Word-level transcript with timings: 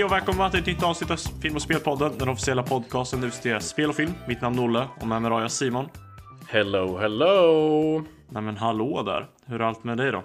Hej 0.00 0.04
och 0.04 0.12
välkomna 0.12 0.50
till 0.50 0.60
ett 0.60 0.66
nytt 0.66 0.82
avsnitt 0.82 1.10
av 1.10 1.16
Film 1.16 1.54
och 1.54 1.62
Spelpodden, 1.62 2.18
den 2.18 2.28
officiella 2.28 2.62
podcasten 2.62 3.20
där 3.20 3.26
vi 3.26 3.30
diskuterar 3.30 3.60
spel 3.60 3.88
och 3.88 3.96
film. 3.96 4.12
Mitt 4.28 4.40
namn 4.40 4.58
är 4.58 4.64
Olle 4.64 4.88
och 5.00 5.06
med 5.06 5.22
mig 5.22 5.30
har 5.30 5.40
jag 5.40 5.50
Simon. 5.50 5.88
Hello, 6.48 6.98
hello! 6.98 8.04
Nej 8.28 8.42
men 8.42 8.56
hallå 8.56 9.02
där, 9.02 9.26
hur 9.46 9.60
är 9.60 9.64
allt 9.64 9.84
med 9.84 9.96
dig 9.96 10.12
då? 10.12 10.22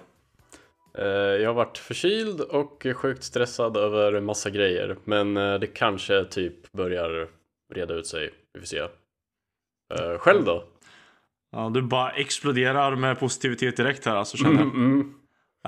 Eh, 0.98 1.06
jag 1.42 1.48
har 1.48 1.54
varit 1.54 1.78
förkyld 1.78 2.40
och 2.40 2.86
sjukt 2.94 3.24
stressad 3.24 3.76
över 3.76 4.20
massa 4.20 4.50
grejer 4.50 4.96
Men 5.04 5.36
eh, 5.36 5.54
det 5.54 5.66
kanske 5.66 6.24
typ 6.24 6.72
börjar 6.72 7.28
reda 7.74 7.94
ut 7.94 8.06
sig, 8.06 8.30
vi 8.54 8.60
får 8.60 8.66
se 8.66 8.78
Eh, 9.94 10.18
Själv 10.18 10.44
då? 10.44 10.64
Ja, 11.52 11.70
du 11.74 11.82
bara 11.82 12.10
exploderar 12.10 12.96
med 12.96 13.18
positivitet 13.20 13.76
direkt 13.76 14.06
här 14.06 14.16
alltså 14.16 14.36
känner 14.36 14.54
jag. 14.54 14.62
Mm, 14.62 15.14
Ja, 15.14 15.15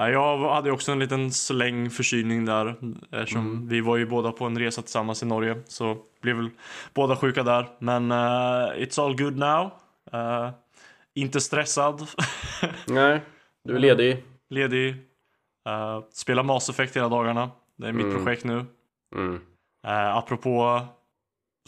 jag 0.07 0.39
hade 0.55 0.71
också 0.71 0.93
en 0.93 0.99
liten 0.99 1.33
släng 1.33 1.91
förkylning 1.91 2.45
där 2.45 2.75
eftersom 3.13 3.69
vi 3.69 3.81
var 3.81 3.97
ju 3.97 4.07
båda 4.07 4.33
på 4.33 4.45
en 4.45 4.59
resa 4.59 4.83
tillsammans 4.83 5.23
i 5.23 5.27
Norge 5.27 5.63
så 5.69 5.97
blev 6.23 6.37
väl 6.37 6.51
båda 6.95 7.17
sjuka 7.17 7.43
där. 7.43 7.67
Men 7.79 8.11
eh, 8.13 8.17
it's 8.77 9.05
all 9.05 9.17
good 9.17 9.37
now. 9.37 9.71
Eh, 10.13 10.51
inte 11.15 11.41
stressad, 11.41 12.07
Nej, 12.87 13.21
du 13.65 13.75
är 13.75 13.79
ledig? 13.79 14.25
ledig, 14.51 14.95
uh, 15.69 16.05
spelar 16.13 16.43
Mass 16.43 16.69
Effect 16.69 16.97
hela 16.97 17.09
dagarna. 17.09 17.51
Det 17.77 17.89
är 17.89 17.93
mitt 17.93 18.07
Mm. 18.07 18.17
projekt 18.25 18.45
nu. 18.45 18.65
Mm. 19.17 19.35
Uh, 19.87 20.17
apropå 20.17 20.87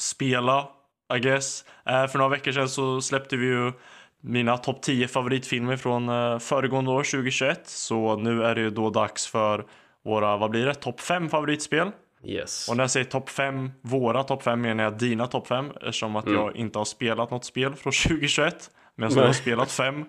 spela, 0.01 0.69
I 1.15 1.19
guess. 1.19 1.65
Eh, 1.85 2.07
för 2.07 2.19
några 2.19 2.29
veckor 2.31 2.53
sedan 2.53 2.69
så 2.69 3.01
släppte 3.01 3.37
vi 3.37 3.47
ju 3.47 3.73
mina 4.21 4.57
topp 4.57 4.83
10 4.83 5.09
favoritfilmer 5.09 5.77
från 5.77 6.09
uh, 6.09 6.39
föregående 6.39 6.91
år, 6.91 7.03
2021. 7.03 7.61
Så 7.69 8.17
nu 8.17 8.45
är 8.45 8.55
det 8.55 8.61
ju 8.61 8.71
då 8.71 8.91
dags 8.91 9.27
för 9.27 9.65
våra, 10.05 10.37
vad 10.37 10.51
blir 10.51 10.67
det, 10.67 10.75
topp 10.75 11.01
5 11.01 11.29
favoritspel. 11.29 11.91
Yes 12.25 12.69
Och 12.69 12.77
när 12.77 12.83
jag 12.85 12.91
säger 12.91 13.07
topp 13.07 13.29
5, 13.31 13.71
våra 13.83 14.23
topp 14.23 14.43
5 14.43 14.61
menar 14.61 14.85
jag 14.85 14.99
dina 14.99 15.27
topp 15.27 15.47
5 15.47 15.71
eftersom 15.71 16.17
att 16.17 16.27
Mm. 16.27 16.41
jag 16.41 16.57
inte 16.57 16.79
har 16.79 16.85
spelat 16.85 17.31
något 17.31 17.45
spel 17.45 17.75
från 17.75 17.93
2021. 18.09 18.71
Men 18.95 19.15
jag 19.15 19.27
har 19.27 19.33
spelat 19.33 19.73
5. 19.73 20.05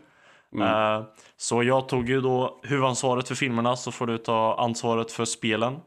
Mm. 0.56 0.68
Eh, 0.68 1.04
så 1.38 1.64
jag 1.64 1.90
tog 1.90 2.10
ju 2.10 2.22
då 2.22 2.60
huvudansvaret 2.64 3.28
för 3.28 3.36
filmerna 3.36 3.76
så 3.76 3.92
får 3.92 4.08
du 4.08 4.18
ta 4.18 4.56
ansvaret 4.60 5.12
för 5.12 5.26
spelen. 5.26 5.80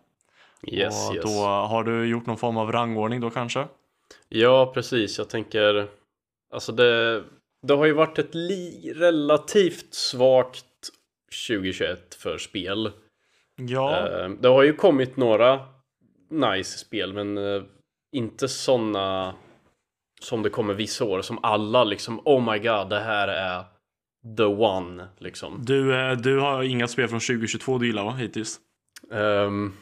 Yes, 0.67 1.08
och 1.08 1.14
yes 1.14 1.25
då 1.25 1.45
har 1.47 1.84
du 1.84 2.05
gjort 2.06 2.27
någon 2.27 2.36
form 2.36 2.56
av 2.56 2.72
rangordning 2.72 3.20
då 3.20 3.30
kanske? 3.30 3.67
Ja, 4.28 4.70
precis, 4.75 5.19
jag 5.19 5.28
tänker 5.28 5.89
Alltså 6.55 6.72
det, 6.72 7.22
det 7.67 7.75
har 7.75 7.87
ju 7.87 7.93
varit 7.93 8.19
ett 8.19 8.34
relativt 8.97 9.95
svagt 9.95 10.65
2021 11.48 12.15
för 12.15 12.39
spel 12.39 12.93
Ja, 13.57 14.09
Eh, 14.09 14.29
Det 14.29 14.48
har 14.48 14.62
ju 14.62 14.73
kommit 14.73 15.17
några 15.17 15.61
nice 16.31 16.79
spel 16.79 17.12
men 17.12 17.39
eh, 17.39 17.62
inte 18.17 18.48
såna 18.48 19.35
som 20.20 20.42
det 20.42 20.51
kommer 20.51 20.75
vissa 20.75 21.05
år 21.05 21.23
som 21.23 21.39
alla 21.42 21.85
liksom 21.85 22.20
oh 22.25 22.53
my 22.53 22.59
god 22.59 22.89
det 22.91 23.01
här 23.01 23.29
är 23.29 23.65
the 24.37 24.45
one 24.45 25.09
liksom. 25.19 25.62
du, 25.65 25.97
eh, 25.97 26.12
du 26.12 26.39
har 26.39 26.62
inga 26.62 26.89
spel 26.89 27.09
från 27.09 27.20
2022 27.20 27.79
du 27.79 27.87
gillar 27.87 28.05
va, 28.05 28.12
hittills? 28.12 28.61
Um, 29.11 29.77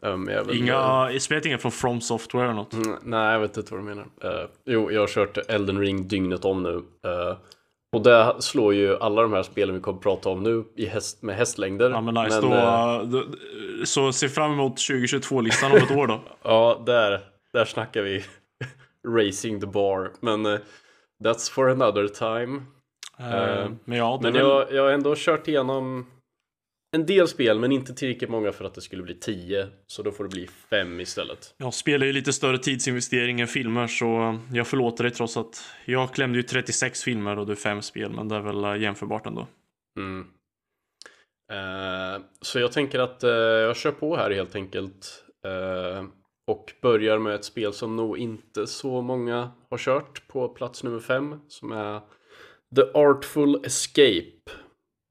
um, 0.00 0.26
vet, 0.26 0.50
Inga, 0.50 1.10
spelat 1.20 1.46
inga 1.46 1.58
från 1.58 1.72
From 1.72 2.00
Software 2.00 2.44
eller 2.44 2.54
något? 2.54 2.72
Mm, 2.72 2.96
nej, 3.02 3.32
jag 3.32 3.40
vet 3.40 3.56
inte 3.56 3.74
vad 3.74 3.80
du 3.80 3.84
menar. 3.84 4.06
Eh, 4.22 4.48
jo, 4.64 4.92
jag 4.92 5.00
har 5.00 5.08
kört 5.08 5.38
Elden 5.48 5.80
Ring 5.80 6.08
dygnet 6.08 6.44
om 6.44 6.62
nu. 6.62 6.82
Eh, 7.10 7.36
och 7.92 8.02
det 8.02 8.34
slår 8.38 8.74
ju 8.74 8.96
alla 8.96 9.22
de 9.22 9.32
här 9.32 9.42
spelen 9.42 9.74
vi 9.74 9.80
kommer 9.80 9.98
att 9.98 10.02
prata 10.02 10.28
om 10.28 10.42
nu 10.42 10.64
i 10.76 10.86
häst, 10.86 11.22
med 11.22 11.36
hästlängder. 11.36 11.90
Ja 11.90 12.00
men 12.00 12.14
nice, 12.14 12.40
då, 12.40 12.52
eh, 12.52 13.02
då, 13.02 13.24
så 13.84 14.12
se 14.12 14.28
fram 14.28 14.52
emot 14.52 14.76
2022-listan 14.76 15.72
om 15.72 15.76
ett 15.76 15.90
år 15.90 16.06
då. 16.06 16.20
Ja, 16.42 16.82
där, 16.86 17.20
där 17.52 17.64
snackar 17.64 18.02
vi 18.02 18.24
racing 19.08 19.60
the 19.60 19.66
bar. 19.66 20.10
Men 20.20 20.46
eh, 20.46 20.58
that's 21.24 21.52
for 21.52 21.70
another 21.70 22.08
time. 22.08 22.62
Men 23.84 23.98
ja, 23.98 24.18
Men 24.22 24.34
jag, 24.34 24.72
jag 24.72 24.82
har 24.82 24.90
ändå 24.90 25.14
kört 25.16 25.48
igenom 25.48 26.06
en 26.94 27.06
del 27.06 27.28
spel, 27.28 27.58
men 27.58 27.72
inte 27.72 27.94
tillräckligt 27.94 28.30
många 28.30 28.52
för 28.52 28.64
att 28.64 28.74
det 28.74 28.80
skulle 28.80 29.02
bli 29.02 29.14
10. 29.14 29.68
Så 29.86 30.02
då 30.02 30.12
får 30.12 30.24
det 30.24 30.30
bli 30.30 30.46
5 30.70 31.00
istället. 31.00 31.54
jag 31.56 31.74
spelar 31.74 32.06
ju 32.06 32.12
lite 32.12 32.32
större 32.32 32.58
tidsinvestering 32.58 33.40
än 33.40 33.48
filmer 33.48 33.86
så 33.86 34.38
jag 34.52 34.66
förlåter 34.66 35.04
dig 35.04 35.12
trots 35.12 35.36
att 35.36 35.64
jag 35.84 36.14
klämde 36.14 36.38
ju 36.38 36.42
36 36.42 37.02
filmer 37.02 37.38
och 37.38 37.46
du 37.46 37.56
5 37.56 37.82
spel 37.82 38.12
men 38.12 38.28
det 38.28 38.36
är 38.36 38.40
väl 38.40 38.64
eh, 38.64 38.76
jämförbart 38.76 39.26
ändå. 39.26 39.46
Mm. 39.98 40.26
Eh, 41.52 42.22
så 42.40 42.58
jag 42.58 42.72
tänker 42.72 42.98
att 42.98 43.24
eh, 43.24 43.30
jag 43.30 43.76
kör 43.76 43.92
på 43.92 44.16
här 44.16 44.30
helt 44.30 44.54
enkelt. 44.54 45.24
Eh, 45.46 46.04
och 46.46 46.72
börjar 46.82 47.18
med 47.18 47.34
ett 47.34 47.44
spel 47.44 47.72
som 47.72 47.96
nog 47.96 48.18
inte 48.18 48.66
så 48.66 49.02
många 49.02 49.50
har 49.70 49.78
kört 49.78 50.28
på 50.28 50.48
plats 50.48 50.84
nummer 50.84 51.00
5. 51.00 51.40
Som 51.48 51.72
är 51.72 52.00
The 52.76 52.82
Artful 52.94 53.64
Escape. 53.64 54.50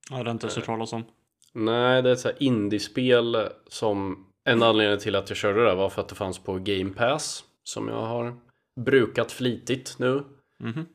Jag 0.10 0.18
hade 0.18 0.32
inte 0.32 0.46
ens 0.46 0.56
hört 0.56 0.66
talas 0.66 0.94
om. 0.94 1.04
Nej, 1.54 2.02
det 2.02 2.10
är 2.10 2.14
ett 2.14 2.20
så 2.20 2.28
här 2.28 2.44
indiespel 2.44 3.50
som 3.68 4.26
en 4.44 4.64
anledning 4.64 5.00
till 5.00 5.16
att 5.16 5.30
jag 5.30 5.38
körde 5.38 5.66
det 5.66 5.76
var 5.76 5.90
för 5.90 6.02
att 6.02 6.10
det 6.10 6.16
fanns 6.16 6.40
på 6.40 6.54
Game 6.60 6.90
Pass 6.94 7.44
som 7.64 7.88
jag 7.88 8.02
har 8.02 8.36
brukat 8.82 9.32
flitigt 9.32 9.96
nu 10.00 10.24
Mhm. 10.60 10.86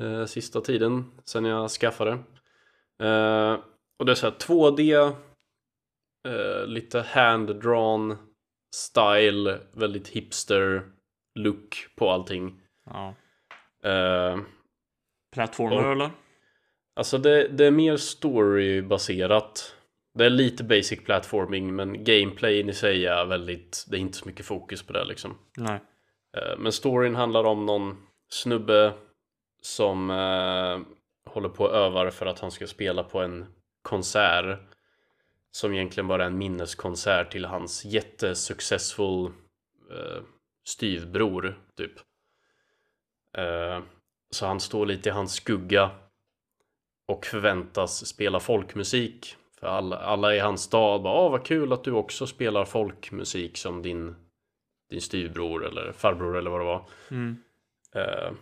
eh, 0.00 0.24
sista 0.24 0.60
tiden 0.60 1.04
sen 1.24 1.44
jag 1.44 1.70
skaffade. 1.70 2.10
Eh, 3.02 3.58
och 3.98 4.06
det 4.06 4.12
är 4.12 4.14
så 4.14 4.26
här 4.26 4.34
2D, 4.38 4.92
eh, 6.28 6.66
lite 6.66 7.00
hand-drawn 7.00 8.16
style, 8.74 9.58
väldigt 9.72 10.08
hipster 10.08 10.82
look 11.38 11.88
på 11.96 12.10
allting. 12.10 12.60
Ja. 12.90 13.14
Eh, 13.90 14.38
Plattformar 15.34 15.92
eller? 15.92 16.10
Alltså 16.96 17.18
det, 17.18 17.48
det 17.48 17.64
är 17.66 17.70
mer 17.70 17.96
storybaserat. 17.96 19.75
Det 20.16 20.26
är 20.26 20.30
lite 20.30 20.64
basic 20.64 21.04
platforming 21.04 21.76
men 21.76 22.04
gameplayen 22.04 22.68
i 22.68 22.72
sig 22.72 23.06
är 23.06 23.24
väldigt, 23.24 23.84
det 23.88 23.96
är 23.96 24.00
inte 24.00 24.18
så 24.18 24.28
mycket 24.28 24.46
fokus 24.46 24.82
på 24.82 24.92
det 24.92 25.04
liksom. 25.04 25.38
Nej. 25.56 25.80
Eh, 26.36 26.58
Men 26.58 26.72
storyn 26.72 27.14
handlar 27.14 27.44
om 27.44 27.66
någon 27.66 28.06
snubbe 28.28 28.92
som 29.62 30.10
eh, 30.10 30.78
håller 31.32 31.48
på 31.48 31.64
och 31.64 31.74
övar 31.74 32.10
för 32.10 32.26
att 32.26 32.38
han 32.40 32.50
ska 32.50 32.66
spela 32.66 33.02
på 33.02 33.20
en 33.20 33.46
konsert 33.82 34.58
som 35.50 35.72
egentligen 35.72 36.08
bara 36.08 36.22
är 36.22 36.26
en 36.26 36.38
minneskonsert 36.38 37.32
till 37.32 37.44
hans 37.44 37.84
jättesuccessful 37.84 39.26
eh, 39.90 40.22
styvbror 40.64 41.60
typ. 41.76 41.92
Eh, 43.38 43.80
så 44.30 44.46
han 44.46 44.60
står 44.60 44.86
lite 44.86 45.08
i 45.08 45.12
hans 45.12 45.32
skugga 45.32 45.90
och 47.08 47.26
förväntas 47.26 48.06
spela 48.06 48.40
folkmusik. 48.40 49.36
För 49.60 49.66
alla, 49.66 49.96
alla 49.96 50.34
i 50.34 50.38
hans 50.38 50.62
stad 50.62 51.02
bara 51.02 51.20
Åh 51.20 51.30
vad 51.30 51.44
kul 51.44 51.72
att 51.72 51.84
du 51.84 51.92
också 51.92 52.26
spelar 52.26 52.64
folkmusik 52.64 53.56
som 53.56 53.82
din, 53.82 54.16
din 54.90 55.00
styvbror 55.00 55.66
eller 55.66 55.92
farbror 55.92 56.36
eller 56.36 56.50
vad 56.50 56.60
det 56.60 56.64
var. 56.64 56.84
Mm. 57.10 57.36
Eh, 57.94 58.32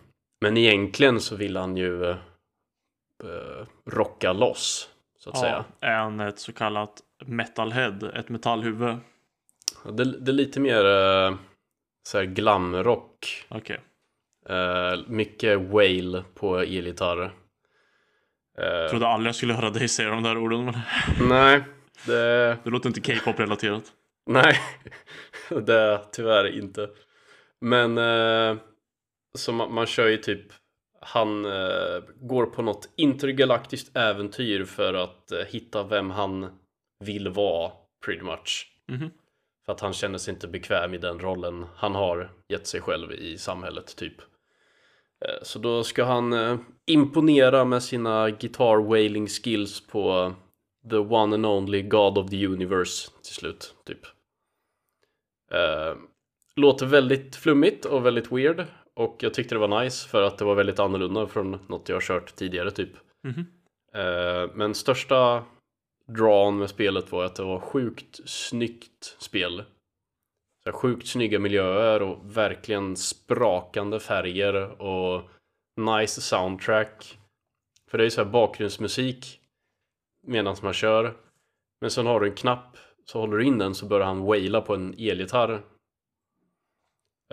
men 0.41 0.57
egentligen 0.57 1.19
så 1.19 1.35
vill 1.35 1.57
han 1.57 1.77
ju 1.77 2.09
eh, 2.09 3.67
rocka 3.85 4.33
loss 4.33 4.89
så 5.19 5.29
att 5.29 5.37
säga. 5.37 5.65
Ja, 5.79 5.87
är 5.87 5.97
han 5.97 6.19
ett 6.19 6.39
så 6.39 6.53
kallat 6.53 7.01
metalhead, 7.25 8.11
ett 8.15 8.29
metallhuvud? 8.29 8.97
Det, 9.83 10.19
det 10.19 10.31
är 10.31 10.33
lite 10.33 10.59
mer 10.59 10.85
eh, 10.85 11.35
så 12.07 12.17
här 12.17 12.25
glamrock. 12.25 13.45
Okej. 13.49 13.79
Eh, 14.49 14.99
mycket 15.07 15.61
wail 15.61 16.23
på 16.35 16.57
elgitarr. 16.57 17.31
Jag 18.55 18.83
Eh, 18.83 18.89
trodde 18.89 19.07
aldrig 19.07 19.27
jag 19.27 19.35
skulle 19.35 19.53
höra 19.53 19.69
dig 19.69 19.87
säga 19.87 20.09
de 20.09 20.23
där 20.23 20.37
orden 20.37 20.65
men 20.65 20.75
nej, 21.29 21.63
det, 22.05 22.57
det 22.63 22.69
låter 22.69 22.89
inte 22.89 23.01
K-pop 23.01 23.39
relaterat. 23.39 23.83
nej, 24.25 24.59
det 25.65 25.73
är 25.73 26.01
tyvärr 26.11 26.57
inte. 26.57 26.89
Men 27.61 27.97
eh, 27.97 28.57
så 29.37 29.51
man, 29.51 29.73
man 29.73 29.85
kör 29.85 30.07
ju 30.07 30.17
typ 30.17 30.45
han 31.01 31.45
eh, 31.45 32.03
går 32.15 32.45
på 32.45 32.61
något 32.61 32.89
intergalaktiskt 32.95 33.97
äventyr 33.97 34.63
för 34.65 34.93
att 34.93 35.31
eh, 35.31 35.39
hitta 35.39 35.83
vem 35.83 36.09
han 36.09 36.49
vill 36.99 37.29
vara 37.29 37.71
pretty 38.05 38.23
much. 38.23 38.67
Mhm. 38.87 39.11
För 39.65 39.73
att 39.73 39.79
han 39.79 39.93
känner 39.93 40.17
sig 40.17 40.33
inte 40.33 40.47
bekväm 40.47 40.93
i 40.93 40.97
den 40.97 41.19
rollen 41.19 41.65
han 41.75 41.95
har 41.95 42.31
gett 42.47 42.67
sig 42.67 42.81
själv 42.81 43.11
i 43.11 43.37
samhället 43.37 43.95
typ. 43.95 44.13
Eh, 45.27 45.43
Så 45.43 45.59
då 45.59 45.83
ska 45.83 46.03
han 46.03 46.33
eh, 46.33 46.57
imponera 46.85 47.65
med 47.65 47.83
sina 47.83 48.29
guitar 48.29 48.77
wailing 48.77 49.27
skills 49.27 49.87
på 49.87 50.33
the 50.89 50.97
one 50.97 51.35
and 51.35 51.45
only 51.45 51.81
God 51.81 52.17
of 52.17 52.29
the 52.29 52.47
universe 52.47 53.11
till 53.23 53.33
slut 53.33 53.75
typ. 53.85 54.05
Eh, 55.51 55.95
Låter 56.57 56.85
väldigt 56.85 57.35
flummigt 57.35 57.85
och 57.85 58.05
väldigt 58.05 58.31
weird 58.31 58.65
och 58.95 59.17
jag 59.19 59.33
tyckte 59.33 59.55
det 59.55 59.59
var 59.59 59.83
nice 59.83 60.09
för 60.09 60.21
att 60.21 60.37
det 60.37 60.45
var 60.45 60.55
väldigt 60.55 60.79
annorlunda 60.79 61.27
från 61.27 61.59
något 61.67 61.89
jag 61.89 61.95
har 61.95 62.01
kört 62.01 62.35
tidigare 62.35 62.71
typ. 62.71 62.89
Mhm. 63.23 63.45
Eh, 63.93 64.49
Men 64.53 64.75
största 64.75 65.43
drawn 66.07 66.57
med 66.57 66.69
spelet 66.69 67.11
var 67.11 67.25
att 67.25 67.35
det 67.35 67.43
var 67.43 67.59
sjukt 67.59 68.29
snyggt 68.29 69.15
spel 69.19 69.63
så 70.65 70.71
här 70.71 70.77
sjukt 70.77 71.07
snygga 71.07 71.39
miljöer 71.39 72.01
och 72.01 72.37
verkligen 72.37 72.95
sprakande 72.95 73.99
färger 73.99 74.81
och 74.81 75.29
nice 75.77 76.21
soundtrack. 76.21 77.17
För 77.89 77.97
det 77.97 78.01
är 78.01 78.05
ju 78.05 78.11
så 78.11 78.23
här 78.23 78.31
bakgrundsmusik 78.31 79.39
medan 80.27 80.55
man 80.63 80.73
kör. 80.73 81.17
Men 81.81 81.91
sen 81.91 82.05
har 82.05 82.19
du 82.19 82.27
en 82.27 82.35
knapp, 82.35 82.77
så 83.05 83.19
håller 83.19 83.37
du 83.37 83.45
in 83.45 83.57
den 83.57 83.75
så 83.75 83.85
börjar 83.85 84.05
han 84.05 84.23
waila 84.23 84.61
på 84.61 84.75
en 84.75 84.93
elgitarr. 84.97 85.61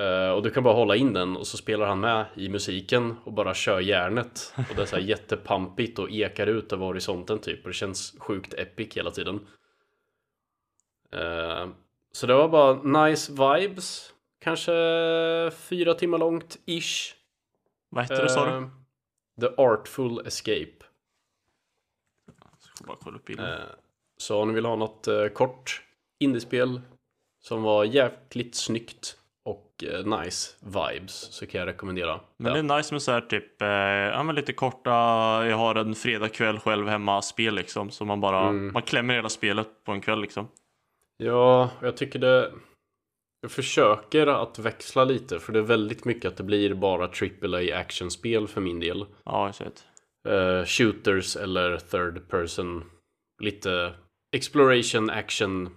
Uh, 0.00 0.30
och 0.30 0.42
du 0.42 0.50
kan 0.50 0.62
bara 0.62 0.74
hålla 0.74 0.96
in 0.96 1.12
den 1.12 1.36
och 1.36 1.46
så 1.46 1.56
spelar 1.56 1.86
han 1.86 2.00
med 2.00 2.26
i 2.36 2.48
musiken 2.48 3.16
och 3.24 3.32
bara 3.32 3.54
kör 3.54 3.80
järnet. 3.80 4.54
Och 4.56 4.76
det 4.76 4.82
är 4.82 4.86
så 4.86 4.96
här 4.96 5.02
jättepampigt 5.02 5.98
och 5.98 6.10
ekar 6.10 6.46
ut 6.46 6.72
över 6.72 6.86
horisonten 6.86 7.38
typ. 7.38 7.62
Och 7.62 7.68
det 7.68 7.74
känns 7.74 8.16
sjukt 8.18 8.54
epic 8.54 8.96
hela 8.96 9.10
tiden. 9.10 9.46
Eh, 11.12 11.66
så 12.12 12.26
det 12.26 12.34
var 12.34 12.48
bara 12.48 13.04
nice 13.08 13.32
vibes. 13.32 14.12
Kanske 14.40 14.72
fyra 15.56 15.94
timmar 15.94 16.18
långt, 16.18 16.58
ish. 16.66 17.14
Vad 17.90 18.04
hette 18.04 18.22
det 18.22 18.28
sa 18.28 18.46
du? 18.46 18.52
Eh, 18.56 18.68
The 19.40 19.62
Artful 19.62 20.26
Escape. 20.26 20.72
Jag 22.26 22.62
ska 22.76 22.84
bara 22.84 22.96
kolla 23.00 23.16
upp 23.16 23.24
bilden. 23.24 23.46
Eh, 23.52 23.58
Så 24.16 24.42
om 24.42 24.48
ni 24.48 24.54
vill 24.54 24.64
ha 24.66 24.76
något 24.76 25.08
eh, 25.08 25.26
kort 25.26 25.82
indiespel 26.20 26.80
som 27.40 27.62
var 27.62 27.84
jäkligt 27.84 28.54
snyggt 28.54 29.16
och 29.44 29.84
nice 30.04 30.56
vibes 30.60 31.12
så 31.32 31.46
kan 31.46 31.58
jag 31.58 31.68
rekommendera. 31.68 32.20
Men 32.36 32.52
det. 32.54 32.62
det 32.62 32.74
är 32.74 32.76
nice 32.76 32.94
med 32.94 33.02
så 33.02 33.12
här 33.12 33.20
typ, 33.20 33.62
eh, 33.62 33.68
ja 33.68 34.22
men 34.22 34.34
lite 34.34 34.52
korta, 34.52 34.90
jag 35.46 35.56
har 35.56 35.74
en 35.74 35.94
fredagkväll 35.94 36.58
själv 36.58 36.88
hemma 36.88 37.22
spel 37.22 37.54
liksom. 37.54 37.90
Så 37.90 38.04
man 38.04 38.20
bara, 38.20 38.48
Mm. 38.48 38.72
man 38.72 38.82
klämmer 38.82 39.14
hela 39.14 39.28
spelet 39.28 39.84
på 39.84 39.92
en 39.92 40.00
kväll 40.00 40.20
liksom. 40.20 40.48
Ja, 41.24 41.70
jag 41.82 41.96
tycker 41.96 42.18
det... 42.18 42.52
Jag 43.40 43.50
försöker 43.50 44.26
att 44.26 44.58
växla 44.58 45.04
lite 45.04 45.40
för 45.40 45.52
det 45.52 45.58
är 45.58 45.62
väldigt 45.62 46.04
mycket 46.04 46.30
att 46.30 46.36
det 46.36 46.42
blir 46.42 46.74
bara 46.74 47.04
AAA 47.04 47.78
actionspel 47.78 48.48
för 48.48 48.60
min 48.60 48.80
del. 48.80 49.06
Ja, 49.24 49.52
det. 49.58 49.82
Eh, 50.30 50.64
shooters 50.64 51.36
eller 51.36 51.78
third 51.78 52.28
person. 52.28 52.84
Lite 53.42 53.94
exploration 54.36 55.10
action 55.10 55.70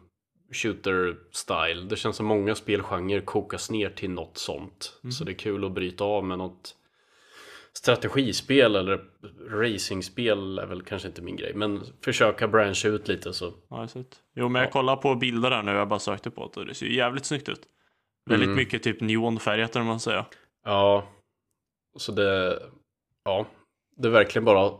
shooter 0.53 1.17
style. 1.31 1.81
Det 1.89 1.95
känns 1.95 2.15
som 2.15 2.25
många 2.25 2.55
spelgenrer 2.55 3.21
kokas 3.21 3.71
ner 3.71 3.89
till 3.89 4.09
något 4.09 4.37
sånt. 4.37 4.99
Så 5.11 5.23
det 5.23 5.31
är 5.31 5.37
kul 5.37 5.65
att 5.65 5.71
bryta 5.71 6.03
av 6.03 6.25
med 6.25 6.37
något 6.37 6.75
strategispel 7.77 8.75
eller 8.75 9.05
racingspel 9.49 10.59
är 10.59 10.65
väl 10.65 10.81
kanske 10.81 11.07
inte 11.07 11.21
min 11.21 11.35
grej. 11.35 11.53
Men 11.55 11.83
försöka 12.01 12.47
branscha 12.47 12.87
ut 12.87 13.07
lite 13.07 13.33
så. 13.33 13.53
Ja. 13.69 13.87
Jo, 14.35 14.49
men 14.49 14.61
jag 14.61 14.71
kollar 14.71 14.95
på 14.95 15.15
bilder 15.15 15.49
där 15.49 15.63
nu, 15.63 15.71
jag 15.71 15.87
bara 15.87 15.99
sökte 15.99 16.31
på 16.31 16.51
det 16.53 16.59
och 16.59 16.65
det 16.65 16.73
ser 16.73 16.85
ju 16.85 16.95
jävligt 16.95 17.25
snyggt 17.25 17.49
ut. 17.49 17.61
Väldigt 18.29 18.47
Mm. 18.47 18.57
mycket 18.57 18.83
typ 18.83 19.01
neonfärgat 19.01 19.75
vad 19.75 19.85
man 19.85 19.99
säger. 19.99 20.25
Ja, 20.63 21.07
så 21.97 22.11
det, 22.11 22.59
ja, 23.23 23.45
det 23.97 24.07
är 24.07 24.11
verkligen 24.11 24.45
bara 24.45 24.71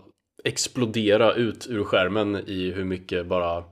explodera 0.44 1.34
ut 1.34 1.68
ur 1.68 1.84
skärmen 1.84 2.36
i 2.36 2.72
hur 2.72 2.84
mycket 2.86 3.26
bara 3.28 3.64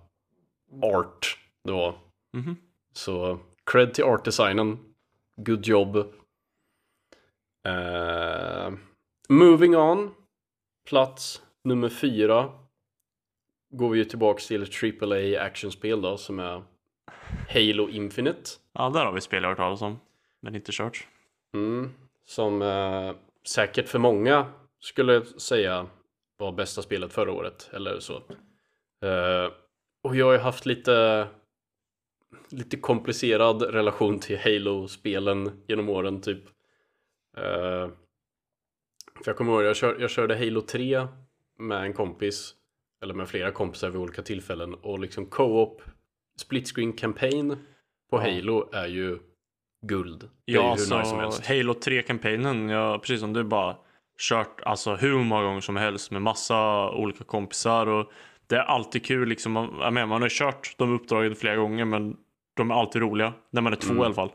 art 0.84 1.38
det 1.64 1.72
var. 1.72 1.96
Mhm. 2.38 2.56
Så 2.94 3.40
cred 3.72 3.94
till 3.94 4.04
art-designen. 4.04 4.78
Good 5.42 5.68
job. 5.68 5.96
Eh, 7.68 8.74
moving 9.30 9.76
on. 9.76 10.16
Plats 10.90 11.42
nummer 11.64 11.90
fyra. 11.90 12.52
Går 13.70 13.90
vi 13.90 13.98
ju 13.98 14.06
tillbaks 14.06 14.48
till 14.48 14.64
AAA 14.64 15.42
actionspel 15.42 16.02
då 16.02 16.18
som 16.18 16.40
är 16.40 16.64
Halo 17.50 17.90
Infinite. 17.90 18.50
Ja, 18.74 18.90
där 18.90 19.06
har 19.06 19.12
vi 19.12 19.22
spel 19.22 19.44
jag 19.44 19.50
hört 19.50 19.58
talas 19.58 19.82
om. 19.82 20.00
Men 20.40 20.56
inte 20.56 20.72
kört. 20.72 21.08
Mm, 21.54 21.92
som 22.26 22.62
eh, 22.62 23.16
säkert 23.48 23.90
för 23.90 24.00
många 24.00 24.46
skulle 24.80 25.26
säga 25.26 25.88
var 26.38 26.52
bästa 26.52 26.82
spelet 26.82 27.14
förra 27.14 27.32
året 27.32 27.70
eller 27.74 28.00
så. 28.00 28.14
Eh, 29.02 29.52
och 30.04 30.16
jag 30.16 30.26
har 30.26 30.34
ju 30.34 30.40
haft 30.40 30.66
lite 30.66 31.28
lite 32.50 32.78
komplicerad 32.78 33.62
relation 33.62 34.20
till 34.20 34.38
Halo-spelen 34.38 35.64
genom 35.68 35.90
åren 35.90 36.22
typ. 36.22 36.44
Eh, 37.38 37.90
för 39.16 39.24
jag 39.32 39.38
kommer 39.38 39.52
ihåg, 39.54 39.64
jag, 39.64 39.76
kör, 39.76 39.98
jag 40.00 40.10
körde 40.10 40.36
Halo 40.38 40.62
3 40.62 41.08
med 41.60 41.84
en 41.84 41.94
kompis 41.94 42.54
eller 43.04 43.14
med 43.14 43.30
flera 43.30 43.52
kompisar 43.52 43.90
vid 43.90 44.02
olika 44.02 44.22
tillfällen 44.22 44.74
och 44.74 45.00
liksom 45.00 45.26
co-op 45.26 45.82
split 46.38 46.68
screen 46.76 46.94
campaign 46.94 47.58
på. 48.10 48.20
Halo 48.20 48.70
är 48.74 48.88
ju 48.88 49.20
guld. 49.86 50.30
Ja, 50.46 50.64
ju 50.64 50.70
hur 50.70 50.76
så 50.78 51.26
nice. 51.26 51.44
Halo 51.58 51.74
3-kampanjen, 51.74 52.70
ja, 52.70 53.00
precis 53.00 53.20
som 53.20 53.34
du 53.34 53.44
bara 53.44 53.76
kört 54.20 54.62
alltså 54.66 54.96
hur 54.96 55.24
många 55.24 55.44
gånger 55.44 55.62
som 55.62 55.76
helst 55.76 56.12
med 56.12 56.22
massa 56.22 56.90
olika 56.92 57.24
kompisar 57.24 57.88
och 57.88 58.12
det 58.48 58.56
är 58.56 58.64
alltid 58.64 59.06
kul 59.06 59.30
liksom. 59.30 59.52
Man, 59.52 59.78
jag 59.80 59.94
menar, 59.94 60.08
man 60.08 60.22
har 60.22 60.30
kört 60.30 60.76
de 60.78 60.96
uppdragen 60.96 61.36
flera 61.36 61.56
gånger 61.56 61.86
men 61.86 62.18
de 62.54 62.72
är 62.72 62.76
alltid 62.76 63.02
roliga. 63.02 63.34
När 63.52 63.62
man 63.62 63.74
är 63.74 63.78
två 63.78 63.92
Mm. 63.92 64.02
i 64.02 64.06
alla 64.06 64.14
fall. 64.16 64.32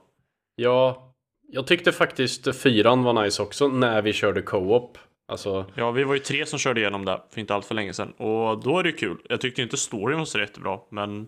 Ja, 0.57 1.08
jag 1.51 1.67
tyckte 1.67 1.93
faktiskt 1.93 2.57
fyran 2.63 3.03
var 3.03 3.23
nice 3.23 3.43
också 3.43 3.69
när 3.69 4.03
vi 4.03 4.13
körde 4.13 4.43
co-op. 4.43 4.99
Alltså, 5.29 5.65
Ja, 5.75 5.91
vi 5.91 6.05
var 6.05 6.15
ju 6.15 6.21
tre 6.21 6.47
som 6.47 6.59
körde 6.59 6.81
igenom 6.81 7.05
det 7.05 7.23
för 7.31 7.41
inte 7.41 7.55
allt 7.55 7.65
för 7.67 7.75
länge 7.75 7.93
sedan 7.93 8.11
och 8.13 8.63
då 8.63 8.79
är 8.79 8.83
det 8.83 8.93
kul. 8.93 9.17
Jag 9.29 9.41
tyckte 9.41 9.63
inte 9.63 9.77
storyn 9.77 10.19
var 10.19 10.25
så 10.25 10.39
jättebra 10.39 10.79
men 10.91 11.27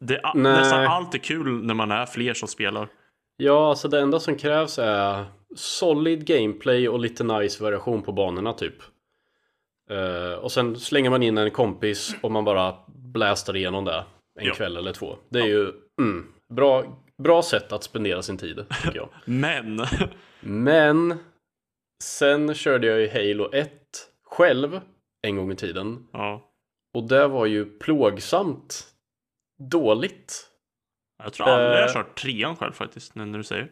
det 0.00 0.20
nästan 0.34 0.84
allt 0.86 1.14
är 1.14 1.18
kul 1.18 1.64
när 1.64 1.74
man 1.74 1.90
är 1.90 2.06
fler 2.06 2.34
som 2.34 2.48
spelar. 2.48 2.88
ja, 3.36 3.68
alltså 3.68 3.88
det 3.88 4.00
enda 4.00 4.20
som 4.20 4.36
krävs 4.36 4.78
är 4.78 5.24
solid 5.56 6.26
gameplay 6.26 6.88
och 6.88 6.98
lite 7.00 7.24
nice 7.24 7.62
variation 7.62 8.02
på 8.02 8.12
banorna 8.12 8.52
typ. 8.52 8.74
Eh, 9.90 10.38
och 10.38 10.52
sen 10.52 10.76
slänger 10.76 11.10
man 11.10 11.22
in 11.22 11.38
en 11.38 11.50
kompis 11.50 12.16
och 12.20 12.30
man 12.30 12.44
bara 12.44 12.74
blastar 12.86 13.56
igenom 13.56 13.84
det 13.84 14.04
en 14.40 14.46
Ja. 14.46 14.54
kväll 14.54 14.76
eller 14.76 14.92
två. 14.92 15.16
Det 15.28 15.38
är 15.38 15.46
ju 15.46 15.70
mm, 16.00 16.26
bra, 16.48 16.84
bra 17.22 17.42
sätt 17.42 17.72
att 17.72 17.84
spendera 17.84 18.22
sin 18.22 18.38
tid, 18.38 18.64
tycker 18.82 18.96
jag. 18.96 19.08
Men 19.24 19.80
Men 20.40 21.18
sen 22.02 22.54
körde 22.54 22.86
jag 22.86 23.00
ju 23.00 23.08
Halo 23.08 23.50
1 23.52 23.72
själv 24.24 24.80
en 25.22 25.36
gång 25.36 25.52
i 25.52 25.56
tiden. 25.56 26.06
ja, 26.12 26.50
Och 26.94 27.02
det 27.08 27.28
var 27.28 27.46
ju 27.46 27.64
plågsamt 27.78 28.86
dåligt. 29.70 30.50
jag 31.22 31.32
tror 31.32 31.46
aldrig 31.48 31.68
jag 31.70 31.76
har 31.82 31.88
Eh. 31.88 31.92
kört 31.92 32.18
trean 32.20 32.56
själv 32.56 32.72
faktiskt 32.72 33.14
nu 33.14 33.24
när 33.24 33.38
du 33.38 33.44
säger 33.44 33.68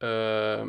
det. 0.00 0.06
Eh, 0.60 0.66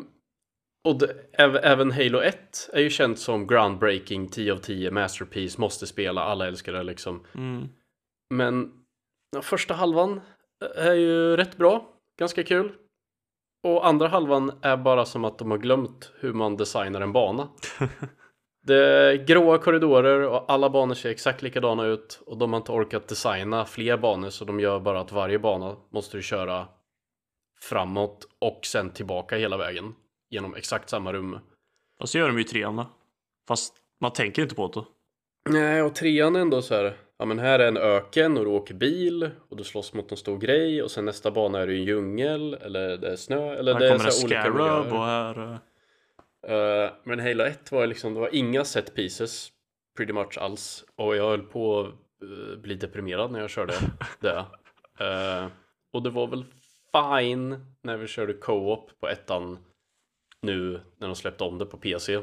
och 0.88 0.98
det, 0.98 1.14
äv- 1.38 1.60
även 1.62 1.90
Halo 1.90 2.18
1 2.20 2.70
är 2.72 2.80
ju 2.80 2.90
känt 2.90 3.18
som 3.18 3.46
groundbreaking, 3.46 4.28
10 4.28 4.52
av 4.52 4.56
10, 4.56 4.90
masterpiece, 4.90 5.58
måste 5.58 5.86
spela, 5.86 6.20
alla 6.22 6.46
älskar 6.46 6.72
det 6.72 6.82
liksom. 6.82 7.26
Mm. 7.34 7.68
Men 8.34 8.72
ja, 9.36 9.42
första 9.42 9.74
halvan 9.74 10.20
är 10.76 10.92
ju 10.94 11.36
rätt 11.36 11.56
bra, 11.56 11.91
ganska 12.18 12.44
kul. 12.44 12.72
Och 13.64 13.86
andra 13.86 14.08
halvan 14.08 14.58
är 14.62 14.76
bara 14.76 15.04
som 15.04 15.24
att 15.24 15.38
de 15.38 15.50
har 15.50 15.58
glömt 15.58 16.12
hur 16.20 16.32
man 16.32 16.56
designar 16.56 17.00
en 17.00 17.12
bana. 17.12 17.48
Det 18.66 18.76
är 18.76 19.14
gråa 19.14 19.58
korridorer 19.58 20.20
och 20.20 20.52
alla 20.52 20.70
banor 20.70 20.94
ser 20.94 21.10
exakt 21.10 21.42
likadana 21.42 21.86
ut 21.86 22.22
och 22.26 22.38
de 22.38 22.52
har 22.52 22.60
inte 22.60 22.72
orkat 22.72 23.08
designa 23.08 23.64
fler 23.64 23.96
banor 23.96 24.30
så 24.30 24.44
de 24.44 24.60
gör 24.60 24.80
bara 24.80 25.00
att 25.00 25.12
varje 25.12 25.38
bana 25.38 25.76
måste 25.90 26.16
du 26.16 26.22
köra 26.22 26.68
framåt 27.60 28.28
och 28.38 28.60
sen 28.66 28.90
tillbaka 28.90 29.36
hela 29.36 29.56
vägen 29.56 29.94
genom 30.30 30.54
exakt 30.54 30.90
samma 30.90 31.12
rum. 31.12 31.38
Och 32.00 32.08
så 32.08 32.18
gör 32.18 32.28
de 32.28 32.38
ju 32.38 32.44
trean 32.44 32.76
då. 32.76 32.86
Fast 33.48 33.74
man 34.00 34.12
tänker 34.12 34.42
inte 34.42 34.54
på 34.54 34.68
det. 34.68 34.84
Nej, 35.50 35.82
och 35.82 35.94
trean 35.94 36.36
är 36.36 36.40
ändå 36.40 36.62
så 36.62 36.74
här. 36.74 36.96
Ja, 37.22 37.26
men 37.26 37.38
här 37.38 37.58
är 37.58 37.68
en 37.68 37.76
öken 37.76 38.38
och 38.38 38.44
du 38.44 38.50
åker 38.50 38.74
bil 38.74 39.30
och 39.48 39.56
du 39.56 39.64
slåss 39.64 39.94
mot 39.94 40.10
en 40.10 40.16
stor 40.16 40.38
grej 40.38 40.82
och 40.82 40.90
sen 40.90 41.04
nästa 41.04 41.30
bana 41.30 41.58
är 41.58 41.70
i 41.70 41.78
en 41.78 41.84
djungel 41.84 42.54
eller 42.54 42.96
det 42.96 43.12
är 43.12 43.16
snö 43.16 43.54
eller 43.54 43.72
Här 43.72 43.80
det 43.80 43.88
är 43.88 43.98
så 43.98 44.04
här 44.04 44.24
olika 44.24 44.50
miljöer. 44.50 44.92
och 44.92 45.04
här... 45.04 45.58
Eh, 46.46 46.90
men 47.04 47.20
Halo 47.20 47.44
1 47.44 47.72
var 47.72 47.86
liksom, 47.86 48.14
det 48.14 48.20
var 48.20 48.34
inga 48.34 48.64
set 48.64 48.94
pieces 48.94 49.48
pretty 49.96 50.12
much 50.12 50.38
alls. 50.38 50.84
Och 50.96 51.16
jag 51.16 51.28
höll 51.28 51.42
på 51.42 51.80
att 51.80 51.86
eh, 52.22 52.58
bli 52.58 52.74
deprimerad 52.74 53.32
när 53.32 53.40
jag 53.40 53.50
körde 53.50 53.74
det. 54.20 54.44
Eh, 54.98 55.46
och 55.92 56.02
det 56.02 56.10
var 56.10 56.26
väl 56.26 56.44
fine 56.92 57.66
när 57.82 57.96
vi 57.96 58.06
körde 58.06 58.32
co-op 58.32 58.90
på 59.00 59.08
ettan 59.08 59.58
nu 60.40 60.80
när 60.96 61.06
de 61.06 61.16
släppte 61.16 61.44
om 61.44 61.58
det 61.58 61.66
på 61.66 61.76
PC. 61.76 62.20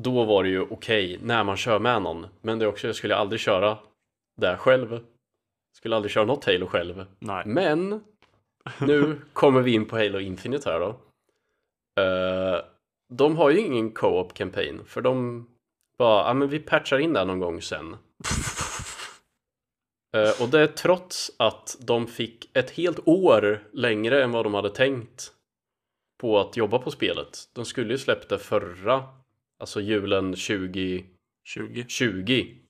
Då 0.00 0.24
var 0.24 0.42
det 0.42 0.48
ju 0.48 0.60
okej 0.60 1.18
när 1.22 1.44
man 1.44 1.56
kör 1.56 1.78
med 1.78 2.02
någon. 2.02 2.26
Men 2.40 2.58
det 2.58 2.64
är 2.64 2.68
också, 2.68 2.86
jag 2.86 2.96
skulle 2.96 3.16
aldrig 3.16 3.40
köra 3.40 3.78
det 4.36 4.56
själv. 4.56 5.00
Skulle 5.76 5.96
aldrig 5.96 6.12
köra 6.12 6.24
något 6.24 6.44
Halo 6.44 6.66
själv. 6.66 7.06
Nej. 7.18 7.42
Men 7.46 8.04
nu 8.80 9.20
kommer 9.32 9.60
vi 9.60 9.74
in 9.74 9.86
på 9.86 9.96
Halo 9.96 10.20
Infinite 10.20 10.70
här 10.70 10.80
då. 10.80 10.88
Eh, 12.02 12.64
de 13.12 13.36
har 13.36 13.50
ju 13.50 13.58
ingen 13.58 13.90
co-op 13.90 14.34
campaign 14.34 14.84
för 14.86 15.00
de 15.00 15.46
bara, 15.98 16.28
ja 16.28 16.34
men 16.34 16.48
vi 16.48 16.58
patchar 16.58 16.98
in 16.98 17.12
det 17.12 17.24
någon 17.24 17.40
gång 17.40 17.62
sen. 17.62 17.96
Eh, 20.14 20.42
och 20.42 20.48
det 20.48 20.60
är 20.60 20.66
trots 20.66 21.30
att 21.36 21.76
de 21.80 22.06
fick 22.06 22.56
ett 22.56 22.70
helt 22.70 23.08
år 23.08 23.68
längre 23.72 24.24
än 24.24 24.30
vad 24.30 24.44
de 24.44 24.54
hade 24.54 24.70
tänkt 24.70 25.32
på 26.20 26.40
att 26.40 26.56
jobba 26.56 26.78
på 26.78 26.90
spelet. 26.90 27.38
De 27.52 27.64
skulle 27.64 27.92
ju 27.92 27.98
släppt 27.98 28.28
det 28.28 28.38
förra, 28.38 29.04
alltså 29.60 29.80
julen 29.80 30.24
2020. 30.24 31.84
20. 31.88 32.60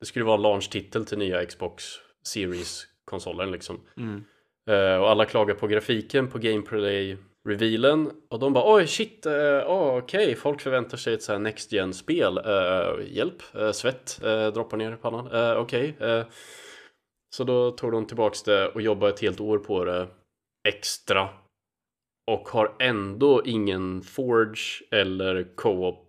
Det 0.00 0.06
skulle 0.06 0.24
vara 0.24 0.36
en 0.36 0.42
launch-titel 0.42 1.04
till 1.04 1.18
nya 1.18 1.46
Xbox 1.46 1.84
Series-konsolen 2.22 3.50
liksom. 3.50 3.80
Mm. 3.96 4.24
Eh, 4.70 4.96
och 4.96 5.10
alla 5.10 5.24
klagar 5.24 5.54
på 5.54 5.66
grafiken 5.66 6.28
på 6.28 6.38
gameplay 6.38 7.18
revealen 7.48 8.10
och 8.30 8.38
de 8.38 8.52
bara 8.52 8.74
oj 8.74 8.86
shit, 8.86 9.26
uh, 9.26 9.32
oh, 9.32 9.98
okej, 9.98 10.24
okay. 10.24 10.34
folk 10.34 10.60
förväntar 10.60 10.96
sig 10.96 11.14
ett 11.14 11.22
så 11.22 11.32
här 11.32 11.38
next 11.38 11.72
gen 11.72 11.94
spel. 11.94 12.38
Uh, 12.38 13.06
hjälp, 13.06 13.42
uh, 13.56 13.72
svett 13.72 14.20
droppar 14.54 14.76
ner 14.76 14.92
i 14.92 14.96
pannan. 14.96 15.56
okej. 15.56 15.94
Okay. 15.96 16.24
så 17.34 17.44
då 17.44 17.70
tog 17.70 17.92
de 17.92 18.06
tillbaks 18.06 18.42
det 18.42 18.68
och 18.68 18.82
jobbade 18.82 19.12
ett 19.12 19.20
helt 19.20 19.40
år 19.40 19.58
på 19.58 19.84
det 19.84 20.08
extra. 20.68 21.28
Och 22.30 22.48
har 22.48 22.76
ändå 22.78 23.42
ingen 23.44 24.02
Forge 24.02 24.86
eller 24.90 25.56
Co-op 25.56 26.05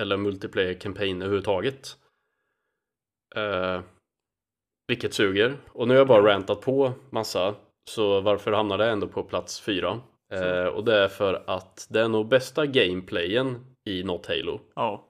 eller 0.00 0.16
multiplayer 0.16 0.74
campaign 0.74 1.22
överhuvudtaget. 1.22 1.96
vilket 4.88 5.14
suger. 5.14 5.56
Och 5.72 5.88
nu 5.88 5.94
har 5.94 5.98
jag 5.98 6.08
bara 6.08 6.34
rantat 6.34 6.60
på 6.60 6.92
massa. 7.10 7.54
Så 7.90 8.20
varför 8.20 8.52
hamnar 8.52 8.78
det 8.78 8.90
ändå 8.90 9.08
på 9.08 9.22
plats 9.22 9.60
fyra? 9.60 10.00
Eh, 10.32 10.66
och 10.66 10.84
det 10.84 10.96
är 10.96 11.08
för 11.08 11.44
att 11.46 11.86
det 11.90 12.00
är 12.00 12.08
nog 12.08 12.28
bästa 12.28 12.66
gameplayen 12.66 13.66
i 13.84 14.02
något 14.02 14.26
Halo. 14.26 14.60
Ja. 14.74 15.08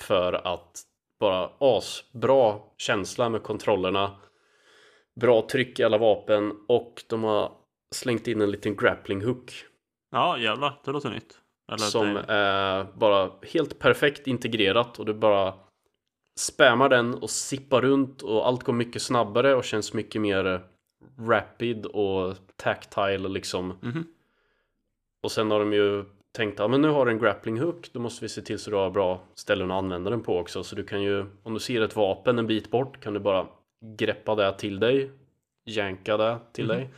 För 0.00 0.32
att 0.32 0.82
bara 1.20 1.50
asbra 1.58 2.58
känsla 2.76 3.28
med 3.28 3.42
kontrollerna. 3.42 4.16
Bra 5.20 5.46
tryck 5.48 5.80
i 5.80 5.84
alla 5.84 5.98
vapen 5.98 6.64
och 6.68 7.02
de 7.08 7.24
har 7.24 7.52
slängt 7.94 8.26
in 8.26 8.40
en 8.40 8.50
liten 8.50 8.76
grappling 8.76 9.24
hook. 9.24 9.52
Ja 10.10 10.38
jävlar, 10.38 10.80
det 10.84 10.90
låter 10.90 11.10
nytt. 11.10 11.40
Eller 11.68 11.78
som 11.78 12.14
det... 12.14 12.24
är 12.28 12.86
bara 12.94 13.30
helt 13.52 13.78
perfekt 13.78 14.26
integrerat 14.26 14.98
och 14.98 15.06
du 15.06 15.14
bara 15.14 15.54
spammar 16.38 16.88
den 16.88 17.14
och 17.14 17.30
sippar 17.30 17.80
runt 17.80 18.22
och 18.22 18.46
allt 18.46 18.62
går 18.62 18.72
mycket 18.72 19.02
snabbare 19.02 19.54
och 19.54 19.64
känns 19.64 19.94
mycket 19.94 20.20
mer 20.20 20.60
rapid 21.18 21.86
och 21.86 22.36
tactile 22.56 23.28
liksom. 23.28 23.78
Mm 23.82 23.94
-hmm. 23.94 24.04
Och 25.22 25.32
sen 25.32 25.50
har 25.50 25.60
de 25.60 25.72
ju 25.72 26.04
tänkt 26.36 26.60
att 26.60 26.70
ah, 26.70 26.76
nu 26.76 26.88
har 26.88 27.06
du 27.06 27.12
en 27.12 27.18
grappling 27.18 27.60
hook, 27.60 27.90
då 27.92 28.00
måste 28.00 28.24
vi 28.24 28.28
se 28.28 28.42
till 28.42 28.58
så 28.58 28.70
du 28.70 28.76
har 28.76 28.90
bra 28.90 29.20
ställen 29.34 29.70
att 29.70 29.78
använda 29.78 30.10
den 30.10 30.22
på 30.22 30.38
också. 30.38 30.64
Så 30.64 30.76
du 30.76 30.84
kan 30.84 31.02
ju, 31.02 31.26
om 31.42 31.54
du 31.54 31.60
ser 31.60 31.80
ett 31.80 31.96
vapen 31.96 32.38
en 32.38 32.46
bit 32.46 32.70
bort 32.70 33.00
kan 33.00 33.14
du 33.14 33.20
bara 33.20 33.46
greppa 33.98 34.34
det 34.34 34.58
till 34.58 34.80
dig, 34.80 35.10
janka 35.64 36.16
det 36.16 36.38
till 36.52 36.64
mm 36.64 36.76
-hmm. 36.76 36.80
dig. 36.80 36.94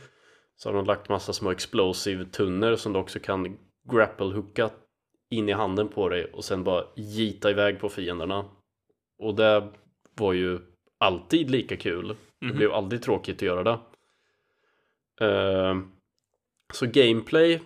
Så 0.55 0.69
har 0.69 0.73
de 0.73 0.85
lagt 0.85 1.09
massa 1.09 1.33
små 1.33 1.51
explosive 1.51 2.25
tunnor 2.25 2.75
som 2.75 2.93
du 2.93 2.99
också 2.99 3.19
kan 3.19 3.57
grapple 3.91 4.25
hooka 4.25 4.69
in 5.29 5.49
i 5.49 5.51
handen 5.51 5.87
på 5.87 6.09
dig 6.09 6.25
och 6.25 6.45
sen 6.45 6.63
bara 6.63 6.83
gita 6.95 7.49
iväg 7.49 7.79
på 7.79 7.89
fienderna. 7.89 8.45
Och 9.23 9.35
det 9.35 9.67
var 10.15 10.33
ju 10.33 10.59
alltid 10.97 11.49
lika 11.49 11.77
kul. 11.77 12.05
Mm 12.05 12.15
-hmm. 12.15 12.17
Det 12.39 12.45
mhm. 12.45 12.57
blev 12.57 12.71
aldrig 12.71 13.01
tråkigt 13.01 13.35
att 13.35 13.41
göra 13.41 13.63
det. 13.63 13.79
Uh, 15.25 15.81
så 16.73 16.85
gameplay 16.85 17.61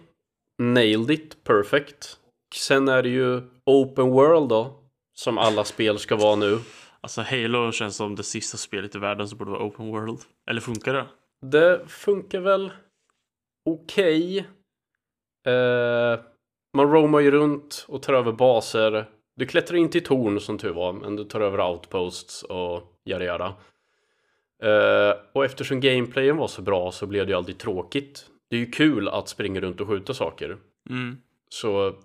nailed 0.61 1.11
it 1.11 1.43
perfect. 1.43 2.17
Sen 2.55 2.87
är 2.87 3.03
det 3.03 3.09
ju 3.09 3.41
open 3.65 4.09
world 4.09 4.49
då, 4.49 4.79
som 5.13 5.37
alla 5.37 5.63
spel 5.63 5.99
ska 5.99 6.15
vara 6.15 6.35
nu. 6.35 6.59
Alltså 7.01 7.21
Halo 7.21 7.71
känns 7.71 7.95
som 7.95 8.15
det 8.15 8.23
sista 8.23 8.57
spelet 8.57 8.95
i 8.95 8.99
världen 8.99 9.27
som 9.27 9.37
borde 9.37 9.51
vara 9.51 9.63
open 9.63 9.87
world. 9.87 10.19
Eller 10.49 10.61
funkar 10.61 10.93
det? 10.93 11.07
Det 11.41 11.87
funkar 11.87 12.39
väl 12.39 12.71
okej. 13.65 14.39
Okay. 14.39 14.51
Uh, 15.47 16.19
man 16.77 16.91
roamar 16.91 17.19
ju 17.19 17.31
runt 17.31 17.85
och 17.87 18.01
tar 18.01 18.13
över 18.13 18.31
baser. 18.31 19.05
Du 19.35 19.45
klättrar 19.45 19.77
in 19.77 19.89
till 19.89 20.03
torn 20.03 20.39
som 20.39 20.57
tur 20.57 20.73
var, 20.73 20.93
men 20.93 21.15
du 21.15 21.23
tar 21.23 21.41
över 21.41 21.61
outposts 21.61 22.43
och 22.43 22.83
yada 23.05 23.25
yada. 23.25 23.55
Uh, 24.63 25.21
och 25.33 25.45
eftersom 25.45 25.79
gameplayen 25.79 26.37
var 26.37 26.47
så 26.47 26.61
bra 26.61 26.91
så 26.91 27.07
blev 27.07 27.25
det 27.25 27.31
ju 27.31 27.37
aldrig 27.37 27.57
tråkigt. 27.57 28.25
Det 28.49 28.55
är 28.55 28.59
ju 28.59 28.71
kul 28.71 29.07
att 29.07 29.29
springa 29.29 29.61
runt 29.61 29.81
och 29.81 29.87
skjuta 29.87 30.13
saker. 30.13 30.57
Mm. 30.89 31.17
Så 31.49 31.95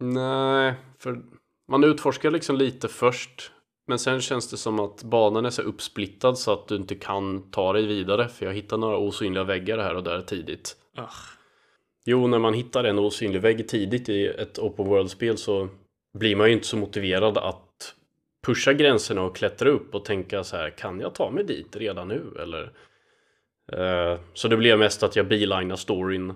Nej, 0.00 0.74
för 0.98 1.22
man 1.68 1.84
utforskar 1.84 2.30
liksom 2.30 2.56
lite 2.56 2.88
först. 2.88 3.52
Men 3.86 3.98
sen 3.98 4.20
känns 4.20 4.50
det 4.50 4.56
som 4.56 4.80
att 4.80 5.02
banan 5.02 5.46
är 5.46 5.50
så 5.50 5.62
uppsplittad 5.62 6.38
så 6.38 6.52
att 6.52 6.68
du 6.68 6.76
inte 6.76 6.94
kan 6.94 7.50
ta 7.50 7.72
dig 7.72 7.86
vidare. 7.86 8.28
För 8.28 8.46
jag 8.46 8.52
hittar 8.52 8.76
några 8.76 8.96
osynliga 8.96 9.44
väggar 9.44 9.78
här 9.78 9.94
och 9.94 10.02
där 10.02 10.20
tidigt. 10.20 10.76
Ugh. 10.98 11.08
Jo, 12.04 12.26
när 12.26 12.38
man 12.38 12.54
hittar 12.54 12.84
en 12.84 12.98
osynlig 12.98 13.40
vägg 13.40 13.68
tidigt 13.68 14.08
i 14.08 14.26
ett 14.26 14.58
open 14.58 14.86
world-spel 14.86 15.38
så 15.38 15.68
blir 16.18 16.36
man 16.36 16.46
ju 16.46 16.52
inte 16.52 16.66
så 16.66 16.76
motiverad 16.76 17.38
att 17.38 17.94
pusha 18.46 18.72
gränserna 18.72 19.22
och 19.22 19.36
klättra 19.36 19.68
upp 19.68 19.94
och 19.94 20.04
tänka 20.04 20.44
så 20.44 20.56
här, 20.56 20.70
kan 20.70 21.00
jag 21.00 21.14
ta 21.14 21.30
mig 21.30 21.44
dit 21.44 21.76
redan 21.76 22.08
nu 22.08 22.36
eller? 22.40 22.72
Uh, 23.76 24.20
så 24.34 24.48
det 24.48 24.56
blev 24.56 24.78
mest 24.78 25.02
att 25.02 25.16
jag 25.16 25.28
bilinar 25.28 25.76
storyn. 25.76 26.34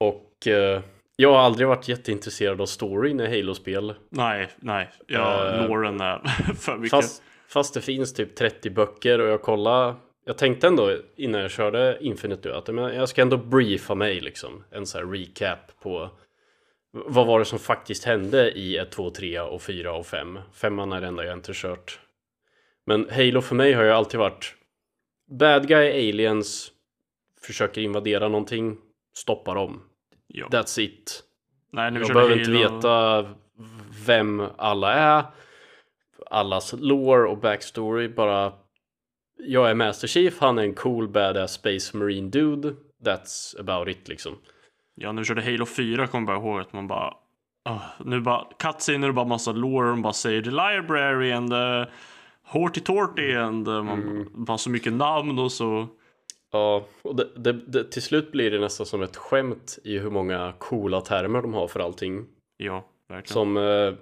Och 0.00 0.32
uh, 0.46 0.80
jag 1.16 1.32
har 1.32 1.38
aldrig 1.38 1.68
varit 1.68 1.88
jätteintresserad 1.88 2.60
av 2.60 2.66
storyn 2.66 3.20
i 3.20 3.26
Halo-spel. 3.26 3.94
Nej, 4.08 4.48
nej. 4.56 4.90
Ja, 5.06 5.52
uh, 5.54 5.68
Lauren 5.68 6.00
är 6.00 6.18
för 6.54 6.76
mycket. 6.76 6.90
Fast, 6.90 7.22
fast, 7.48 7.74
det 7.74 7.80
finns 7.80 8.14
typ 8.14 8.34
30 8.34 8.70
böcker 8.70 9.20
och 9.20 9.28
jag 9.28 9.42
kollade. 9.42 9.94
Jag 10.24 10.38
tänkte 10.38 10.66
ändå 10.66 10.96
innan 11.16 11.40
jag 11.40 11.50
körde 11.50 11.98
Infinite 12.00 12.48
nu 12.48 12.54
att 12.54 12.94
jag 12.94 13.08
ska 13.08 13.22
ändå 13.22 13.36
briefa 13.36 13.94
mig 13.94 14.20
liksom. 14.20 14.64
En 14.70 14.86
sån 14.86 15.00
här 15.00 15.12
recap 15.12 15.80
på 15.82 16.10
vad 17.06 17.26
var 17.26 17.38
det 17.38 17.44
som 17.44 17.58
faktiskt 17.58 18.04
hände 18.04 18.50
i 18.50 18.76
1, 18.76 18.90
2, 18.90 19.10
3 19.10 19.40
och 19.40 19.62
4 19.62 19.92
och 19.92 20.06
5. 20.06 20.38
Femman 20.52 20.92
är 20.92 21.00
det 21.00 21.06
enda 21.06 21.24
jag 21.24 21.34
inte 21.34 21.52
kört. 21.54 22.00
Men 22.86 23.10
Halo 23.10 23.40
för 23.40 23.54
mig 23.54 23.72
har 23.72 23.84
ju 23.84 23.90
alltid 23.90 24.20
varit 24.20 24.54
Bad 25.30 25.68
guy 25.68 25.90
aliens 25.90 26.72
försöker 27.46 27.80
invadera 27.80 28.28
någonting, 28.28 28.78
stoppa 29.14 29.54
dem. 29.54 29.82
Ja. 30.26 30.46
That's 30.46 30.80
it. 30.80 31.22
Nej, 31.72 31.92
jag 31.94 32.08
behöver 32.08 32.20
Halo... 32.20 32.38
inte 32.38 32.50
veta 32.50 33.26
vem 34.06 34.42
alla 34.56 34.94
är, 34.94 35.24
allas 36.26 36.74
lore 36.78 37.28
och 37.28 37.38
backstory. 37.38 38.08
Bara 38.08 38.52
jag 39.38 39.70
är 39.70 39.74
Master 39.74 40.08
Chief, 40.08 40.34
han 40.38 40.58
är 40.58 40.62
en 40.62 40.74
cool 40.74 41.08
badass 41.08 41.52
Space 41.52 41.96
Marine 41.96 42.30
dude. 42.30 42.74
That's 43.04 43.60
about 43.60 43.88
it 43.88 44.08
liksom. 44.08 44.38
Ja, 44.96 45.12
när 45.12 45.22
vi 45.22 45.26
körde 45.26 45.42
Halo 45.42 45.66
4 45.66 46.06
kommer 46.06 46.32
jag 46.32 46.42
bara 46.42 46.48
ihåg 46.48 46.60
att 46.60 46.72
man 46.72 46.86
bara 46.86 47.14
uh, 47.68 47.82
nu 48.04 48.20
bara 48.20 48.46
cutscener 48.58 49.08
och 49.08 49.14
bara 49.14 49.26
massa 49.26 49.52
lore 49.52 49.90
och 49.90 49.98
bara 49.98 50.12
säger 50.12 50.42
the 50.42 50.50
library 50.50 51.32
and 51.32 51.50
the 51.50 51.90
Horty 52.42 52.80
Torty 52.80 53.34
and 53.34 53.68
uh, 53.68 53.82
man 53.82 54.02
mm. 54.02 54.44
bara 54.44 54.58
så 54.58 54.70
mycket 54.70 54.92
namn 54.92 55.38
och 55.38 55.52
så 55.52 55.88
Ja, 56.50 56.86
och 57.02 57.16
det, 57.16 57.28
det, 57.36 57.52
det, 57.52 57.84
till 57.84 58.02
slut 58.02 58.32
blir 58.32 58.50
det 58.50 58.58
nästan 58.58 58.86
som 58.86 59.02
ett 59.02 59.16
skämt 59.16 59.78
i 59.84 59.98
hur 59.98 60.10
många 60.10 60.54
coola 60.58 61.00
termer 61.00 61.42
de 61.42 61.54
har 61.54 61.68
för 61.68 61.80
allting. 61.80 62.26
Ja, 62.56 62.84
verkligen. 63.08 63.34
Som, 63.34 63.56
eh, 63.56 63.94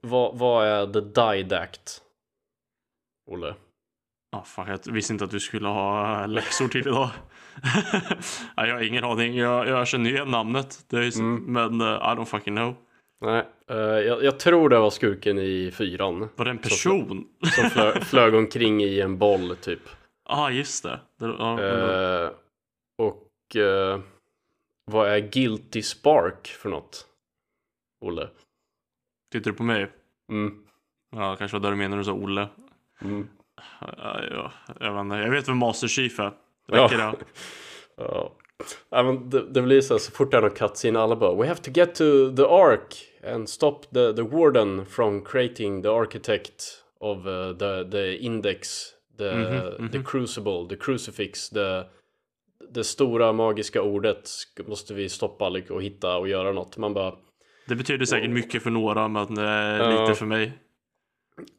vad, 0.00 0.38
vad 0.38 0.66
är 0.66 0.86
the 0.86 1.00
didact? 1.00 2.02
Olle? 3.30 3.54
Ah, 4.36 4.42
fan, 4.42 4.68
jag 4.68 4.92
visste 4.92 5.12
inte 5.12 5.24
att 5.24 5.30
du 5.30 5.40
skulle 5.40 5.68
ha 5.68 6.26
läxor 6.26 6.68
till 6.68 6.80
idag. 6.80 7.10
Nej, 8.56 8.68
jag 8.68 8.74
har 8.74 8.82
ingen 8.82 9.04
aning. 9.04 9.36
Jag, 9.36 9.68
jag 9.68 9.88
känner 9.88 10.10
igen 10.10 10.28
namnet. 10.30 10.84
Det 10.88 10.96
är, 11.06 11.10
så- 11.10 11.20
Mm. 11.20 11.44
Men 11.52 11.80
uh, 11.80 11.88
I 11.88 12.14
don't 12.16 12.24
fucking 12.24 12.56
know. 12.56 12.74
Nej, 13.20 13.46
eh, 13.68 13.76
jag, 13.76 14.24
jag 14.24 14.38
tror 14.40 14.68
det 14.68 14.78
var 14.78 14.90
skurken 14.90 15.38
i 15.38 15.70
fyran. 15.74 16.28
Var 16.36 16.44
det 16.44 16.50
en 16.50 16.58
person? 16.58 17.28
Som 17.54 17.70
flö, 17.70 18.00
flög 18.00 18.34
omkring 18.34 18.82
i 18.82 19.00
en 19.00 19.18
boll 19.18 19.56
typ. 19.56 19.80
ah, 20.24 20.50
just 20.50 20.82
det. 20.82 21.00
det 21.18 21.26
ja, 21.26 21.60
Eh, 21.62 22.30
och 22.98 23.28
vad 24.90 25.08
är 25.08 25.18
Guilty 25.18 25.82
Spark 25.82 26.46
för 26.48 26.68
något? 26.68 27.06
Olle? 28.00 28.28
Tittar 29.32 29.50
du 29.50 29.56
på 29.56 29.62
mig? 29.62 29.90
Mm. 30.30 30.64
Ja, 31.16 31.36
kanske 31.36 31.56
var 31.56 31.62
där 31.62 31.70
du 31.70 31.76
menar 31.76 31.88
när 31.90 31.98
du 31.98 32.04
sa 32.04 32.12
Olle. 32.12 32.48
Mm. 33.02 33.28
Ja, 33.80 34.20
ja, 34.30 34.52
jag, 34.80 34.92
vet 34.94 35.00
inte. 35.00 35.16
jag 35.16 35.30
vet 35.30 35.48
vem 35.48 35.58
Master 35.58 35.88
Chief 35.88 36.18
är. 36.20 36.32
Ja. 36.66 37.14
Ja. 37.96 38.32
Ja, 38.90 39.02
men 39.02 39.30
det, 39.30 39.52
det 39.52 39.62
blir 39.62 39.80
så 39.80 39.94
här, 39.94 39.98
så 39.98 40.12
fort 40.12 40.30
det 40.30 40.36
är 40.36 40.40
någon 40.40 40.50
cutscene 40.50 40.98
alla 41.00 41.16
bara 41.16 41.34
We 41.34 41.46
have 41.48 41.60
to 41.60 41.70
get 41.74 41.94
to 41.94 42.36
the 42.36 42.42
ark 42.42 43.04
and 43.34 43.48
stop 43.48 43.78
the, 43.94 44.12
the 44.12 44.22
warden 44.22 44.86
from 44.86 45.24
creating 45.24 45.82
the 45.82 45.88
architect 45.88 46.64
of 47.00 47.26
uh, 47.26 47.52
the, 47.58 47.84
the 47.90 48.16
index 48.16 48.84
the, 49.18 49.32
Mhm, 49.34 49.90
the 49.92 50.02
crucible, 50.04 50.66
the 50.68 50.76
crucifix 50.76 51.50
the, 51.50 51.84
det 52.70 52.84
stora 52.84 53.32
magiska 53.32 53.82
ordet 53.82 54.30
måste 54.66 54.94
vi 54.94 55.08
stoppa 55.08 55.48
och 55.70 55.82
hitta 55.82 56.16
och 56.16 56.28
göra 56.28 56.52
något. 56.52 56.76
Man 56.76 56.94
bara 56.94 57.14
Det 57.68 57.74
betyder 57.74 58.06
säkert 58.06 58.30
mycket 58.30 58.62
för 58.62 58.70
några, 58.70 59.08
men 59.08 59.36
Ja. 59.36 60.00
lite 60.00 60.18
för 60.18 60.26
mig. 60.26 60.52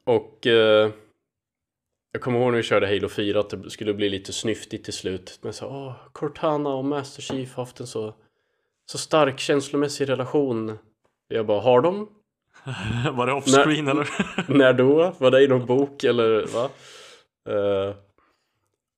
Och 0.05 0.47
eh, 0.47 0.89
jag 2.13 2.21
kommer 2.21 2.39
ihåg 2.39 2.51
när 2.51 2.57
vi 2.57 2.63
körde 2.63 2.87
Halo 2.87 3.09
4 3.09 3.39
att 3.39 3.49
det 3.49 3.69
skulle 3.69 3.93
bli 3.93 4.09
lite 4.09 4.33
snyftigt 4.33 4.83
till 4.83 4.93
slut. 4.93 5.39
Men 5.41 5.53
så, 5.53 5.67
åh, 5.67 5.95
Cortana 6.11 6.69
och 6.69 6.85
Master 6.85 7.21
Chief 7.21 7.55
har 7.55 7.63
haft 7.63 7.79
en 7.79 7.87
så, 7.87 8.13
så 8.91 8.97
stark 8.97 9.39
känslomässig 9.39 10.09
relation. 10.09 10.77
Jag 11.27 11.45
bara, 11.45 11.61
har 11.61 11.81
de? 11.81 12.09
Var 13.13 13.27
det 13.27 13.33
offscreen 13.33 13.87
eller? 13.87 14.09
När 14.57 14.73
då? 14.73 15.15
Var 15.17 15.31
det 15.31 15.43
i 15.43 15.47
någon 15.47 15.65
bok 15.65 16.03
eller 16.03 16.45
va? 16.45 16.69
Eh, 17.49 17.95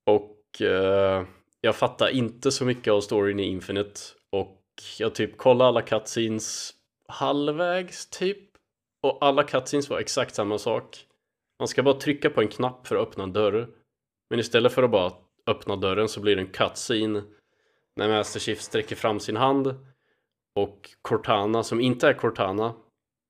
och 0.06 0.62
eh, 0.62 1.24
jag 1.62 1.76
fattar 1.76 2.10
inte 2.10 2.52
så 2.52 2.66
mycket 2.66 2.94
av 2.94 3.02
storyn 3.02 3.40
i 3.40 3.44
Infinite. 3.44 4.00
Och 4.32 4.62
jag 5.00 5.16
typ 5.16 5.38
kollade 5.38 5.68
alla 5.68 5.82
cutscenes 5.82 6.74
halvvägs 7.08 8.10
typ. 8.10 8.50
Och 9.04 9.18
alla 9.22 9.44
cutscenes 9.44 9.90
var 9.90 10.00
exakt 10.00 10.36
samma 10.36 10.58
sak. 10.58 11.05
Man 11.60 11.68
ska 11.68 11.84
bara 11.84 12.00
trycka 12.00 12.30
på 12.30 12.42
en 12.42 12.48
knapp 12.48 12.88
för 12.88 12.96
att 12.96 13.08
öppna 13.08 13.24
en 13.24 13.34
dörr. 13.34 13.68
Men 14.30 14.40
istället 14.40 14.74
för 14.74 14.84
att 14.84 14.92
bara 14.92 15.14
öppna 15.48 15.76
dörren 15.76 16.10
så 16.10 16.20
blir 16.22 16.36
det 16.36 16.42
en 16.42 16.48
cutscene. 16.52 17.24
När 17.96 18.08
Master 18.10 18.40
Chief 18.40 18.62
sträcker 18.62 18.96
fram 18.96 19.20
sin 19.20 19.36
hand. 19.38 19.76
Och 20.56 20.90
Cortana, 21.02 21.64
som 21.64 21.80
inte 21.82 22.08
är 22.08 22.14
Cortana. 22.14 22.74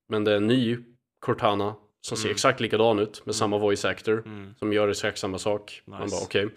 Men 0.09 0.23
det 0.23 0.31
är 0.31 0.35
en 0.37 0.47
ny 0.47 0.77
Cortana. 1.19 1.75
Som 2.01 2.17
ser 2.17 2.25
Mm. 2.27 2.33
exakt 2.33 2.59
likadan 2.59 2.99
ut 2.99 3.25
med 3.25 3.35
samma 3.35 3.57
voice 3.57 3.85
actor. 3.85 4.23
Mm. 4.25 4.55
Som 4.59 4.73
gör 4.73 4.87
exakt 4.87 5.17
samma 5.17 5.37
sak. 5.37 5.81
Man 5.85 6.01
Nice. 6.01 6.15
bara 6.15 6.23
okej. 6.23 6.49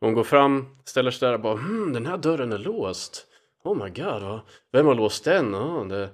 Hon 0.00 0.14
går 0.14 0.24
fram, 0.24 0.76
ställer 0.84 1.10
sig 1.10 1.28
där 1.28 1.34
och 1.34 1.40
bara 1.40 1.56
hmm, 1.56 1.92
den 1.92 2.06
här 2.06 2.16
dörren 2.18 2.52
är 2.52 2.58
låst. 2.58 3.26
Oh 3.64 3.84
my 3.84 3.90
god, 3.90 4.40
vem 4.72 4.86
har 4.86 4.94
låst 4.94 5.24
den? 5.24 5.54
Oh, 5.54 5.88
the, 5.88 6.08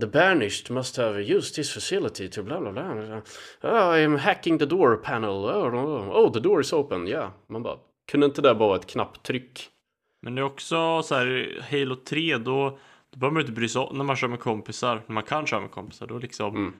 the 0.00 0.06
banished 0.06 0.70
must 0.70 0.96
have 0.96 1.20
used 1.20 1.54
this 1.54 1.74
facility 1.74 2.28
to 2.28 2.42
bla 2.42 2.60
bla 2.60 2.72
bla. 2.72 3.22
Oh, 3.62 3.92
I'm 3.92 4.18
hacking 4.18 4.58
the 4.58 4.66
door 4.66 4.96
panel. 4.96 5.44
Oh, 5.44 6.08
oh, 6.12 6.32
the 6.32 6.40
door 6.40 6.60
is 6.60 6.72
open. 6.72 7.06
Ja, 7.06 7.32
man 7.46 7.62
bara 7.62 7.78
kunde 8.10 8.26
inte 8.26 8.42
det 8.42 8.54
bara 8.54 8.68
vara 8.68 8.78
ett 8.78 8.86
knapptryck? 8.86 9.68
Men 10.22 10.34
det 10.34 10.40
är 10.40 10.44
också 10.44 11.02
så 11.02 11.14
här, 11.14 11.58
Halo 11.70 11.96
3 11.96 12.38
då, 12.38 12.78
då 13.10 13.18
behöver 13.18 13.34
man 13.34 13.40
inte 13.40 13.52
bry 13.52 13.68
sig 13.68 13.80
om 13.80 13.98
när 13.98 14.04
man 14.04 14.16
kör 14.16 14.28
med 14.28 14.40
kompisar. 14.40 15.02
När 15.06 15.14
man 15.14 15.22
kan 15.22 15.46
köra 15.46 15.60
med 15.60 15.70
kompisar 15.70 16.06
då 16.06 16.18
liksom. 16.18 16.56
Mm. 16.56 16.74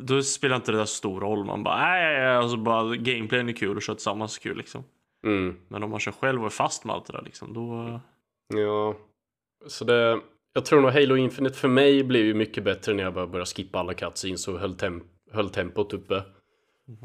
Då 0.00 0.22
spelar 0.22 0.56
inte 0.56 0.72
det 0.72 0.78
där 0.78 0.84
stor 0.84 1.20
roll. 1.20 1.44
Man 1.44 1.62
bara 1.62 1.76
nej, 1.76 2.38
och 2.38 2.50
så 2.50 2.56
bara 2.56 2.96
gameplayen 2.96 3.48
är 3.48 3.52
kul 3.52 3.76
och 3.76 3.82
kör 3.82 3.94
tillsammans 3.94 4.38
är 4.38 4.42
kul 4.42 4.56
liksom. 4.56 4.84
Mm. 5.26 5.56
Men 5.68 5.82
om 5.82 5.90
man 5.90 6.00
kör 6.00 6.12
själv 6.12 6.40
och 6.40 6.46
är 6.46 6.50
fast 6.50 6.84
med 6.84 6.94
allt 6.94 7.06
det 7.06 7.12
där 7.12 7.22
liksom, 7.22 7.54
då... 7.54 8.00
Ja, 8.54 8.96
så 9.66 9.84
det... 9.84 10.20
Jag 10.52 10.64
tror 10.64 10.80
nog 10.80 10.90
Halo 10.90 11.16
Infinite 11.16 11.54
för 11.58 11.68
mig 11.68 12.04
blev 12.04 12.24
ju 12.24 12.34
mycket 12.34 12.64
bättre 12.64 12.94
när 12.94 13.02
jag 13.02 13.14
bara 13.14 13.26
började 13.26 13.50
skippa 13.50 13.78
alla 13.78 13.94
cutscenes 13.94 14.48
och 14.48 14.58
höll, 14.58 14.74
tem 14.74 15.04
höll 15.30 15.50
tempot 15.50 15.92
uppe. 15.92 16.22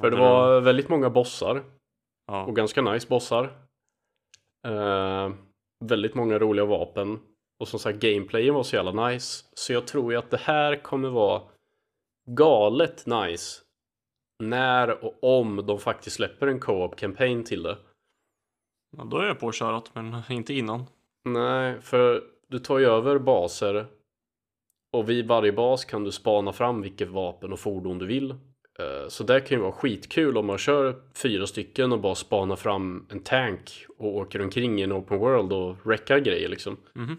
För 0.01 0.11
det 0.11 0.17
var 0.17 0.61
väldigt 0.61 0.89
många 0.89 1.09
bossar 1.09 1.63
Ja. 2.27 2.45
och 2.45 2.55
ganska 2.55 2.81
nice 2.81 3.07
bossar. 3.07 3.43
Eh, 4.67 5.31
väldigt 5.85 6.15
många 6.15 6.39
roliga 6.39 6.65
vapen. 6.65 7.19
Och 7.59 7.67
som 7.67 7.79
sagt, 7.79 7.99
gameplayen 7.99 8.53
var 8.55 8.63
så 8.63 8.75
jävla 8.75 9.07
nice. 9.07 9.45
Så 9.53 9.73
jag 9.73 9.87
tror 9.87 10.11
ju 10.11 10.17
att 10.17 10.31
det 10.31 10.37
här 10.37 10.75
kommer 10.83 11.09
vara 11.09 11.41
galet 12.29 13.05
nice. 13.05 13.61
När 14.43 15.05
och 15.05 15.39
om 15.39 15.65
de 15.65 15.79
faktiskt 15.79 16.15
släpper 16.15 16.47
en 16.47 16.59
co-op 16.59 16.95
campaign 16.95 17.43
till 17.43 17.63
det. 17.63 17.77
ja, 18.97 19.03
då 19.03 19.17
är 19.17 19.25
jag 19.27 19.39
påkörat, 19.39 19.95
men 19.95 20.21
inte 20.29 20.53
innan. 20.53 20.85
Nej, 21.25 21.81
för 21.81 22.23
du 22.49 22.59
tar 22.59 22.77
ju 22.79 22.85
över 22.85 23.17
baser 23.19 23.85
och 24.93 25.09
vid 25.09 25.27
varje 25.27 25.51
bas 25.51 25.85
kan 25.85 26.03
du 26.03 26.11
spana 26.11 26.53
fram 26.53 26.81
vilket 26.81 27.07
vapen 27.09 27.53
och 27.53 27.59
fordon 27.59 27.97
du 27.99 28.05
vill. 28.05 28.31
Eh, 28.79 29.07
Så 29.09 29.23
det 29.23 29.41
kan 29.41 29.57
ju 29.57 29.61
vara 29.61 29.71
skitkul 29.71 30.37
om 30.37 30.45
man 30.45 30.57
kör 30.57 30.95
fyra 31.15 31.47
stycken 31.47 31.91
och 31.91 31.99
bara 31.99 32.15
spanar 32.15 32.55
fram 32.55 33.07
en 33.09 33.19
tank 33.23 33.85
och 33.97 34.15
åker 34.15 34.41
omkring 34.41 34.79
i 34.79 34.83
en 34.83 34.93
open 34.93 35.19
world 35.19 35.53
och 35.53 35.75
wreckar 35.85 36.19
grejer 36.19 36.49
liksom. 36.49 36.77
Mhm. 36.93 37.17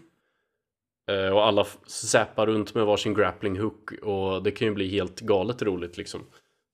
Eh, 1.11 1.29
Och 1.33 1.45
alla 1.47 1.65
zappar 1.85 2.47
runt 2.47 2.75
med 2.75 2.85
varsin 2.85 3.13
grappling 3.13 3.59
hook 3.59 3.91
och 3.91 4.43
det 4.43 4.51
kan 4.51 4.67
ju 4.67 4.73
bli 4.73 4.87
helt 4.89 5.19
galet 5.19 5.61
roligt 5.61 5.97
liksom. 5.97 6.21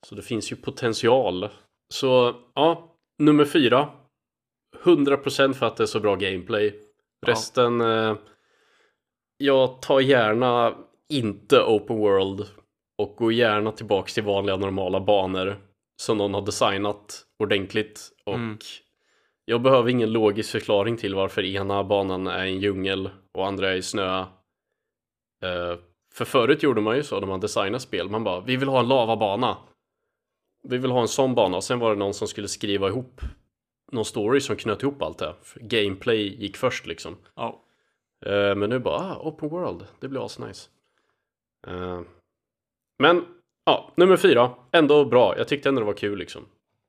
Så 0.07 0.15
det 0.15 0.21
finns 0.21 0.51
ju 0.51 0.55
potential. 0.55 1.49
Så 1.93 2.35
ja, 2.55 2.95
nummer 3.19 3.45
fyra. 3.45 3.89
100% 4.83 5.53
för 5.53 5.65
att 5.65 5.77
det 5.77 5.83
är 5.83 5.87
så 5.87 5.99
bra 5.99 6.15
gameplay. 6.15 6.79
Resten, 7.25 7.81
eh, 7.81 8.15
jag 9.37 9.81
tar 9.81 9.99
gärna 9.99 10.75
inte 11.09 11.61
open 11.61 11.97
world 11.97 12.45
och 12.97 13.15
går 13.17 13.33
gärna 13.33 13.71
tillbaks 13.71 14.13
till 14.13 14.23
vanliga 14.23 14.55
normala 14.57 14.99
banor 14.99 15.57
som 16.01 16.17
någon 16.17 16.33
har 16.33 16.41
designat 16.41 17.25
ordentligt 17.43 18.11
och 18.25 18.33
Mm. 18.35 18.57
jag 19.45 19.61
behöver 19.61 19.89
ingen 19.89 20.11
logisk 20.11 20.51
förklaring 20.51 20.97
till 20.97 21.15
varför 21.15 21.43
ena 21.43 21.83
banan 21.83 22.27
är 22.27 22.45
en 22.45 22.59
djungel 22.59 23.09
och 23.37 23.47
andra 23.47 23.69
är 23.71 23.75
i 23.75 23.81
snö. 23.81 24.19
Eh, 25.43 25.77
för 26.13 26.25
förut 26.25 26.63
gjorde 26.63 26.81
man 26.81 26.95
ju 26.95 27.03
så 27.03 27.19
när 27.19 27.27
man 27.27 27.39
designade 27.39 27.79
spel, 27.79 28.09
man 28.09 28.23
bara 28.23 28.39
vi 28.39 28.57
vill 28.57 28.67
ha 28.69 28.79
en 28.79 28.87
lavabana. 28.87 29.57
Vi 30.67 30.77
vill 30.77 30.91
ha 30.91 31.01
en 31.01 31.07
sån 31.07 31.35
bana 31.35 31.57
och 31.57 31.63
sen 31.63 31.79
var 31.79 31.89
det 31.89 31.95
någon 31.99 32.13
som 32.13 32.27
skulle 32.27 32.47
skriva 32.47 32.87
ihop 32.87 33.21
någon 33.91 34.05
story 34.05 34.41
som 34.41 34.55
knöt 34.55 34.83
ihop 34.83 35.01
allt 35.01 35.17
det. 35.17 35.35
Gameplay 35.55 36.41
gick 36.41 36.57
först 36.57 36.85
liksom. 36.87 37.17
Ja. 37.35 37.64
Eh, 38.25 38.55
men 38.55 38.69
nu 38.69 38.79
bara, 38.79 38.95
ah, 38.95 39.19
open 39.21 39.49
world, 39.49 39.87
det 39.99 40.07
blir 40.07 40.25
asnice. 40.25 40.69
Uh, 41.67 42.01
men, 42.99 43.25
ja, 43.65 43.93
nummer 43.95 44.17
fyra, 44.17 44.51
ändå 44.71 45.05
bra. 45.05 45.37
Jag 45.37 45.47
tyckte 45.47 45.69
ändå 45.69 45.81
det 45.81 45.85
var 45.85 45.93
kul 45.93 46.19
liksom. 46.19 46.45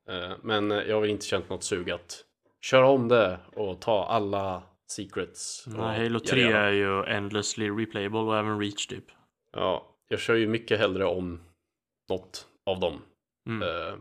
Eh, 0.08 0.32
men 0.42 0.72
eh, 0.72 0.82
jag 0.82 0.96
har 0.96 1.06
inte 1.06 1.26
känt 1.26 1.48
något 1.48 1.64
sug 1.64 1.90
att 1.90 2.24
köra 2.60 2.88
om 2.88 3.08
det 3.08 3.38
och 3.52 3.80
ta 3.80 4.06
alla 4.06 4.62
secrets. 4.86 5.64
Nej, 5.66 5.76
Halo 5.76 6.08
göra 6.08 6.18
3 6.18 6.40
göra. 6.40 6.58
är 6.58 6.72
ju 6.72 7.04
endlessly 7.04 7.70
replayable 7.70 8.18
och 8.18 8.36
även 8.36 8.60
Reach 8.60 8.86
typ. 8.86 9.04
Ja, 9.52 9.96
jag 10.08 10.20
kör 10.20 10.34
ju 10.34 10.46
mycket 10.46 10.78
hellre 10.78 11.04
om 11.04 11.40
något 12.08 12.48
av 12.66 12.80
dem. 12.80 13.02
Mm. 13.48 13.68
Eh, 13.68 13.98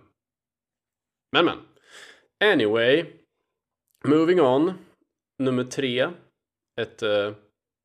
men 1.32 1.46
men. 1.46 1.58
Anyway. 2.52 3.06
Moving 4.08 4.42
on. 4.42 4.74
Nummer 5.40 5.64
tre. 5.64 6.10
Ett 6.82 7.02
eh, 7.04 7.34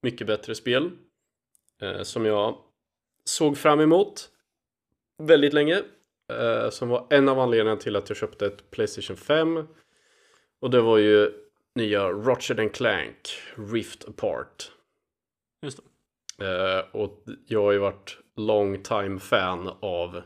mycket 0.03 0.27
bättre 0.27 0.55
spel. 0.55 0.91
eh, 1.83 2.03
som 2.03 2.27
jag 2.27 2.59
såg 3.25 3.59
fram 3.59 3.81
emot 3.81 4.31
väldigt 5.19 5.53
länge. 5.53 5.83
eh, 6.33 6.71
som 6.71 6.89
var 6.89 7.07
en 7.11 7.29
av 7.29 7.39
anledningarna 7.39 7.81
till 7.81 7.97
att 7.97 8.09
jag 8.11 8.17
köpte 8.19 8.47
ett 8.47 8.71
Playstation 8.71 9.17
5. 9.17 9.67
Och 10.61 10.71
det 10.71 10.81
var 10.81 10.99
ju 10.99 11.33
nya 11.75 12.09
Ratchet 12.09 12.73
Clank 12.75 13.29
Rift 13.73 14.09
Apart. 14.09 14.73
Just 15.63 15.79
det. 15.79 16.47
Eh, 16.47 16.85
och 16.97 17.25
jag 17.47 17.63
har 17.63 17.73
ju 17.73 17.79
varit 17.79 18.19
long 18.37 18.83
time 18.83 19.19
fan 19.21 19.71
av 19.81 20.23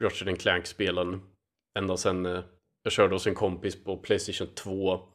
Ratchet 0.00 0.40
Clank-spelen. 0.40 1.20
Ända 1.78 1.96
sedan 1.96 2.26
eh, 2.26 2.44
jag 2.82 2.92
körde 2.92 3.14
hos 3.14 3.26
en 3.26 3.34
kompis 3.34 3.84
på 3.84 3.96
Playstation 3.96 4.54
2. 4.54 5.08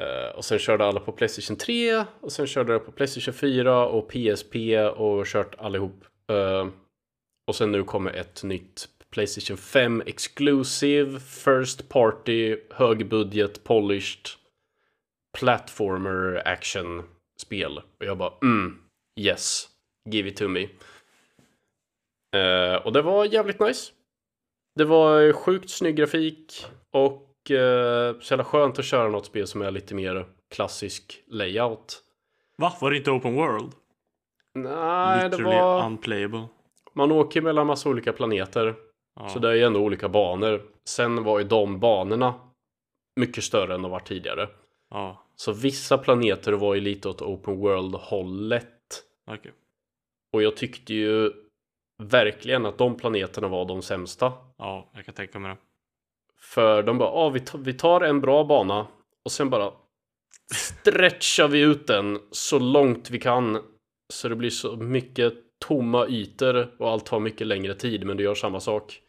Uh, 0.00 0.36
och 0.36 0.44
sen 0.44 0.58
körde 0.58 0.84
alla 0.84 1.00
på 1.00 1.12
Playstation 1.12 1.56
3. 1.56 2.04
Och 2.20 2.32
sen 2.32 2.46
körde 2.46 2.72
jag 2.72 2.86
på 2.86 2.92
Playstation 2.92 3.34
4 3.34 3.86
och 3.86 4.08
PSP 4.08 4.56
och 4.96 5.26
kört 5.26 5.54
allihop. 5.58 6.04
Uh, 6.32 6.68
och 7.46 7.56
sen 7.56 7.72
nu 7.72 7.84
kommer 7.84 8.12
ett 8.12 8.42
nytt 8.42 8.88
Playstation 9.10 9.56
5 9.56 10.02
Exclusive 10.06 11.20
First 11.20 11.88
Party 11.88 12.56
Högbudget 12.70 13.64
Polished 13.64 14.26
Platformer 15.38 16.42
Action 16.48 17.02
spel. 17.40 17.78
Och 17.78 18.06
jag 18.06 18.18
bara 18.18 18.32
mm, 18.42 18.78
yes, 19.20 19.68
give 20.10 20.28
it 20.28 20.36
to 20.36 20.48
me. 20.48 20.68
Uh, 22.36 22.76
och 22.76 22.92
det 22.92 23.02
var 23.02 23.24
jävligt 23.24 23.60
nice. 23.60 23.92
Det 24.74 24.84
var 24.84 25.32
sjukt 25.32 25.70
snygg 25.70 25.96
grafik 25.96 26.66
och 26.90 27.27
eh, 27.50 28.20
så 28.20 28.32
jävla 28.32 28.44
skönt 28.44 28.78
att 28.78 28.84
köra 28.84 29.08
något 29.08 29.26
spel 29.26 29.46
som 29.46 29.62
är 29.62 29.70
lite 29.70 29.94
mer 29.94 30.26
klassisk 30.50 31.22
layout. 31.26 32.02
Va? 32.58 32.72
Var 32.80 32.90
det 32.90 32.96
inte 32.96 33.10
open 33.10 33.34
world? 33.34 33.72
Nej, 34.54 35.18
det 35.18 35.36
Literally 35.36 35.56
var... 35.58 35.86
unplayable. 35.86 36.44
Man 36.94 37.12
åker 37.12 37.40
mellan 37.40 37.66
massa 37.66 37.88
olika 37.88 38.12
planeter. 38.12 38.74
Ja. 39.20 39.28
Så 39.28 39.38
det 39.38 39.48
är 39.48 39.54
ju 39.54 39.62
ändå 39.62 39.80
olika 39.80 40.08
banor. 40.08 40.62
Sen 40.84 41.24
var 41.24 41.38
ju 41.38 41.44
de 41.44 41.80
banorna 41.80 42.34
mycket 43.16 43.44
större 43.44 43.74
än 43.74 43.82
de 43.82 43.90
var 43.90 44.00
tidigare. 44.00 44.48
Ja, 44.90 45.26
Så 45.36 45.52
vissa 45.52 45.98
planeter 45.98 46.52
var 46.52 46.74
ju 46.74 46.80
lite 46.80 47.08
åt 47.08 47.22
open 47.22 47.56
world-hållet. 47.58 49.04
okej. 49.30 49.52
Och 50.32 50.42
jag 50.42 50.56
tyckte 50.56 50.94
ju 50.94 51.32
verkligen 52.02 52.66
att 52.66 52.78
de 52.78 52.96
planeterna 52.96 53.48
var 53.48 53.64
de 53.64 53.82
sämsta. 53.82 54.32
Ja, 54.58 54.90
jag 54.94 55.04
kan 55.04 55.14
tänka 55.14 55.38
mig 55.38 55.50
det. 55.50 55.56
För 56.40 56.82
de 56.82 56.98
bara, 56.98 57.08
ah, 57.08 57.28
vi, 57.28 57.40
tar, 57.40 57.58
vi 57.58 57.72
tar 57.72 58.00
en 58.00 58.20
bra 58.20 58.44
bana 58.44 58.86
och 59.24 59.32
sen 59.32 59.50
bara 59.50 59.72
stretchar 60.54 61.48
vi 61.48 61.60
ut 61.60 61.86
den 61.86 62.18
så 62.30 62.58
långt 62.58 63.10
vi 63.10 63.18
kan. 63.18 63.58
Så 64.12 64.28
det 64.28 64.36
blir 64.36 64.50
så 64.50 64.76
mycket 64.76 65.34
tomma 65.58 66.06
ytor 66.06 66.74
och 66.78 66.90
allt 66.90 67.06
tar 67.06 67.20
mycket 67.20 67.46
längre 67.46 67.74
tid 67.74 68.06
men 68.06 68.16
du 68.16 68.24
gör 68.24 68.34
samma 68.34 68.60
sak. 68.60 69.00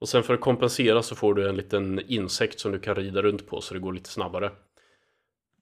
Och 0.00 0.08
sen 0.08 0.22
för 0.22 0.34
att 0.34 0.40
kompensera 0.40 1.02
så 1.02 1.14
får 1.14 1.34
du 1.34 1.48
en 1.48 1.56
liten 1.56 2.00
insekt 2.06 2.60
som 2.60 2.72
du 2.72 2.78
kan 2.78 2.94
rida 2.94 3.22
runt 3.22 3.46
på 3.46 3.60
så 3.60 3.74
det 3.74 3.80
går 3.80 3.92
lite 3.92 4.10
snabbare. 4.10 4.50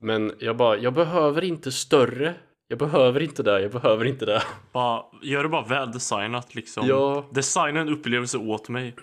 Men 0.01 0.33
jag 0.39 0.57
bara, 0.57 0.77
jag 0.77 0.95
behöver 0.95 1.45
inte 1.45 1.73
större. 1.73 2.35
Jag 2.69 2.79
behöver 2.79 3.23
inte 3.23 3.43
det, 3.43 3.63
jag 3.63 3.71
behöver 3.73 4.05
inte 4.05 4.27
det. 4.27 4.43
Bara, 4.73 5.05
gör 5.23 5.43
det 5.43 5.49
bara 5.49 5.65
väl 5.65 5.93
designat 5.93 6.55
liksom. 6.55 6.87
Ja. 6.89 7.29
Designa 7.33 7.81
en 7.81 7.89
upplevelse 7.89 8.39
åt 8.39 8.69
mig. 8.69 8.95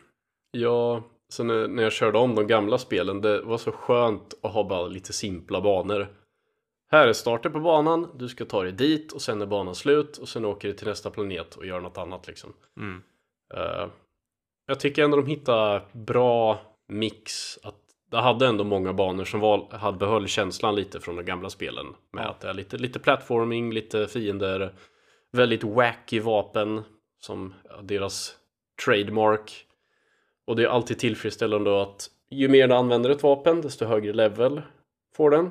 Ja, 0.52 1.04
så 1.32 1.44
när, 1.44 1.68
när 1.68 1.84
jag 1.84 1.92
körde 1.92 2.18
om 2.18 2.36
de 2.36 2.48
gamla 2.48 2.78
spelen, 2.78 3.22
det 3.22 3.42
var 3.42 3.58
så 3.58 3.72
skönt 3.72 4.34
att 4.44 4.52
ha 4.54 4.64
bara 4.64 4.88
lite 4.88 5.14
simpla 5.14 5.62
banor. 5.62 6.08
Här 6.92 7.08
är 7.08 7.14
starten 7.14 7.52
på 7.52 7.60
banan, 7.60 8.10
du 8.16 8.30
ska 8.30 8.46
ta 8.46 8.64
dig 8.64 8.72
dit 8.72 9.12
och 9.12 9.22
sen 9.22 9.42
är 9.42 9.46
banan 9.46 9.76
slut 9.76 10.18
och 10.18 10.30
sen 10.30 10.46
åker 10.46 10.68
du 10.68 10.74
till 10.74 10.88
nästa 10.88 11.10
planet 11.10 11.56
och 11.56 11.66
gör 11.66 11.80
något 11.80 11.98
annat 11.98 12.28
liksom. 12.28 12.54
Mm. 12.78 13.04
Eh, 13.54 13.88
jag 14.68 14.80
tycker 14.80 15.04
ändå 15.04 15.18
de 15.18 15.26
hittar 15.28 15.86
bra 15.92 16.60
mix. 16.88 17.58
Att 17.64 17.76
det 18.12 18.18
hade 18.18 18.48
ändå 18.48 18.64
många 18.64 18.94
banor 18.94 19.26
som 19.26 19.40
var, 19.40 19.68
hade 19.72 19.98
behöll 19.98 20.28
känslan 20.28 20.76
lite 20.76 21.00
från 21.00 21.16
de 21.16 21.24
gamla 21.24 21.50
spelen. 21.50 21.86
Med 22.14 22.24
Ja. 22.26 22.30
att 22.30 22.40
det 22.40 22.50
är 22.50 22.54
lite, 22.54 22.78
lite 22.78 23.00
platforming, 23.00 23.74
lite 23.74 24.08
fiender, 24.08 24.74
väldigt 25.32 25.64
wacky 25.64 26.20
vapen 26.20 26.82
som 27.20 27.54
ja, 27.70 27.82
deras 27.82 28.36
trademark. 28.86 29.68
Och 30.48 30.56
det 30.56 30.64
är 30.64 30.68
alltid 30.68 31.00
tillfredsställande 31.00 31.82
att 31.82 32.10
ju 32.30 32.48
mer 32.48 32.68
du 32.68 32.74
använder 32.74 33.10
ett 33.10 33.24
vapen 33.24 33.62
desto 33.62 33.86
högre 33.86 34.14
level 34.14 34.62
får 35.16 35.30
den. 35.32 35.50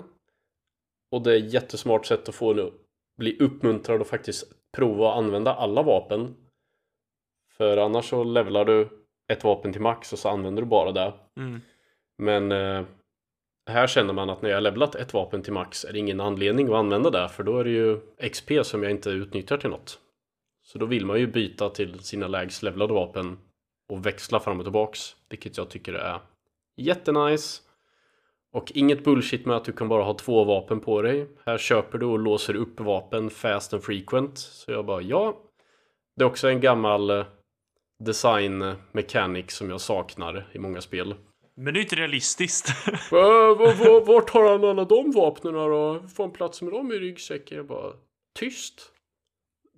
Och 1.10 1.22
det 1.22 1.32
är 1.32 1.38
ett 1.38 1.52
jättesmart 1.52 2.06
sätt 2.06 2.28
att 2.28 2.34
få 2.34 2.52
en 2.52 2.60
att 2.60 2.72
bli 3.18 3.38
uppmuntrad 3.38 4.00
och 4.00 4.06
faktiskt 4.06 4.52
prova 4.76 5.10
att 5.10 5.18
använda 5.18 5.54
alla 5.54 5.82
vapen. 5.82 6.36
För 7.56 7.76
annars 7.76 8.08
så 8.08 8.24
levlar 8.24 8.64
du 8.64 8.88
ett 9.32 9.44
vapen 9.44 9.72
till 9.72 9.82
max 9.82 10.12
och 10.12 10.18
så 10.18 10.28
använder 10.28 10.62
du 10.62 10.68
bara 10.68 10.92
det. 10.92 11.12
Mm. 11.36 11.60
Men 12.18 12.52
eh, 12.52 12.84
här 13.70 13.86
känner 13.86 14.12
man 14.12 14.30
att 14.30 14.42
när 14.42 14.50
jag 14.50 14.56
har 14.56 14.62
levlat 14.62 14.94
ett 14.94 15.14
vapen 15.14 15.42
till 15.42 15.52
max 15.52 15.84
är 15.84 15.92
det 15.92 15.98
ingen 15.98 16.20
anledning 16.20 16.68
att 16.68 16.74
använda 16.74 17.10
det 17.10 17.28
för 17.28 17.42
då 17.42 17.58
är 17.58 17.64
det 17.64 17.70
ju 17.70 18.00
XP 18.30 18.50
som 18.62 18.82
jag 18.82 18.92
inte 18.92 19.10
utnyttjar 19.10 19.56
till 19.56 19.70
något. 19.70 20.00
Så 20.62 20.78
då 20.78 20.86
vill 20.86 21.06
man 21.06 21.18
ju 21.20 21.26
byta 21.26 21.70
till 21.70 21.98
sina 21.98 22.28
lägst 22.28 22.62
levlade 22.62 22.94
vapen 22.94 23.38
och 23.90 24.06
växla 24.06 24.40
fram 24.40 24.58
och 24.58 24.64
tillbaks. 24.64 25.16
Vilket 25.28 25.56
jag 25.56 25.70
tycker 25.70 25.92
är 25.92 26.20
jättenice. 26.76 27.62
Och 28.52 28.72
inget 28.74 29.04
bullshit 29.04 29.46
med 29.46 29.56
att 29.56 29.64
du 29.64 29.72
kan 29.72 29.88
bara 29.88 30.02
ha 30.02 30.14
två 30.14 30.44
vapen 30.44 30.80
på 30.80 31.02
dig. 31.02 31.28
Här 31.46 31.58
köper 31.58 31.98
du 31.98 32.06
och 32.06 32.18
låser 32.18 32.56
upp 32.56 32.80
vapen 32.80 33.30
fast 33.30 33.72
and 33.72 33.82
frequent. 33.82 34.38
Så 34.38 34.72
jag 34.72 34.86
bara 34.86 35.02
ja. 35.02 35.36
Det 36.16 36.24
är 36.24 36.26
också 36.26 36.48
en 36.48 36.60
gammal 36.60 37.10
eh, 37.10 37.26
design 38.04 38.74
mechanic 38.92 39.52
som 39.52 39.70
jag 39.70 39.80
saknar 39.80 40.48
i 40.52 40.58
många 40.58 40.80
spel. 40.80 41.14
Men 41.56 41.74
det 41.74 41.80
är 41.80 41.82
inte 41.82 41.96
realistiskt. 41.96 42.68
Va, 43.10 43.54
va, 43.54 43.74
va, 43.78 44.00
vart 44.00 44.30
har 44.30 44.50
han 44.50 44.64
alla 44.64 44.84
de 44.84 45.10
vapnen 45.12 45.54
då? 45.54 46.02
Får 46.14 46.24
han 46.24 46.32
plats 46.32 46.62
med 46.62 46.72
dem 46.72 46.92
i 46.92 46.98
ryggsäcken? 46.98 47.56
Jag 47.56 47.66
bara, 47.66 47.92
tyst. 48.38 48.92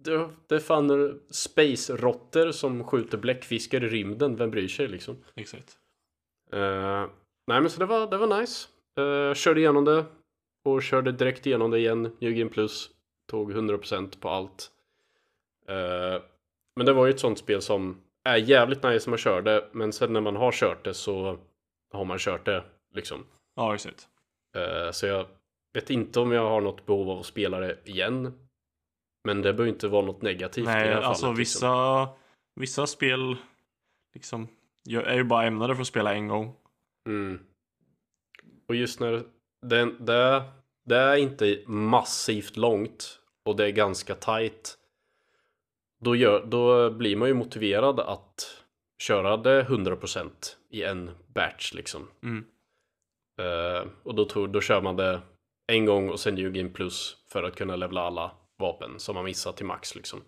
Det, 0.05 0.29
det 0.47 0.55
är 0.55 0.61
fan 0.61 1.21
space-råttor 1.31 2.53
som 2.53 2.85
skjuter 2.85 3.19
bläckfiskar 3.19 3.85
i 3.85 3.88
rymden. 3.88 4.37
Vem 4.37 4.51
bryr 4.51 4.69
sig 4.69 4.88
liksom? 4.88 5.17
Exakt. 5.35 5.79
Eh, 6.53 7.07
nej 7.47 7.61
men 7.61 7.71
så 7.71 7.81
det 7.81 7.87
var, 7.87 8.07
det 8.07 8.17
var 8.17 8.41
nice. 8.41 8.69
Uh, 9.01 9.35
körde 9.35 9.61
igenom 9.61 9.85
det. 9.85 10.05
Och 10.65 10.83
körde 10.83 11.12
direkt 11.12 11.47
igenom 11.47 11.71
det 11.71 11.79
igen. 11.79 12.17
New 12.21 12.33
Game 12.33 12.51
Plus. 12.51 12.91
Tog 13.31 13.53
100% 13.53 14.21
på 14.21 14.29
allt. 14.29 14.71
Eh, 15.69 16.23
men 16.77 16.87
det 16.87 16.93
var 16.93 17.07
ju 17.07 17.11
ett 17.11 17.21
sånt 17.21 17.38
spel 17.38 17.62
som 17.62 18.01
är 18.25 18.37
jävligt 18.37 18.83
nice 18.83 19.09
när 19.09 19.11
man 19.11 19.19
kör 19.19 19.43
det. 19.43 19.69
Men 19.73 19.93
sen 19.93 20.12
när 20.12 20.21
man 20.21 20.37
har 20.37 20.53
kört 20.53 20.85
det 20.85 20.95
så 20.95 21.38
har 21.93 22.05
man 22.05 22.19
kört 22.19 22.45
det 22.45 22.65
liksom. 22.95 23.25
Ja, 23.57 23.75
exakt. 23.75 24.09
Så 24.93 25.07
jag 25.07 25.27
vet 25.75 25.91
inte 25.91 26.21
om 26.21 26.33
jag 26.33 26.49
har 26.49 26.61
något 26.61 26.87
behov 26.87 27.11
av 27.11 27.19
att 27.19 27.27
spela 27.27 27.61
det 27.61 27.79
igen. 27.85 28.33
Men 29.25 29.43
det 29.43 29.53
behöver 29.53 29.73
inte 29.73 29.89
vara 29.89 30.07
något 30.07 30.23
negativt 30.23 30.63
i 30.65 30.67
det 30.67 30.73
Nej, 30.75 30.89
här 30.89 31.01
alltså 31.01 31.27
fallet. 31.27 31.39
liksom. 31.39 31.61
vissa, 31.69 32.09
vissa 32.55 32.87
spel 32.87 33.37
liksom 34.15 34.49
ju- 34.89 35.03
är 35.03 35.15
ju 35.15 35.25
bara 35.25 35.45
ämnade 35.45 35.75
för 35.75 35.81
att 35.81 35.87
spela 35.89 36.15
en 36.15 36.29
gång. 36.29 36.55
Mm. 37.09 37.41
Och 38.69 38.75
just 38.75 39.01
när 39.01 39.25
det, 39.63 39.85
det, 39.99 40.43
det 40.85 40.97
är 40.97 41.17
inte 41.17 41.63
massivt 41.67 42.57
långt 42.57 43.21
och 43.45 43.57
det 43.57 43.67
är 43.67 43.71
ganska 43.71 44.15
tight. 44.15 44.79
Då, 46.01 46.17
gör, 46.17 46.47
då 46.47 46.91
blir 46.91 47.17
man 47.17 47.29
ju 47.29 47.35
motiverad 47.35 48.01
att 48.01 48.63
köra 49.03 49.37
det 49.37 49.63
100% 49.65 50.31
i 50.71 50.83
en 50.83 51.11
batch 51.35 51.75
liksom. 51.75 52.09
Mm. 52.23 52.45
Eh, 53.41 53.87
och 54.03 54.15
då, 54.15 54.25
tog, 54.25 54.51
då 54.51 54.61
kör 54.61 54.83
man 54.83 54.97
det 54.97 55.21
en 55.73 55.87
gång 55.87 56.09
och 56.11 56.21
sen 56.21 56.35
New 56.35 56.53
Game 56.53 56.71
Plus 56.71 57.17
för 57.29 57.43
att 57.43 57.57
kunna 57.57 57.77
levla 57.77 58.01
alla 58.01 58.31
vapen 58.59 59.01
som 59.01 59.15
man 59.15 59.25
missat 59.25 59.57
till 59.57 59.67
max 59.67 59.95
liksom. 59.95 60.23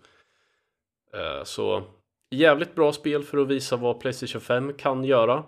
Eh, 1.13 1.43
så 1.43 1.83
jävligt 2.35 2.75
bra 2.75 2.93
spel 2.93 3.23
för 3.23 3.37
att 3.37 3.47
visa 3.47 3.77
vad 3.77 3.99
Playstation 3.99 4.41
5 4.41 4.73
kan 4.73 5.03
göra. 5.03 5.43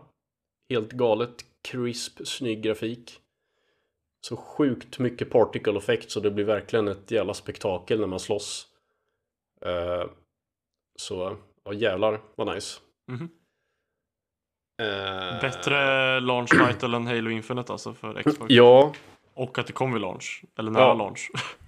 Helt 0.69 0.91
galet 0.91 1.45
crisp, 1.61 2.27
snygg 2.27 2.61
grafik. 2.61 3.19
Så 4.27 4.37
sjukt 4.37 4.99
mycket 4.99 5.29
particle 5.29 5.77
effect 5.77 6.11
så 6.11 6.19
det 6.19 6.31
blir 6.31 6.45
verkligen 6.45 6.87
ett 6.87 7.11
jävla 7.11 7.33
spektakel 7.33 7.99
när 7.99 8.07
man 8.07 8.19
slåss. 8.19 8.67
Eh, 9.61 10.05
så, 10.99 11.37
ja 11.63 11.73
jävlar 11.73 12.21
vad 12.35 12.55
nice. 12.55 12.79
Mhm. 13.07 13.29
Eh, 14.81 15.41
Bättre 15.41 16.19
launch 16.19 16.49
title 16.67 16.95
än 16.95 17.07
Halo 17.07 17.29
Infinite 17.29 17.71
alltså 17.71 17.93
för 17.93 18.23
Xbox. 18.23 18.45
Ja, 18.53 18.93
Och 19.33 19.57
att 19.59 19.67
det 19.67 19.73
kom 19.73 19.93
vid 19.93 20.01
launch. 20.01 20.43
Eller 20.57 20.71
nära 20.71 20.83
Ja. 20.83 20.93
launch. 20.93 21.31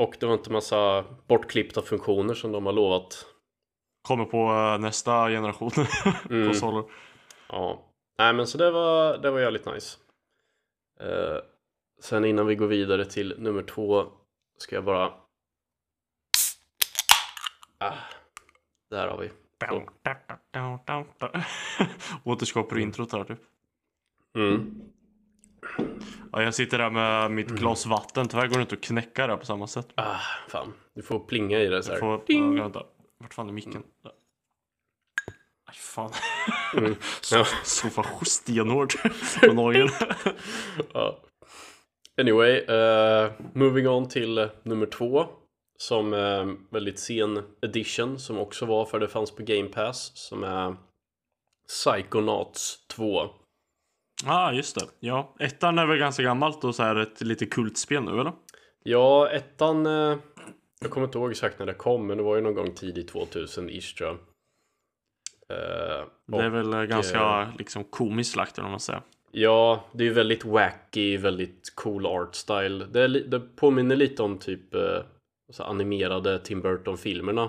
Och 0.00 0.16
det 0.20 0.26
var 0.26 0.34
inte 0.34 0.52
massa 0.52 1.04
bortklippta 1.28 1.82
funktioner 1.82 2.34
som 2.34 2.52
de 2.52 2.66
har 2.66 2.72
lovat. 2.72 3.26
Kommer 4.08 4.24
på 4.24 4.38
eh, 4.38 4.78
nästa 4.78 5.28
generation 5.28 5.70
Mm. 6.30 6.46
konsoler. 6.46 6.84
Ja. 7.48 7.86
Nej 8.18 8.34
men 8.34 8.46
så 8.46 8.58
det 8.58 8.70
var, 8.70 9.18
det 9.18 9.30
var 9.30 9.40
jävligt 9.40 9.66
nice. 9.66 9.98
Eh, 11.00 11.36
sen 12.02 12.24
innan 12.24 12.46
vi 12.46 12.54
går 12.54 12.66
vidare 12.66 13.04
till 13.04 13.34
nummer 13.38 13.62
två 13.62 14.06
ska 14.58 14.74
jag 14.74 14.84
bara... 14.84 15.12
Ah, 17.78 17.94
där 18.90 19.08
har 19.08 19.18
vi. 19.18 19.24
Återskapar 22.24 22.76
du 22.76 22.82
introt 22.82 23.12
här 23.12 23.24
typ. 23.24 23.38
Mm. 24.36 24.80
Ja, 26.32 26.42
jag 26.42 26.54
sitter 26.54 26.78
där 26.78 26.90
med 26.90 27.30
mitt 27.30 27.48
glas 27.48 27.86
vatten. 27.86 28.28
Tyvärr 28.28 28.46
går 28.46 28.56
det 28.56 28.62
inte 28.62 28.74
att 28.74 28.80
knäcka 28.80 29.26
det 29.26 29.36
på 29.36 29.46
samma 29.46 29.66
sätt. 29.66 29.88
Ah, 29.94 30.16
fan. 30.48 30.72
Du 30.94 31.02
får 31.02 31.18
plinga 31.20 31.58
i 31.58 31.66
det 31.66 31.82
så 31.82 31.90
Jag 31.90 31.94
här. 31.94 32.00
får... 32.00 32.22
Ding. 32.26 32.56
Ja, 32.56 32.62
vänta. 32.62 32.82
Vart 33.18 33.34
fan 33.34 33.48
är 33.48 33.52
micken? 33.52 33.82
Där. 34.02 34.12
Aj 35.66 35.74
fan. 35.74 36.10
Mm. 36.76 36.94
Ja. 37.32 37.46
så 37.64 37.88
fan 37.90 38.24
stenhårt 38.24 38.94
på 39.40 39.52
nageln. 39.52 39.90
Ja. 40.92 41.18
Anyway, 42.20 42.56
eh, 42.58 43.30
moving 43.54 43.88
on 43.88 44.08
till 44.08 44.48
nummer 44.62 44.86
två. 44.86 45.26
Som 45.78 46.12
är 46.12 46.56
väldigt 46.70 46.98
sen 47.00 47.42
edition 47.62 48.18
som 48.18 48.38
också 48.38 48.66
var 48.66 48.84
för 48.84 49.00
det 49.00 49.08
fanns 49.08 49.30
på 49.36 49.42
Game 49.42 49.68
Pass. 49.68 50.12
Som 50.14 50.44
är 50.44 50.76
Psychonauts 51.68 52.86
2. 52.86 53.30
Ja, 54.24 54.32
ah, 54.32 54.52
just 54.52 54.74
det. 54.74 54.86
Ja, 55.00 55.34
ettan 55.38 55.78
är 55.78 55.86
väl 55.86 55.98
ganska 55.98 56.22
gammalt 56.22 56.64
och 56.64 56.74
så 56.74 56.82
här 56.82 56.96
ett 56.96 57.20
lite 57.20 57.46
kultspel 57.46 58.02
nu, 58.02 58.20
eller? 58.20 58.32
Ja, 58.82 59.28
ettan... 59.28 59.86
Eh, 59.86 60.18
jag 60.80 60.90
kommer 60.90 61.06
inte 61.06 61.18
ihåg 61.18 61.30
exakt 61.30 61.58
när 61.58 61.66
det 61.66 61.74
kom, 61.74 62.06
men 62.06 62.16
det 62.16 62.22
var 62.22 62.36
ju 62.36 62.42
någon 62.42 62.54
gång 62.54 62.74
tidigt 62.74 63.12
2000-ish 63.12 63.96
tror 63.96 64.08
jag. 64.08 64.18
Eh, 65.50 66.06
det 66.26 66.38
är 66.38 66.48
väl 66.48 66.72
eh, 66.72 66.82
ganska 66.82 67.52
liksom 67.58 67.84
komiskt 67.84 68.36
lagt, 68.36 68.58
om 68.58 68.70
man 68.70 68.80
säger. 68.80 69.02
Ja, 69.32 69.84
det 69.92 70.04
är 70.04 70.08
ju 70.08 70.14
väldigt 70.14 70.44
wacky, 70.44 71.16
väldigt 71.16 71.72
cool 71.74 72.06
art 72.06 72.34
style. 72.34 72.84
Det, 72.84 73.08
det 73.08 73.40
påminner 73.40 73.96
lite 73.96 74.22
om 74.22 74.38
typ 74.38 74.74
eh, 74.74 75.02
animerade 75.58 76.38
Tim 76.38 76.60
Burton-filmerna. 76.60 77.48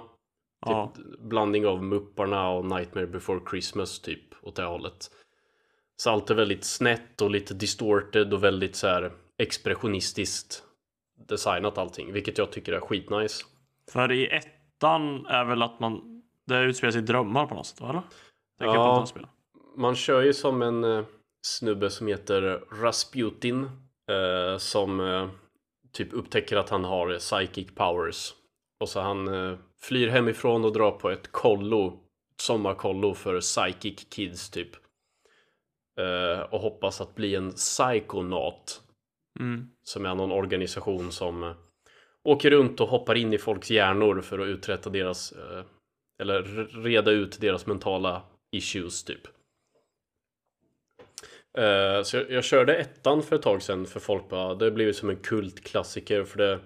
Typ 0.65 0.69
ja. 0.69 0.93
blandning 1.19 1.67
av 1.67 1.83
Mupparna 1.83 2.49
och 2.49 2.65
Nightmare 2.65 3.07
before 3.07 3.39
Christmas 3.49 3.99
typ 3.99 4.21
åt 4.41 4.55
det 4.55 4.63
hållet. 4.63 5.11
Så 5.97 6.09
allt 6.09 6.29
är 6.29 6.35
väldigt 6.35 6.63
snett 6.63 7.21
och 7.21 7.31
lite 7.31 7.53
distorted 7.53 8.33
och 8.33 8.43
väldigt 8.43 8.75
så 8.75 8.87
här 8.87 9.11
expressionistiskt 9.37 10.63
designat 11.27 11.77
allting, 11.77 12.13
vilket 12.13 12.37
jag 12.37 12.51
tycker 12.51 12.73
är 12.73 12.79
skitnice. 12.79 13.45
För 13.91 14.11
i 14.11 14.27
ettan 14.27 15.25
är 15.25 15.45
väl 15.45 15.61
att 15.61 15.79
man, 15.79 16.23
det 16.47 16.61
utspelar 16.61 16.91
sig 16.91 17.01
i 17.01 17.05
drömmar 17.05 17.47
på 17.47 17.55
något 17.55 17.65
sätt, 17.65 17.81
eller? 17.81 18.01
ja, 18.57 19.07
man 19.77 19.95
kör 19.95 20.21
ju 20.21 20.33
som 20.33 20.61
en 20.61 20.83
eh, 20.83 21.05
snubbe 21.41 21.89
som 21.89 22.07
heter 22.07 22.63
Rasputin 22.81 23.63
eh, 24.11 24.57
som 24.57 24.99
eh, 24.99 25.29
typ 25.91 26.13
upptäcker 26.13 26.57
att 26.57 26.69
han 26.69 26.83
har 26.83 27.19
psychic 27.19 27.75
powers. 27.75 28.33
Och 28.79 28.89
så 28.89 28.99
han 29.01 29.27
eh, 29.27 29.57
flyr 29.81 30.07
hemifrån 30.07 30.65
och 30.65 30.73
drar 30.73 30.91
på 30.91 31.09
ett 31.09 31.31
kollo, 31.31 31.99
sommarkollo 32.41 33.13
för 33.13 33.39
psychic 33.39 34.07
kids 34.09 34.49
typ. 34.49 34.80
Eh, 35.99 36.39
och 36.39 36.59
hoppas 36.59 37.01
att 37.01 37.15
bli 37.15 37.35
en 37.35 37.51
psykonaut. 37.51 38.81
Mm. 39.39 39.69
Som 39.83 40.05
är 40.05 40.15
någon 40.15 40.31
organisation 40.31 41.11
som 41.11 41.43
eh, 41.43 41.55
åker 42.23 42.51
runt 42.51 42.81
och 42.81 42.87
hoppar 42.87 43.15
in 43.15 43.33
i 43.33 43.37
folks 43.37 43.71
hjärnor 43.71 44.21
för 44.21 44.39
att 44.39 44.47
uträtta 44.47 44.89
deras 44.89 45.31
eh, 45.31 45.63
eller 46.21 46.43
reda 46.83 47.11
ut 47.11 47.41
deras 47.41 47.65
mentala 47.65 48.21
issues 48.51 49.03
typ. 49.03 49.27
Så 52.03 52.17
jag, 52.17 52.31
jag, 52.31 52.43
körde 52.43 52.75
ettan 52.75 53.23
för 53.23 53.35
ett 53.35 53.41
tag 53.41 53.61
sedan 53.61 53.85
för 53.85 53.99
folk 53.99 54.29
bara, 54.29 54.55
det 54.55 54.71
blivit 54.71 54.95
som 54.95 55.09
en 55.09 55.15
kultklassiker 55.15 56.23
för 56.23 56.37
det 56.37 56.59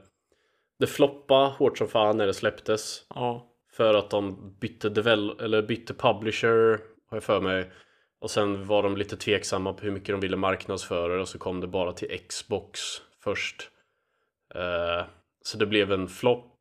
Det 0.79 0.87
floppade 0.87 1.49
hårt 1.49 1.77
som 1.77 1.87
fan 1.87 2.17
när 2.17 2.27
det 2.27 2.33
släpptes. 2.33 3.05
Ja. 3.09 3.51
För 3.73 3.93
att 3.93 4.09
de 4.09 4.55
bytte 4.59 4.89
devel 4.89 5.39
eller 5.39 5.61
bytte 5.61 5.93
publisher 5.93 6.79
har 7.09 7.17
jag 7.17 7.23
för 7.23 7.41
mig. 7.41 7.71
Och 8.25 8.31
sen 8.31 8.65
var 8.65 8.83
de 8.83 8.97
lite 8.97 9.17
tveksamma 9.17 9.73
på 9.73 9.83
hur 9.83 9.91
mycket 9.91 10.13
de 10.13 10.19
ville 10.19 10.37
marknadsföra 10.37 11.15
det 11.15 11.21
och 11.21 11.27
så 11.27 11.37
kom 11.37 11.61
det 11.61 11.67
bara 11.67 11.93
till 11.93 12.19
Xbox 12.27 12.79
först. 13.23 13.69
Uh, 14.55 15.05
så 15.41 15.57
det 15.57 15.65
blev 15.65 15.91
en 15.91 16.07
flopp 16.07 16.57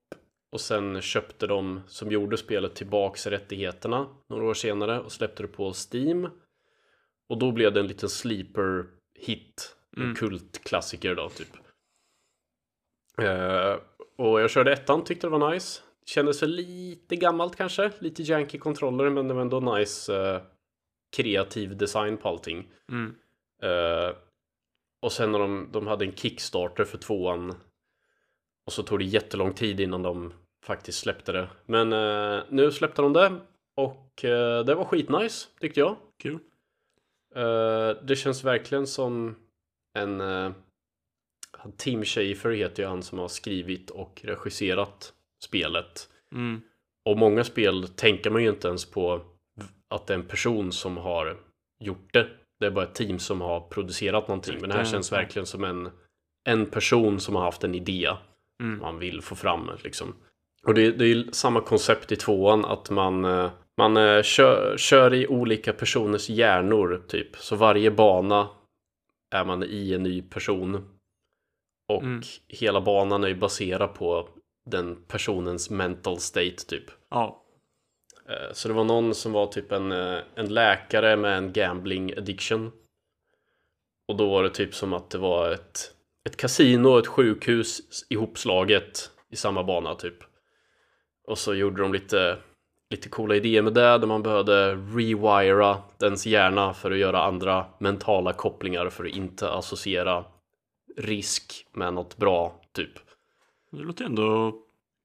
och 0.53 0.61
sen 0.61 1.01
köpte 1.01 1.47
de 1.47 1.81
som 1.87 2.11
gjorde 2.11 2.37
spelet 2.37 2.75
tillbaks 2.75 3.27
rättigheterna 3.27 4.07
några 4.29 4.45
år 4.45 4.55
senare 4.55 5.01
och 5.01 5.13
släppte 5.13 5.43
det 5.43 5.49
på 5.49 5.73
Steam. 5.93 6.29
Och 7.29 7.39
då 7.39 7.53
blev 7.53 7.73
det 7.73 7.81
en 7.81 7.87
liten 7.87 8.09
sleeper 8.09 8.85
hit. 9.19 9.77
En 9.97 10.03
mm. 10.03 10.15
kultklassiker 10.15 11.15
då 11.15 11.29
typ. 11.29 11.57
Uh, 13.23 13.79
och 14.19 14.41
jag 14.41 14.51
körde 14.51 14.73
ettan, 14.73 15.05
tyckte 15.05 15.27
det 15.27 15.31
var 15.31 15.51
nice. 15.51 15.83
Kändes 16.07 16.43
väl 16.43 16.51
lite 16.51 17.17
gammalt 17.17 17.57
kanske. 17.57 17.91
Lite 17.99 18.23
janky 18.23 18.59
kontroller 18.59 19.11
men 19.11 19.29
det 19.29 19.35
var 19.35 19.43
ändå 19.43 19.61
nice 19.61 20.13
uh, 20.13 20.41
kreativ 21.15 21.77
design 21.77 22.17
på 22.17 22.29
allting. 22.29 22.69
Mm. 22.89 23.15
Uh, 23.65 24.17
och 25.03 25.13
sen 25.13 25.33
när 25.33 25.39
de, 25.39 25.69
de 25.73 25.87
hade 25.87 26.05
en 26.05 26.17
Kickstarter 26.17 26.85
för 26.85 26.99
tvåan. 26.99 27.55
Och 28.67 28.73
så 28.73 28.83
tog 28.83 28.99
det 28.99 29.05
jättelång 29.05 29.53
tid 29.53 29.81
innan 29.81 30.03
de 30.03 30.33
faktiskt 30.67 30.99
släppte 30.99 31.33
det. 31.33 31.49
Men 31.67 31.89
nu 32.49 32.73
släppte 32.73 33.03
de 33.03 33.13
det. 33.13 33.41
Och 33.77 34.21
det 34.67 34.75
var 34.75 34.85
skitnice 34.85 35.49
tyckte 35.61 35.81
jag. 35.81 35.97
Kul. 36.23 36.39
Uh, 37.37 38.03
det 38.03 38.17
känns 38.17 38.45
verkligen 38.45 38.87
som 38.87 39.37
en 39.99 40.21
uh, 40.21 40.53
Tim 41.77 42.05
Schafer 42.05 42.51
heter 42.51 42.83
ju 42.83 42.89
han 42.89 43.03
som 43.03 43.19
har 43.19 43.29
skrivit 43.29 43.91
och 43.91 44.21
regisserat 44.25 45.13
spelet. 45.45 46.09
Mm. 46.33 46.63
Och 47.05 47.19
många 47.19 47.45
spel 47.45 47.89
tänker 47.89 48.31
man 48.31 48.43
ju 48.43 48.49
inte 48.49 48.69
ens 48.69 48.91
på 48.91 49.21
att 49.95 50.07
det 50.07 50.15
är 50.15 50.19
en 50.19 50.29
person 50.29 50.73
som 50.73 50.97
har 50.97 51.37
gjort 51.85 52.13
det. 52.13 52.29
Det 52.61 52.67
är 52.67 52.71
bara 52.71 52.85
ett 52.85 52.95
team 52.95 53.19
som 53.19 53.41
har 53.41 53.61
producerat 53.61 54.29
någonting. 54.29 54.59
Men 54.61 54.71
det 54.71 54.77
här 54.77 54.85
känns 54.85 55.13
verkligen 55.13 55.47
som 55.47 55.65
en, 55.65 55.91
en 56.49 56.67
person 56.67 57.21
som 57.21 57.35
har 57.35 57.43
haft 57.43 57.65
en 57.65 57.75
idé 57.75 58.11
mm. 58.63 58.79
man 58.79 58.99
vill 58.99 59.23
få 59.23 59.35
fram. 59.35 59.71
Liksom. 59.85 60.15
Och 60.67 60.75
det, 60.75 60.91
det 60.91 61.05
är 61.05 61.33
samma 61.33 61.61
koncept 61.61 62.13
i 62.13 62.17
tvåan 62.17 62.65
att 62.65 62.91
man 62.91 63.25
uh, 63.25 63.51
man 63.77 63.97
eh, 63.97 64.23
kör, 64.23 64.77
kör, 64.77 65.15
i 65.15 65.27
olika 65.27 65.73
personers 65.73 66.29
hjärnor 66.31 67.05
typ. 67.09 67.37
Så 67.37 67.57
varje 67.57 67.91
bana 67.91 68.49
är 69.35 69.45
man 69.45 69.63
i 69.63 69.95
en 69.95 70.03
ny 70.03 70.23
person. 70.23 70.89
Och 71.93 72.03
mm. 72.03 72.23
hela 72.49 72.81
banan 72.81 73.25
är 73.25 73.29
ju 73.29 73.35
baserad 73.35 73.95
på 73.95 74.29
den 74.71 75.05
personens 75.09 75.71
mental 75.71 76.19
state 76.19 76.57
typ. 76.69 76.85
Ja. 77.11 77.44
Eh, 78.29 78.53
så 78.53 78.69
det 78.69 78.75
var 78.75 78.85
någon 78.85 79.15
som 79.15 79.33
var 79.33 79.47
typ 79.47 79.73
en, 79.73 79.93
eh, 79.93 80.19
en 80.35 80.55
läkare 80.55 81.17
med 81.17 81.39
en 81.39 81.53
gambling 81.53 82.19
addiction. 82.19 82.73
Och 84.09 84.17
då 84.17 84.31
var 84.31 84.43
det 84.43 84.51
typ 84.51 84.75
som 84.75 84.93
att 84.93 85.11
det 85.11 85.19
var 85.19 85.51
ett, 85.51 85.95
ett 86.25 86.37
kasino 86.37 86.89
och 86.89 86.99
ett 86.99 87.07
sjukhus 87.07 87.81
ihopslaget 88.09 89.11
i 89.31 89.37
samma 89.37 89.65
bana 89.65 89.95
typ. 89.95 90.17
Och 91.27 91.39
så 91.39 91.55
gjorde 91.55 91.83
de 91.83 91.93
lite 91.93 92.39
lite 92.91 93.09
coola 93.09 93.37
idéer 93.37 93.63
med 93.63 93.75
det 93.75 93.99
där 93.99 94.07
man 94.07 94.23
behövde 94.23 94.75
rewira 94.75 95.79
dens 95.99 96.27
hjärna 96.27 96.75
för 96.75 96.91
att 96.91 96.99
göra 96.99 97.23
andra 97.23 97.67
mentala 97.79 98.33
kopplingar 98.33 98.89
för 98.89 99.05
att 99.05 99.11
inte 99.11 99.51
associera 99.51 100.25
risk 100.97 101.67
med 101.73 101.95
något 101.95 102.17
bra 102.17 102.61
typ. 102.73 102.93
Det 103.71 103.83
låter 103.83 104.05
ändå 104.05 104.55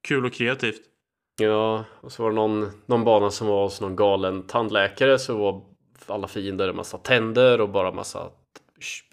kul 0.08 0.26
och 0.26 0.32
kreativt. 0.32 0.82
Ja, 1.40 1.84
och 2.00 2.12
så 2.12 2.22
var 2.22 2.30
det 2.30 2.36
någon, 2.36 2.70
någon 2.86 3.04
bana 3.04 3.30
som 3.30 3.46
var 3.46 3.62
hos 3.62 3.80
någon 3.80 3.96
galen 3.96 4.42
tandläkare 4.42 5.18
så 5.18 5.36
var 5.36 5.62
alla 6.06 6.28
fiender 6.28 6.68
en 6.68 6.76
massa 6.76 6.98
tänder 6.98 7.60
och 7.60 7.68
bara 7.68 7.92
massa 7.92 8.30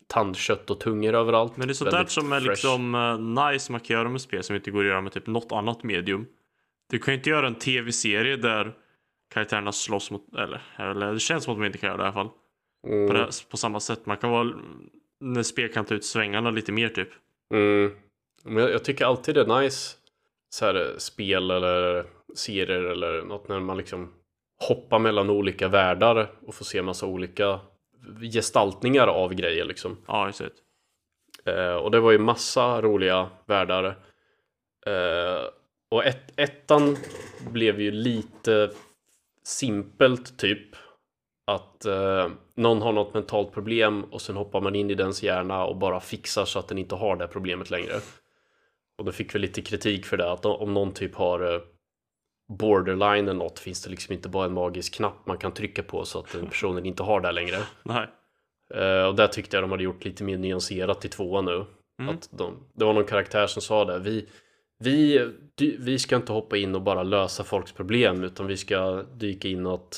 tandkött 0.08 0.70
och 0.70 0.80
tungor 0.80 1.14
överallt. 1.14 1.58
Men 1.58 1.68
det 1.68 1.72
är 1.72 1.74
sånt 1.74 1.92
där 1.92 2.06
som 2.06 2.32
är 2.32 2.40
liksom 2.40 2.96
uh, 2.96 3.20
nice 3.20 3.72
man 3.72 3.82
kan 3.82 3.96
göra 3.98 4.10
med 4.10 4.22
spel 4.22 4.44
som 4.44 4.56
inte 4.56 4.72
går 4.72 4.80
att 4.80 4.90
göra 4.90 5.02
med 5.02 5.12
typ 5.12 5.28
något 5.28 5.52
annat 5.52 5.84
medium. 5.84 6.26
Du 6.90 7.00
kan 7.00 7.14
ju 7.14 7.18
inte 7.18 7.30
göra 7.30 7.48
en 7.48 7.56
tv-serie 7.56 8.38
där 8.38 8.74
karaktärerna 9.34 9.72
slåss 9.72 10.12
mot, 10.12 10.36
eller, 10.36 10.62
eller 10.78 11.14
det 11.14 11.20
känns 11.20 11.44
som 11.44 11.54
att 11.54 11.58
man 11.58 11.66
inte 11.66 11.78
kan 11.78 11.88
göra 11.88 11.98
det 11.98 12.04
i 12.04 12.06
alla 12.06 12.14
fall. 12.14 12.30
Mm. 12.88 13.08
På, 13.08 13.14
det, 13.14 13.30
på, 13.50 13.58
samma 13.58 13.80
sätt. 13.80 14.06
Man 14.06 14.18
kan 14.18 14.30
vara, 14.30 14.54
när 15.20 15.44
spel 15.44 15.70
kan 15.74 15.86
ta 15.86 15.96
ut 15.96 16.06
svängarna 16.06 16.52
lite 16.52 16.72
mer 16.72 16.90
typ. 16.90 17.10
Mm. 17.54 17.92
Men 18.44 18.58
jag, 18.64 18.72
jag, 18.72 18.84
tycker 18.84 19.06
alltid 19.06 19.36
det 19.36 19.42
är 19.42 19.62
nice, 19.62 19.97
så 20.50 20.66
här, 20.66 20.96
spel 20.98 21.52
eller 21.52 22.06
serier 22.36 22.84
eller 22.84 23.22
något 23.22 23.48
när 23.48 23.60
man 23.60 23.78
liksom 23.78 24.14
hoppar 24.60 25.00
mellan 25.00 25.30
olika 25.30 25.68
världar 25.68 26.32
och 26.48 26.56
får 26.56 26.66
se 26.66 26.82
massa 26.82 27.06
olika 27.06 27.60
gestaltningar 28.34 29.08
av 29.08 29.34
grejer 29.34 29.66
liksom. 29.66 29.98
Ja, 30.08 30.32
det. 30.40 30.52
Eh, 31.52 31.76
och 31.76 31.92
det 31.92 32.00
var 32.00 32.12
ju 32.12 32.18
massa 32.18 32.82
roliga 32.82 33.30
världar. 33.46 33.86
Eh, 34.86 35.44
och 35.92 36.06
ett, 36.06 36.40
ettan 36.40 36.98
blev 37.52 37.82
ju 37.82 37.92
lite 37.92 38.72
simpelt 39.44 40.40
typ. 40.40 40.76
Att 41.46 41.86
eh, 41.86 42.30
någon 42.56 42.82
har 42.82 42.92
något 42.92 43.14
mentalt 43.14 43.52
problem 43.52 44.04
och 44.04 44.22
sen 44.22 44.36
hoppar 44.36 44.62
man 44.62 44.76
in 44.76 44.92
i 44.92 44.96
dens 44.96 45.24
hjärna 45.24 45.66
och 45.66 45.78
bara 45.78 46.00
fixar 46.00 46.46
så 46.46 46.60
att 46.60 46.68
den 46.68 46.78
inte 46.78 46.96
har 46.96 47.16
det 47.16 47.28
problemet 47.28 47.70
längre. 47.70 47.94
Och 48.98 49.06
då 49.06 49.12
fick 49.12 49.36
vi 49.36 49.40
lite 49.40 49.62
kritik 49.62 50.06
för 50.06 50.18
det 50.18 50.32
att 50.32 50.46
om 50.46 50.74
någon 50.74 50.94
typ 50.94 51.16
har 51.16 51.54
eh, 51.54 51.62
borderline 52.48 53.28
eller 53.28 53.34
något 53.34 53.60
finns 53.60 53.84
det 53.84 53.90
liksom 53.90 54.14
inte 54.14 54.30
bara 54.30 54.46
en 54.46 54.54
magisk 54.54 54.94
knapp 54.94 55.26
man 55.26 55.38
kan 55.38 55.52
trycka 55.52 55.84
på 55.84 56.06
så 56.06 56.20
att 56.20 56.32
den 56.32 56.46
personen 56.50 56.86
inte 56.86 57.04
har 57.04 57.22
det 57.22 57.32
längre. 57.32 57.58
Nej. 57.84 58.08
Uh, 58.76 59.04
och 59.08 59.16
där 59.16 59.28
tyckte 59.28 59.58
jag 59.58 59.64
de 59.64 59.72
hade 59.72 59.84
gjort 59.84 60.06
lite 60.06 60.24
mer 60.24 60.38
nyanserat 60.38 61.06
i 61.06 61.10
tvåan 61.10 61.46
nu. 61.46 61.66
Mm. 62.02 62.16
Att 62.16 62.30
de, 62.32 62.68
det 62.74 62.86
var 62.86 62.94
någon 62.94 63.06
karaktär 63.06 63.48
som 63.48 63.62
sa 63.62 63.86
det. 63.86 64.00
Vi, 64.00 64.30
vi, 64.80 65.26
vi 65.80 66.00
ska 66.00 66.16
inte 66.16 66.32
hoppa 66.32 66.58
in 66.58 66.76
och 66.76 66.82
bara 66.82 67.04
lösa 67.04 67.44
folks 67.44 67.72
problem 67.72 68.24
utan 68.24 68.48
vi 68.48 68.58
ska 68.58 69.04
dyka 69.04 69.48
in 69.48 69.66
och 69.66 69.90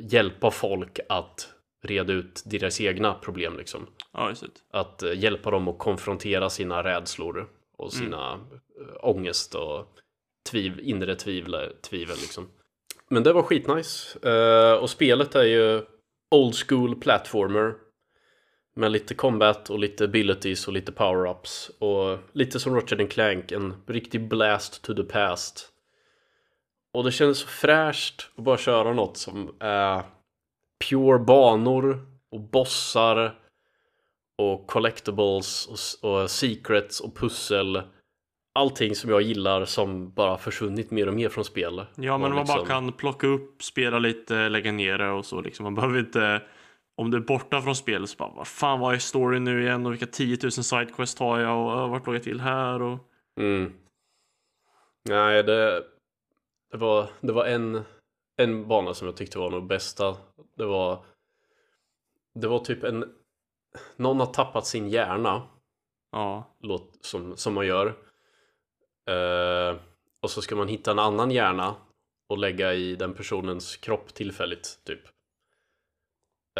hjälpa 0.00 0.50
folk 0.50 1.00
att 1.08 1.48
reda 1.84 2.12
ut 2.12 2.42
deras 2.46 2.80
egna 2.80 3.14
problem 3.14 3.56
liksom. 3.58 3.86
Ja, 4.12 4.28
just 4.28 4.42
det. 4.42 4.48
Att 4.70 5.02
hjälpa 5.14 5.50
dem 5.50 5.68
att 5.68 5.78
konfrontera 5.78 6.50
sina 6.50 6.84
rädslor 6.84 7.48
och 7.78 7.94
mm. 7.94 8.04
sina 8.04 8.32
mm. 8.32 8.50
ångest 9.00 9.54
och 9.54 9.86
tviv, 10.50 10.80
inre 10.82 11.14
tvivel, 11.14 11.72
tvivel 11.82 12.16
liksom. 12.16 12.48
Men 13.10 13.22
det 13.22 13.32
var 13.32 13.42
skitnice. 13.42 14.18
Eh, 14.28 14.72
och 14.72 14.90
spelet 14.90 15.34
är 15.34 15.44
ju 15.44 15.82
old 16.30 16.54
school 16.54 17.00
platformer. 17.00 17.74
Med 18.76 18.92
lite 18.92 19.14
combat 19.14 19.70
och 19.70 19.78
lite 19.78 20.04
abilities 20.04 20.66
och 20.68 20.72
lite 20.72 20.92
power-ups. 20.92 21.70
Och 21.78 22.18
lite 22.32 22.60
som 22.60 22.74
Ratchet 22.74 23.10
Clank, 23.10 23.52
en 23.52 23.74
riktig 23.86 24.28
blast 24.28 24.82
to 24.82 24.94
the 24.94 25.02
past. 25.02 25.72
Och 26.92 27.04
det 27.04 27.12
känns 27.12 27.38
så 27.38 27.46
fräscht 27.46 28.30
att 28.36 28.44
bara 28.44 28.56
köra 28.56 28.92
något 28.92 29.16
som 29.16 29.56
är 29.60 30.02
pure 30.88 31.18
banor 31.18 32.06
och 32.30 32.40
bossar 32.40 33.38
och 34.38 34.66
collectibles 34.66 35.66
och, 36.02 36.10
och 36.10 36.30
secrets 36.30 37.00
och 37.00 37.16
pussel 37.16 37.82
allting 38.54 38.94
som 38.94 39.10
jag 39.10 39.22
gillar 39.22 39.64
som 39.64 40.10
bara 40.10 40.38
försvunnit 40.38 40.90
mer 40.90 41.06
och 41.08 41.14
mer 41.14 41.28
från 41.28 41.44
spel. 41.44 41.86
Ja, 41.96 42.18
men 42.18 42.30
och 42.30 42.36
man 42.36 42.46
bara 42.46 42.58
liksom- 42.58 42.66
kan 42.66 42.92
plocka 42.92 43.26
upp, 43.26 43.62
spela 43.62 43.98
lite, 43.98 44.48
lägga 44.48 44.72
ner 44.72 44.98
det 44.98 45.10
och 45.10 45.24
så 45.26 45.40
liksom. 45.40 45.64
Man 45.64 45.74
behöver 45.74 45.98
inte, 45.98 46.42
om 46.96 47.10
du 47.10 47.16
är 47.16 47.22
borta 47.22 47.62
från 47.62 47.76
spelet 47.76 48.10
så 48.10 48.16
bara, 48.16 48.32
vad 48.36 48.48
fan 48.48 48.80
vad 48.80 48.94
är 48.94 48.98
storyn 48.98 49.44
nu 49.44 49.62
igen 49.62 49.86
och 49.86 49.92
vilka 49.92 50.06
10 50.06 50.38
000 50.42 50.50
sidequests 50.52 51.20
har 51.20 51.38
jag 51.38 51.66
och 51.66 51.80
äh, 51.80 51.90
vart 51.90 52.06
låg 52.06 52.14
jag 52.14 52.22
till 52.22 52.40
här 52.40 52.82
och 52.82 52.98
Mm. 53.40 53.72
Nej, 55.08 55.42
det, 55.42 55.84
det 56.70 56.76
var, 56.76 57.10
det 57.20 57.32
var 57.32 57.44
en, 57.44 57.82
en 58.36 58.68
bana 58.68 58.94
som 58.94 59.06
jag 59.06 59.16
tyckte 59.16 59.38
var 59.38 59.50
nog 59.50 59.66
bästa. 59.66 60.16
Det 60.56 60.64
var, 60.66 61.04
det 62.34 62.48
var 62.48 62.58
typ 62.58 62.84
en, 62.84 63.04
någon 63.96 64.20
har 64.20 64.26
tappat 64.26 64.66
sin 64.66 64.88
hjärna, 64.88 65.42
ja, 66.12 66.56
låt, 66.60 66.98
som, 67.00 67.36
som 67.36 67.54
man 67.54 67.66
gör. 67.66 67.86
Eh, 69.10 69.76
och 70.22 70.30
så 70.30 70.42
ska 70.42 70.56
man 70.56 70.68
hitta 70.68 70.90
en 70.90 70.98
annan 70.98 71.30
hjärna 71.30 71.76
och 72.28 72.38
lägga 72.38 72.74
i 72.74 72.96
den 72.96 73.14
personens 73.14 73.76
kropp 73.76 74.14
tillfälligt, 74.14 74.78
typ. 74.84 75.00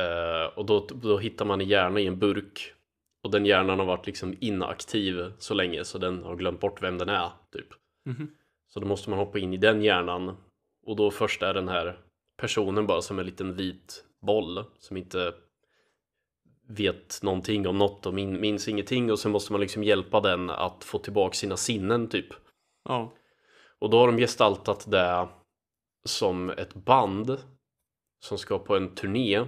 Eh, 0.00 0.58
och 0.58 0.66
då, 0.66 0.86
då 0.90 1.18
hittar 1.18 1.44
man 1.44 1.60
en 1.60 1.68
hjärna 1.68 2.00
i 2.00 2.06
en 2.06 2.18
burk. 2.18 2.74
Och 3.22 3.30
den 3.30 3.46
hjärnan 3.46 3.78
har 3.78 3.86
varit 3.86 4.06
liksom 4.06 4.36
inaktiv 4.40 5.32
så 5.38 5.54
länge 5.54 5.84
så 5.84 5.98
den 5.98 6.22
har 6.22 6.36
glömt 6.36 6.60
bort 6.60 6.82
vem 6.82 6.98
den 6.98 7.08
är, 7.08 7.30
typ. 7.52 7.68
Mhm. 8.06 8.30
Så 8.68 8.80
då 8.80 8.86
måste 8.86 9.10
man 9.10 9.18
hoppa 9.18 9.38
in 9.38 9.54
i 9.54 9.56
den 9.56 9.82
hjärnan. 9.82 10.36
Och 10.86 10.96
då 10.96 11.10
först 11.10 11.42
är 11.42 11.54
den 11.54 11.68
här 11.68 11.98
personen 12.36 12.86
bara 12.86 13.02
som 13.02 13.18
en 13.18 13.26
liten 13.26 13.54
vit 13.54 14.04
boll 14.20 14.64
som 14.78 14.96
inte 14.96 15.34
vet 16.68 17.18
någonting 17.22 17.66
om 17.66 17.78
något 17.78 18.06
och 18.06 18.14
min, 18.14 18.40
minns 18.40 18.68
ingenting 18.68 19.12
och 19.12 19.18
så 19.18 19.28
måste 19.28 19.52
man 19.52 19.60
liksom 19.60 19.84
hjälpa 19.84 20.20
den 20.20 20.50
att 20.50 20.84
få 20.84 20.98
tillbaka 20.98 21.34
sina 21.34 21.56
sinnen 21.56 22.08
typ. 22.08 22.26
ja, 22.84 23.12
Och 23.78 23.90
då 23.90 23.98
har 23.98 24.06
de 24.06 24.16
gestaltat 24.16 24.90
det 24.90 25.28
som 26.04 26.50
ett 26.50 26.74
band 26.74 27.38
som 28.20 28.38
ska 28.38 28.58
på 28.58 28.76
en 28.76 28.94
turné. 28.94 29.44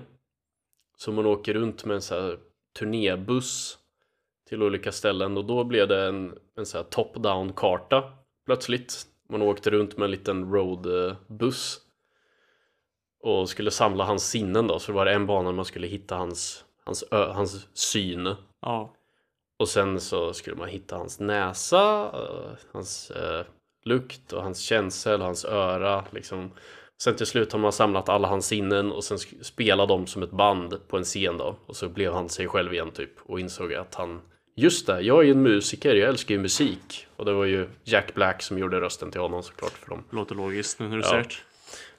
Så 0.97 1.13
man 1.13 1.27
åker 1.27 1.55
runt 1.55 1.85
med 1.85 1.95
en 1.95 2.03
så 2.03 2.15
här 2.15 2.39
turnébuss 2.79 3.79
till 4.49 4.63
olika 4.63 4.93
ställen 4.93 5.37
och 5.37 5.45
då 5.45 5.65
blev 5.65 5.89
det 5.89 6.07
en, 6.07 6.39
en 6.57 6.67
så 6.67 6.79
här 6.79 6.85
top-down 6.85 7.53
karta 7.53 8.13
plötsligt. 8.47 9.07
Man 9.29 9.43
åkte 9.43 9.71
runt 9.71 9.97
med 9.97 10.05
en 10.05 10.11
liten 10.11 10.53
roadbuss 10.53 11.81
och 13.21 13.49
skulle 13.49 13.71
samla 13.71 14.05
hans 14.05 14.31
sinnen 14.31 14.67
då. 14.67 14.79
Så 14.79 14.93
det 14.93 14.97
var 14.97 15.07
en 15.07 15.27
bana 15.27 15.53
man 15.53 15.65
skulle 15.65 15.87
hitta 15.87 16.17
hans, 16.17 16.65
hans, 16.85 17.05
ö, 17.11 17.33
hans 17.33 17.69
syn. 17.75 18.35
ja, 18.63 18.95
Och 19.59 19.69
sen 19.69 20.01
så 20.01 20.33
skulle 20.33 20.57
man 20.57 20.69
hitta 20.69 20.97
hans 20.97 21.21
näsa, 21.21 22.03
eh, 22.15 22.51
hans 22.73 23.11
eh, 23.11 23.45
lukt 23.85 24.33
och 24.33 24.43
hans 24.43 24.59
känsel 24.61 25.21
och 25.21 25.27
hans 25.27 25.45
öra 25.45 26.05
liksom. 26.11 26.51
Sen 27.03 27.17
till 27.17 27.27
slut 27.27 27.53
har 27.53 27.59
man 27.59 27.73
samlat 27.73 28.09
alla 28.09 28.29
hans 28.29 28.47
sinnen 28.47 28.93
och 28.93 29.05
sen 29.05 29.17
sk- 29.17 29.43
spela 29.43 29.87
dem 29.87 30.07
som 30.07 30.23
ett 30.23 30.31
band 30.31 30.89
på 30.89 30.97
en 30.97 31.05
scen 31.05 31.37
då. 31.39 31.57
Och 31.67 31.77
så 31.77 31.89
blev 31.89 32.13
han 32.13 32.29
sig 32.29 32.49
själv 32.49 32.73
igen 32.73 32.91
typ 32.91 33.11
och 33.23 33.41
insåg 33.41 33.75
att 33.75 33.95
han 33.95 34.21
Just 34.57 34.87
det, 34.87 35.01
jag 35.01 35.19
är 35.19 35.23
ju 35.23 35.31
en 35.31 35.43
musiker, 35.43 35.95
jag 35.95 36.09
älskar 36.09 36.35
ju 36.35 36.41
musik. 36.41 37.07
Och 37.17 37.25
det 37.25 37.33
var 37.33 37.45
ju 37.45 37.69
Jack 37.85 38.15
Black 38.15 38.43
som 38.43 38.59
gjorde 38.59 38.81
rösten 38.81 39.11
till 39.11 39.21
honom 39.21 39.43
såklart 39.43 39.73
för 39.73 39.91
dem. 39.91 40.05
låter 40.11 40.35
logiskt 40.35 40.79
nu 40.81 40.89
när 40.89 40.97
du 40.97 41.03
Ja. 41.03 41.09
säger 41.09 41.27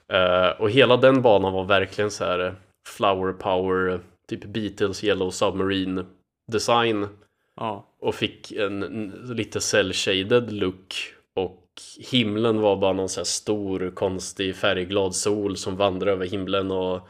det. 0.06 0.16
Eh, 0.18 0.60
och 0.60 0.70
hela 0.70 0.96
den 0.96 1.22
banan 1.22 1.52
var 1.52 1.64
verkligen 1.64 2.10
så 2.10 2.24
här 2.24 2.38
eh, 2.46 2.52
flower 2.88 3.32
power, 3.32 4.00
typ 4.40 4.44
Beatles 4.44 5.04
Yellow 5.04 5.30
Submarine 5.30 6.04
design. 6.52 7.08
Ja, 7.56 7.96
och 8.00 8.14
fick 8.14 8.52
en, 8.52 8.80
lite 9.24 9.58
cell-shaded 9.58 10.50
look. 10.50 10.94
Och 11.34 11.68
himlen 12.10 12.60
var 12.60 12.76
bara 12.76 12.92
någon 12.92 13.08
så 13.08 13.20
här 13.20 13.24
stor 13.24 13.90
konstig 13.94 14.56
färgglad 14.56 15.14
sol 15.14 15.56
som 15.56 15.76
vandrar 15.76 16.12
över 16.12 16.26
himlen 16.26 16.70
och 16.70 17.08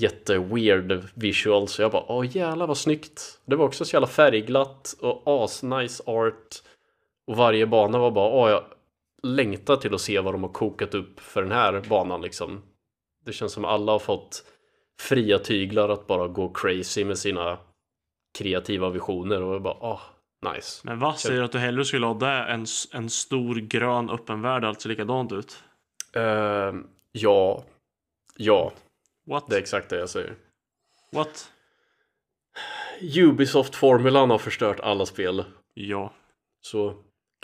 jätte-weird 0.00 1.02
visuals. 1.14 1.72
Så 1.72 1.82
jag 1.82 1.92
bara 1.92 2.12
åh 2.12 2.36
jävlar 2.36 2.66
vad 2.66 2.78
snyggt. 2.78 3.40
Det 3.44 3.56
var 3.56 3.64
också 3.64 3.84
så 3.84 3.96
jävla 3.96 4.06
färgglatt 4.06 4.94
och 5.00 5.22
asnice 5.24 6.02
art. 6.06 6.62
Och 7.26 7.36
varje 7.36 7.66
bana 7.66 7.98
var 7.98 8.10
bara 8.10 8.30
åh 8.30 8.50
jag 8.50 8.64
längtar 9.22 9.76
till 9.76 9.94
att 9.94 10.00
se 10.00 10.20
vad 10.20 10.34
de 10.34 10.42
har 10.42 10.52
kokat 10.52 10.94
upp 10.94 11.20
för 11.20 11.42
den 11.42 11.52
här 11.52 11.82
banan 11.88 12.22
liksom. 12.22 12.62
Det 13.24 13.32
känns 13.32 13.52
som 13.52 13.64
alla 13.64 13.92
har 13.92 13.98
fått 13.98 14.44
fria 15.00 15.38
tyglar 15.38 15.88
att 15.88 16.06
bara 16.06 16.28
gå 16.28 16.48
crazy 16.48 17.04
med 17.04 17.18
sina 17.18 17.58
kreativa 18.38 18.90
visioner 18.90 19.42
och 19.42 19.62
bara 19.62 19.76
åh 19.80 20.00
nice 20.54 20.80
men 20.84 20.98
vad 20.98 21.18
säger 21.18 21.42
att 21.42 21.52
du 21.52 21.58
hellre 21.58 21.84
skulle 21.84 22.06
ha 22.06 22.14
det 22.14 22.26
än 22.52 22.66
en 22.92 23.10
stor 23.10 23.54
grön 23.54 24.10
öppen 24.10 24.42
värld, 24.42 24.64
alltså 24.64 24.88
likadant 24.88 25.32
ut? 25.32 25.62
Ehm, 26.12 26.86
ja, 27.12 27.64
ja, 28.36 28.72
What? 29.26 29.46
det 29.48 29.56
är 29.56 29.60
exakt 29.60 29.88
det 29.90 29.98
jag 29.98 30.08
säger. 30.10 30.34
What? 31.12 31.50
Ubisoft-formulan 33.00 34.30
har 34.30 34.38
förstört 34.38 34.80
alla 34.80 35.06
spel. 35.06 35.44
Ja, 35.74 36.12
Så 36.60 36.94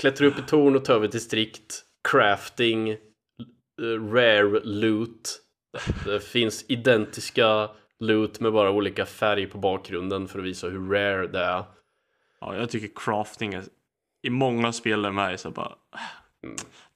klättra 0.03 0.27
upp 0.27 0.39
i 0.39 0.43
torn 0.43 0.77
och 0.77 0.85
ta 0.85 0.93
över 0.93 1.09
distrikt, 1.09 1.85
crafting, 2.09 2.91
eh, 2.91 2.97
rare 4.13 4.61
loot. 4.65 5.41
Det 6.05 6.21
finns 6.21 6.65
identiska 6.69 7.71
loot 7.99 8.41
med 8.41 8.53
bara 8.53 8.71
olika 8.71 9.07
färg 9.07 9.47
på 9.47 9.59
bakgrunden 9.59 10.29
för 10.29 10.39
att 10.39 10.45
visa 10.45 10.69
hur 10.69 10.91
rare 10.91 11.27
det 11.27 11.45
är. 11.45 11.65
ja 12.41 12.57
jag 12.57 12.71
tycker 12.71 13.01
crafting 13.01 13.55
är 13.55 13.65
i 14.23 14.31
många 14.31 14.73
spel 14.73 15.03
där 15.03 15.11
med 15.11 15.33
är 15.33 15.37
så 15.37 15.51
bara, 15.51 15.73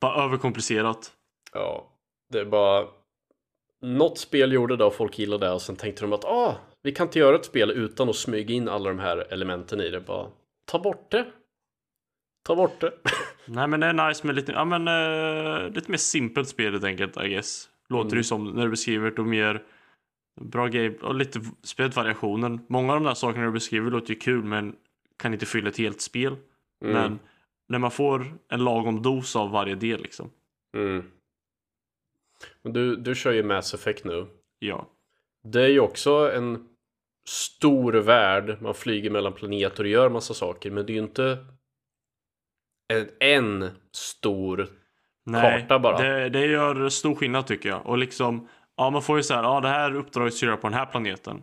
bara 0.01 0.25
överkomplicerat. 0.25 1.13
Ja, 1.53 1.93
det 2.31 2.41
är 2.41 2.45
bara 2.45 2.87
något 3.83 4.19
spel 4.19 4.53
gjorde 4.53 4.77
det 4.77 4.85
och 4.85 4.95
folk 4.95 5.19
gillade 5.19 5.47
det 5.47 5.53
och 5.53 5.63
sen 5.63 5.77
tänkte 5.77 6.03
de 6.03 6.13
att 6.13 6.25
ah, 6.25 6.57
vi 6.83 6.93
kan 6.93 7.07
inte 7.07 7.19
göra 7.19 7.37
ett 7.37 7.45
spel 7.45 7.71
utan 7.71 8.09
att 8.09 8.17
smyga 8.17 8.55
in 8.55 8.69
alla 8.69 8.89
de 8.89 8.99
här 8.99 9.33
elementen 9.33 9.81
i 9.81 9.91
det. 9.91 10.01
Bara 10.01 10.27
ta 10.65 10.79
bort 10.79 11.11
det. 11.11 11.27
Ta 12.47 12.57
bort 12.57 12.81
det. 12.81 12.93
Nej 13.45 13.69
men 13.69 13.81
det 13.81 13.87
är 13.87 14.09
nice 14.09 14.27
med 14.27 14.37
lite, 14.37 14.53
ja 14.53 14.65
men 14.65 14.89
eh, 14.89 15.71
lite 15.71 15.91
mer 15.91 15.99
simpelt 15.99 16.49
spel 16.49 16.73
helt 16.73 16.85
enkelt 16.85 17.17
I 17.17 17.29
guess. 17.29 17.69
Låter 17.89 18.11
det 18.11 18.17
ju 18.17 18.25
som 18.25 18.45
när 18.45 18.65
du 18.65 18.71
beskriver 18.71 19.11
det 19.11 19.23
och 19.23 19.29
mer 19.29 19.65
bra 20.41 20.67
game 20.67 20.95
och 21.03 21.15
lite 21.15 21.41
spelvariationen. 21.63 22.61
Många 22.69 22.93
av 22.93 23.01
de 23.01 23.05
där 23.05 23.15
sakerna 23.15 23.47
du 23.47 23.53
beskriver 23.53 23.91
låter 23.91 24.15
ju 24.15 24.21
kul 24.21 24.45
men 24.45 24.77
kan 25.17 25.33
inte 25.33 25.47
fylla 25.47 25.69
ett 25.69 25.79
helt 25.79 26.01
spel. 26.01 26.37
Mm. 26.85 26.95
Men 26.95 27.19
när 27.69 27.79
man 27.79 27.91
får 27.91 28.39
en 28.49 28.65
lagom 28.65 29.03
dos 29.03 29.37
av 29.37 29.51
varje 29.51 29.75
del 29.75 30.03
liksom. 30.03 30.31
Mm. 30.77 31.05
Men 32.63 32.73
du, 32.73 32.97
du 32.97 33.15
kör 33.15 33.33
ju 33.33 33.43
Mass 33.43 33.75
Effect 33.75 34.05
nu. 34.05 34.27
Ja. 34.59 34.89
Det 35.43 35.63
är 35.63 35.69
ju 35.69 35.81
också 35.81 36.33
en 36.35 36.69
stor 37.29 37.93
värld. 37.93 38.63
Man 38.63 38.75
flyger 38.75 39.11
mellan 39.11 39.33
planeter 39.33 39.85
och 39.85 39.91
gör 39.91 40.09
massa 40.09 40.35
saker. 40.35 40.71
Men 40.71 40.87
det 40.87 40.93
är 40.93 40.95
ju 40.95 41.03
inte 41.03 41.47
en, 42.89 43.09
en 43.21 43.71
stor 43.93 44.69
Nej, 45.31 45.61
Karta 45.61 45.79
bara. 45.79 45.99
Det, 45.99 46.29
det 46.29 46.47
gör 46.47 46.89
stor 46.89 47.15
skillnad 47.15 47.47
tycker 47.47 47.69
jag. 47.69 47.87
Och 47.87 47.99
liksom, 47.99 48.49
ja 48.77 48.91
man 48.91 49.03
får 49.03 49.17
ju 49.17 49.23
så 49.23 49.35
här, 49.35 49.43
ja 49.43 49.61
det 49.61 49.69
här 49.69 49.95
uppdraget 49.97 50.35
ska 50.35 50.47
göra 50.47 50.57
på 50.57 50.67
den 50.69 50.79
här 50.79 50.87
planeten. 50.87 51.43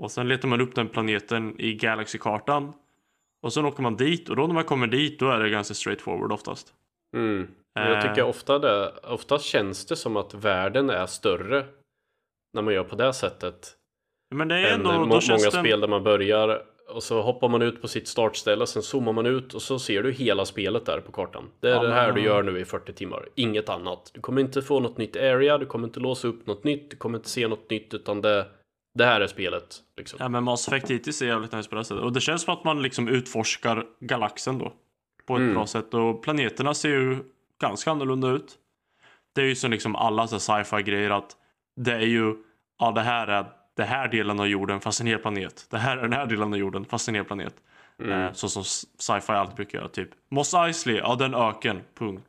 Och 0.00 0.10
sen 0.10 0.28
letar 0.28 0.48
man 0.48 0.60
upp 0.60 0.74
den 0.74 0.88
planeten 0.88 1.54
i 1.60 1.74
Galaxy-kartan. 1.74 2.72
Och 3.42 3.52
sen 3.52 3.64
åker 3.64 3.82
man 3.82 3.96
dit 3.96 4.28
och 4.28 4.36
då 4.36 4.46
när 4.46 4.54
man 4.54 4.64
kommer 4.64 4.86
dit 4.86 5.18
då 5.18 5.30
är 5.30 5.38
det 5.40 5.50
ganska 5.50 5.74
straightforward 5.74 6.32
oftast. 6.32 6.72
Mm. 7.16 7.48
Jag 7.74 7.92
Eh. 7.96 8.02
tycker 8.08 8.22
ofta 8.22 8.58
det, 8.58 8.92
ofta 9.02 9.38
känns 9.38 9.86
det 9.86 9.96
som 9.96 10.16
att 10.16 10.34
världen 10.34 10.90
är 10.90 11.06
större 11.06 11.64
när 12.54 12.62
man 12.62 12.74
gör 12.74 12.84
på 12.84 12.96
det 12.96 13.12
sättet. 13.12 13.76
Men 14.34 14.48
det 14.48 14.54
är 14.58 14.66
Än 14.66 14.74
ändå, 14.74 14.88
må- 14.92 14.98
då 14.98 15.04
många 15.06 15.20
den, 15.20 15.50
spel 15.52 15.80
där 15.80 15.88
man 15.88 16.02
börjar 16.04 16.62
och 16.90 17.02
så 17.02 17.22
hoppar 17.22 17.48
man 17.48 17.62
ut 17.62 17.82
på 17.82 17.88
sitt 17.88 18.08
startställe, 18.08 18.66
sen 18.66 18.82
zoomar 18.82 19.12
man 19.12 19.26
ut 19.26 19.54
och 19.54 19.62
så 19.62 19.78
ser 19.78 20.02
du 20.02 20.12
hela 20.12 20.44
spelet 20.44 20.86
där 20.86 21.00
på 21.00 21.12
kartan. 21.12 21.44
Det 21.60 21.68
är 21.68 21.74
Ja, 21.74 21.82
det 21.82 21.92
här 21.94 22.12
du 22.12 22.20
gör 22.22 22.42
nu 22.42 22.60
i 22.60 22.64
40 22.64 22.92
timmar, 22.92 23.28
inget 23.34 23.68
annat. 23.68 24.10
Du 24.14 24.20
kommer 24.20 24.40
inte 24.40 24.62
få 24.62 24.80
något 24.80 24.98
nytt 24.98 25.16
area, 25.16 25.58
du 25.58 25.66
kommer 25.66 25.88
inte 25.88 26.00
låsa 26.00 26.28
upp 26.28 26.46
något 26.46 26.64
nytt, 26.64 26.90
du 26.90 26.96
kommer 26.96 27.18
inte 27.18 27.28
se 27.30 27.48
något 27.48 27.70
nytt 27.70 27.94
utan 27.94 28.20
det, 28.20 28.46
det 28.94 29.04
här 29.04 29.20
är 29.20 29.26
spelet. 29.26 29.76
Liksom. 29.96 30.16
Ja 30.22 30.28
men 30.28 30.44
Mass 30.44 30.68
Effect 30.68 30.90
hittills 30.90 31.22
är 31.22 31.26
jävligt 31.26 31.52
nice 31.52 31.68
på 31.70 31.76
det 31.76 31.84
sättet. 31.84 32.04
Och 32.04 32.12
det 32.12 32.20
känns 32.20 32.42
som 32.42 32.54
att 32.54 32.64
man 32.64 32.82
liksom 32.82 33.08
utforskar 33.08 33.86
galaxen 34.00 34.58
då. 34.58 34.72
På 35.26 35.34
ett 35.36 35.40
Mm. 35.40 35.54
bra 35.54 35.66
sätt. 35.66 35.94
Och 35.94 36.22
planeterna 36.22 36.74
ser 36.74 36.88
ju 36.88 37.18
ganska 37.60 37.90
annorlunda 37.90 38.28
ut. 38.30 38.56
det 39.34 39.40
är 39.40 39.46
ju 39.46 39.54
som 39.54 39.70
liksom 39.70 39.96
alla 39.96 40.26
sci-fi 40.26 40.82
grejer 40.82 41.10
att 41.10 41.36
det 41.76 41.92
är 41.92 42.00
ju, 42.00 42.34
ja 42.78 42.90
det 42.92 43.00
här 43.00 43.26
är 43.26 43.46
det 43.80 43.86
här 43.86 44.08
delen 44.08 44.40
av 44.40 44.46
jorden 44.46 44.80
fast 44.80 45.00
en 45.00 45.06
hel 45.06 45.18
planet. 45.18 45.66
Det 45.70 45.78
här 45.78 45.96
är 45.96 46.02
den 46.02 46.12
här 46.12 46.26
delen 46.26 46.52
av 46.52 46.58
jorden 46.58 46.84
fast 46.84 47.08
en 47.08 47.14
hel 47.14 47.24
planet. 47.24 47.54
Mm. 47.98 48.12
Eh, 48.12 48.32
så 48.32 48.48
som 48.48 48.64
sci-fi 48.98 49.32
alltid 49.32 49.56
brukar 49.56 49.78
göra. 49.78 49.88
Typ 49.88 50.08
Mos 50.30 50.54
Eisley, 50.54 50.96
ja 50.96 51.14
den 51.14 51.34
öken, 51.34 51.80
punkt. 51.98 52.26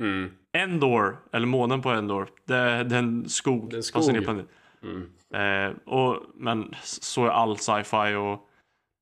Mm. 0.00 0.30
Endor, 0.52 1.16
eller 1.32 1.46
månen 1.46 1.82
på 1.82 1.90
Endor, 1.90 2.28
det, 2.44 2.84
det 2.84 2.94
är 2.94 2.98
en 2.98 3.28
skog. 3.28 3.70
Det 3.70 3.76
är 3.76 3.78
en 3.78 3.82
fast 3.92 4.08
en 4.08 4.14
hel 4.14 4.24
skog. 4.24 4.36
planet. 4.36 4.46
Mm. 4.82 5.68
Eh, 5.68 5.76
och, 5.94 6.22
men 6.34 6.74
så 6.82 7.24
är 7.24 7.30
all 7.30 7.56
sci-fi 7.58 8.14
och 8.14 8.50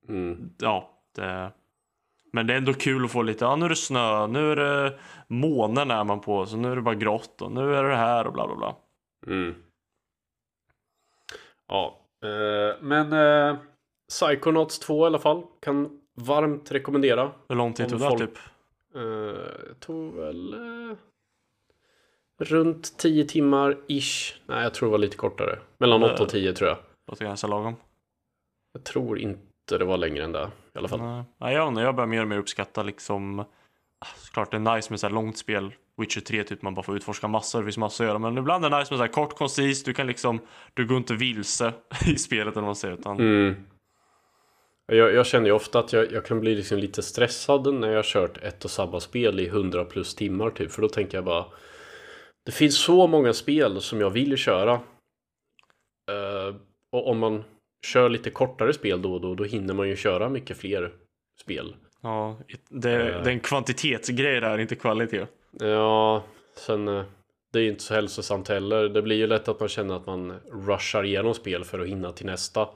Mm. 0.09 0.51
ja, 0.59 0.91
det, 1.17 1.53
men 2.33 2.47
det 2.47 2.53
är 2.55 2.59
ändå 2.59 2.75
kul 2.75 3.05
att 3.05 3.11
få 3.11 3.23
lite, 3.23 3.45
ja 3.45 3.57
nu 3.57 3.65
är 3.65 3.69
det 3.69 3.77
snö, 3.77 4.27
nu 4.27 4.53
är 4.53 4.57
det 4.57 4.99
månen 5.27 5.91
är 5.91 6.05
man 6.05 6.21
på, 6.21 6.47
så 6.47 6.57
nu 6.57 6.73
är 6.73 6.77
det 6.77 6.83
bara 6.83 6.95
grått 6.95 7.43
och 7.43 7.53
nu 7.53 7.75
är 7.75 7.83
det 7.83 7.97
här 7.97 8.27
och 8.27 8.33
bla 8.33 8.47
bla 8.47 8.57
bla. 8.57 8.75
Mm. 9.27 9.55
Ja, 11.73 11.99
eh, 12.25 12.77
men 12.81 13.13
eh, 13.13 13.57
Psychonauts 14.09 14.79
2 14.79 15.05
i 15.05 15.07
alla 15.07 15.19
fall 15.19 15.43
kan 15.61 16.01
varmt 16.15 16.73
rekommendera. 16.73 17.31
Hur 17.49 17.57
lång 17.57 17.73
tid 17.73 17.89
tog 17.89 18.01
det 18.01 18.09
folk- 18.09 18.21
typ? 18.21 18.39
Eh, 18.95 19.75
tog 19.81 20.15
väl 20.15 20.53
eh, 20.55 20.97
runt 22.41 22.99
10 22.99 23.25
timmar 23.25 23.77
ish. 23.87 24.35
Nej, 24.47 24.63
jag 24.63 24.75
tror 24.75 24.89
det 24.89 24.91
var 24.91 24.99
lite 24.99 25.17
kortare. 25.17 25.59
Mellan 25.79 26.03
Eh. 26.03 26.13
8 26.13 26.23
och 26.23 26.29
10 26.29 26.53
tror 26.53 26.69
jag. 26.69 26.79
Låter 27.07 27.25
ganska 27.25 27.47
lagom. 27.47 27.77
Jag 28.73 28.85
tror 28.85 29.19
inte 29.19 29.79
det 29.79 29.85
var 29.85 29.97
längre 29.97 30.25
än 30.25 30.33
det 30.33 30.51
i 30.75 30.79
alla 30.79 30.89
fall. 30.89 31.01
Nej, 31.41 31.55
jag, 31.55 31.69
inte, 31.69 31.81
jag 31.81 31.95
börjar 31.95 32.07
mer 32.09 32.23
och 32.23 32.29
mer 32.29 32.39
uppskatta 32.39 32.83
liksom 32.83 33.45
Ah, 34.03 34.07
såklart 34.17 34.51
det 34.51 34.57
är 34.57 34.77
nice 34.77 34.93
med 34.93 35.01
så 35.01 35.07
här 35.07 35.15
långt 35.15 35.39
spel 35.39 35.73
Witcher 35.97 36.21
3 36.21 36.45
typ 36.45 36.63
man 36.63 36.75
bara 36.75 36.83
får 36.83 36.97
utforska 36.97 37.29
massor, 37.29 37.59
det 37.59 37.65
finns 37.65 37.79
massor 37.79 38.05
att 38.05 38.09
göra 38.09 38.19
Men 38.19 38.39
ibland 38.39 38.65
är 38.65 38.71
det 38.71 38.79
nice 38.79 38.93
med 38.93 38.99
så 38.99 39.05
här 39.05 39.13
kort, 39.13 39.37
koncist, 39.37 39.87
du 39.87 39.95
kan 39.95 40.07
liksom 40.07 40.41
Du 40.75 40.87
går 40.87 40.97
inte 40.97 41.15
vilse 41.15 41.73
i 42.07 42.17
spelet 42.17 42.53
eller 42.53 42.63
vad 42.63 42.65
man 42.65 42.77
säger 42.77 42.95
utan 42.95 43.21
Mm. 43.21 43.55
Jag, 44.87 45.15
jag 45.15 45.27
känner 45.27 45.47
ju 45.47 45.53
ofta 45.53 45.79
att 45.79 45.93
jag, 45.93 46.13
jag 46.13 46.25
kan 46.25 46.41
bli 46.41 46.55
liksom 46.55 46.79
lite 46.79 47.03
stressad 47.03 47.75
när 47.75 47.89
jag 47.89 47.97
har 47.97 48.03
kört 48.03 48.37
ett 48.37 48.65
och 48.65 48.71
samma 48.71 49.01
spel 49.01 49.41
i 49.41 49.47
100 49.47 49.85
plus 49.85 50.15
timmar 50.15 50.51
typ. 50.51 50.73
För 50.73 50.83
då 50.83 50.89
tänker 50.89 51.17
jag 51.17 51.25
bara 51.25 51.45
Det 52.47 52.53
finns 52.53 52.79
så 52.79 53.07
många 53.07 53.33
spel 53.33 53.81
som 53.81 54.01
jag 54.01 54.11
vill 54.11 54.37
köra. 54.37 54.75
Uh, 56.11 56.57
och 56.91 57.09
om 57.09 57.19
man 57.19 57.45
kör 57.87 58.09
lite 58.09 58.31
kortare 58.31 58.73
spel 58.73 59.03
då 59.03 59.15
och 59.15 59.21
då, 59.21 59.35
då 59.35 59.45
hinner 59.45 59.75
man 59.75 59.89
ju 59.89 59.97
köra 59.97 60.29
mycket 60.29 60.57
fler 60.57 60.93
spel. 61.41 61.75
Ja, 62.03 62.37
det, 62.69 62.93
Eh. 62.93 63.23
det 63.23 63.31
är 63.31 63.33
en 63.33 63.41
kvantitetsgrej 63.41 64.41
där, 64.41 64.59
inte 64.59 64.77
kvalitet 64.77 65.27
Ja, 65.61 66.25
sen 66.57 66.89
eh, 66.89 67.05
det 67.53 67.59
är 67.59 67.63
ju 67.63 67.69
inte 67.69 67.83
så 67.83 67.95
hälsosamt 67.95 68.49
heller. 68.49 68.89
Det 68.89 69.03
blir 69.03 69.17
ju 69.17 69.27
lätt 69.27 69.49
att 69.49 69.61
man 69.61 69.69
känner 69.69 69.97
att 69.97 70.07
man 70.07 70.41
rushar 70.67 71.05
igenom 71.05 71.35
spel 71.35 71.65
för 71.65 71.79
att 71.81 71.87
hinna 71.89 72.13
till 72.13 72.27
nästa. 72.27 72.69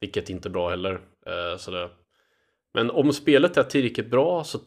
Vilket 0.00 0.30
inte 0.30 0.48
är 0.48 0.50
bra 0.50 0.70
heller. 0.70 1.00
Eh, 1.26 1.56
så 1.58 1.70
det... 1.70 1.90
Men 2.74 2.90
om 2.90 3.12
spelet 3.12 3.56
är 3.56 3.62
tillräckligt 3.62 4.10
bra 4.10 4.44
så 4.44 4.58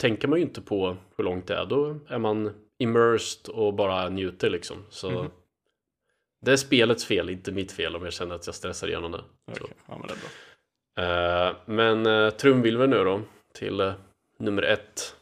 tänker 0.00 0.28
man 0.28 0.38
ju 0.38 0.44
inte 0.44 0.60
på 0.60 0.96
hur 1.16 1.24
långt 1.24 1.46
det 1.46 1.54
är. 1.56 1.66
Då 1.66 1.98
är 2.08 2.18
man 2.18 2.52
immersed 2.78 3.48
och 3.54 3.74
bara 3.74 4.08
njuter 4.08 4.50
liksom. 4.50 4.76
Så 4.90 5.10
Mhm. 5.10 5.30
det 6.42 6.52
är 6.52 6.56
spelets 6.56 7.04
fel, 7.04 7.30
inte 7.30 7.52
mitt 7.52 7.72
fel 7.72 7.96
om 7.96 8.04
jag 8.04 8.12
känner 8.12 8.34
att 8.34 8.46
jag 8.46 8.54
stressar 8.54 8.88
igenom 8.88 9.12
det. 9.12 9.20
Okej, 9.52 9.66
ja, 9.88 9.98
men 9.98 10.08
det. 10.08 11.02
Eh, 11.02 11.54
men 11.66 12.30
trumvilver 12.32 12.86
nu 12.86 13.04
då 13.04 13.20
till 13.54 13.80
eh, 13.80 13.94
nummer 14.38 14.62
ett. 14.62 15.16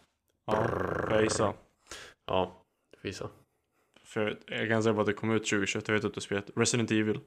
Ja, 0.47 0.67
jag 1.11 1.23
gissar 1.23 1.55
Ja, 2.27 2.53
visa. 3.03 3.29
För 4.05 4.39
jag 4.47 4.69
kan 4.69 4.83
säga 4.83 4.93
bara 4.93 5.01
att 5.01 5.07
det 5.07 5.13
kom 5.13 5.31
ut 5.31 5.47
2021, 5.47 5.89
jag 5.89 5.95
vet 5.95 6.05
att 6.05 6.15
du 6.15 6.21
spelat 6.21 6.51
Resident 6.57 6.91
Evil. 6.91 7.21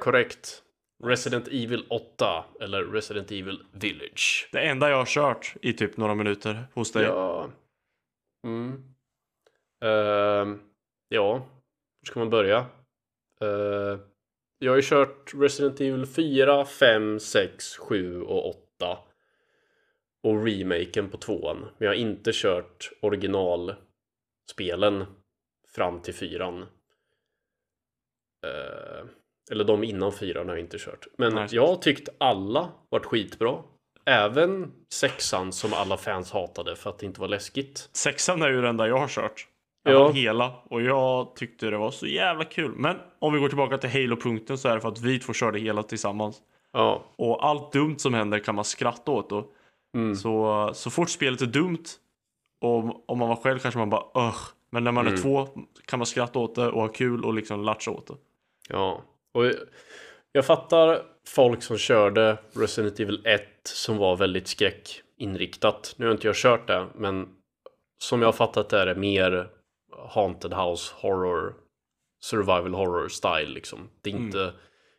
Korrekt. 0.00 0.62
Resident 1.04 1.48
Evil 1.48 1.86
8 1.88 2.44
eller 2.60 2.84
Resident 2.84 3.30
Evil 3.30 3.64
Village. 3.72 4.48
Det 4.52 4.60
enda 4.60 4.90
jag 4.90 4.96
har 4.96 5.06
kört 5.06 5.56
i 5.62 5.72
typ 5.72 5.96
några 5.96 6.14
minuter 6.14 6.64
hos 6.74 6.92
dig 6.92 7.04
Ja. 7.04 7.48
Mm. 8.46 8.94
Ehm, 9.84 10.60
ja, 11.08 11.34
hur 12.00 12.06
ska 12.06 12.18
man 12.18 12.30
börja? 12.30 12.66
Uh, 13.42 13.98
jag 14.58 14.72
har 14.72 14.76
ju 14.76 14.82
kört 14.82 15.34
Resident 15.34 15.80
Evil 15.80 16.06
4, 16.06 16.64
5, 16.64 17.20
6, 17.20 17.76
7 17.76 18.22
och 18.22 18.48
8. 18.48 18.98
Och 20.22 20.46
remaken 20.46 21.10
på 21.10 21.16
tvåan. 21.16 21.60
Men 21.60 21.70
jag 21.78 21.88
har 21.88 21.94
inte 21.94 22.30
kört 22.34 22.90
originalspelen 23.02 25.04
fram 25.74 26.02
till 26.02 26.14
fyran. 26.14 26.62
Eh, 28.46 29.04
eller 29.50 29.64
de 29.64 29.84
innan 29.84 30.12
fyran 30.12 30.48
har 30.48 30.54
jag 30.54 30.64
inte 30.64 30.78
kört. 30.78 31.06
Men 31.18 31.34
Nej. 31.34 31.48
jag 31.50 31.66
har 31.66 31.76
tyckt 31.76 32.08
alla 32.18 32.72
varit 32.88 33.06
skitbra. 33.06 33.62
Även 34.06 34.72
sexan 34.92 35.52
som 35.52 35.72
alla 35.72 35.96
fans 35.96 36.32
hatade 36.32 36.76
för 36.76 36.90
att 36.90 36.98
det 36.98 37.06
inte 37.06 37.20
var 37.20 37.28
läskigt. 37.28 37.88
Sexan 37.92 38.42
är 38.42 38.50
ju 38.50 38.62
den 38.62 38.76
där 38.76 38.86
jag 38.86 38.98
har 38.98 39.08
kört. 39.08 39.48
Ja. 39.92 40.10
Hela. 40.10 40.52
Och 40.70 40.82
jag 40.82 41.36
tyckte 41.36 41.70
det 41.70 41.76
var 41.78 41.90
så 41.90 42.06
jävla 42.06 42.44
kul. 42.44 42.72
Men 42.76 42.96
om 43.18 43.32
vi 43.32 43.40
går 43.40 43.48
tillbaka 43.48 43.78
till 43.78 43.90
Halo-punkten 43.90 44.58
så 44.58 44.68
är 44.68 44.74
det 44.74 44.80
för 44.80 44.88
att 44.88 45.00
vi 45.00 45.18
två 45.18 45.32
körde 45.32 45.58
hela 45.58 45.82
tillsammans. 45.82 46.36
Ja. 46.72 47.04
Och 47.16 47.46
allt 47.46 47.72
dumt 47.72 47.98
som 47.98 48.14
händer 48.14 48.38
kan 48.38 48.54
man 48.54 48.64
skratta 48.64 49.10
åt 49.12 49.30
då. 49.30 49.44
Mm. 49.94 50.14
Så, 50.16 50.70
så 50.74 50.90
fort 50.90 51.10
spelet 51.10 51.40
är 51.40 51.46
dumt 51.46 51.84
och 52.60 53.10
om 53.10 53.18
man 53.18 53.28
var 53.28 53.36
själv 53.36 53.58
kanske 53.58 53.78
man 53.78 53.90
bara 53.90 54.28
öh. 54.28 54.36
Men 54.70 54.84
när 54.84 54.92
man 54.92 55.06
Mm. 55.06 55.18
är 55.18 55.22
två 55.22 55.48
kan 55.86 55.98
man 55.98 56.06
skratta 56.06 56.38
åt 56.38 56.54
det 56.54 56.66
och 56.68 56.80
ha 56.80 56.88
kul 56.88 57.24
och 57.24 57.34
liksom 57.34 57.64
latcha 57.64 57.90
åt 57.90 58.06
det. 58.06 58.14
Ja. 58.68 59.02
Och 59.34 59.44
jag 60.32 60.46
fattar 60.46 61.02
folk 61.28 61.62
som 61.62 61.78
körde 61.78 62.36
Resident 62.52 63.00
Evil 63.00 63.26
1 63.26 63.42
som 63.62 63.96
var 63.96 64.16
väldigt 64.16 64.48
skräckinriktat. 64.48 65.94
Nu 65.96 66.06
har 66.06 66.12
inte 66.12 66.26
jag 66.26 66.36
kört 66.36 66.66
det, 66.66 66.86
men 66.94 67.28
som 67.98 68.20
jag 68.20 68.28
har 68.28 68.32
fattat 68.32 68.68
det 68.68 68.78
är 68.78 68.86
det 68.86 68.94
mer 68.94 69.48
Haunted 69.98 70.52
House 70.52 70.94
Horror 70.96 71.54
Survival 72.20 72.74
Horror 72.74 73.08
style 73.08 73.50
liksom. 73.54 73.90
Det 74.02 74.10
är 74.10 74.14
inte... 74.14 74.52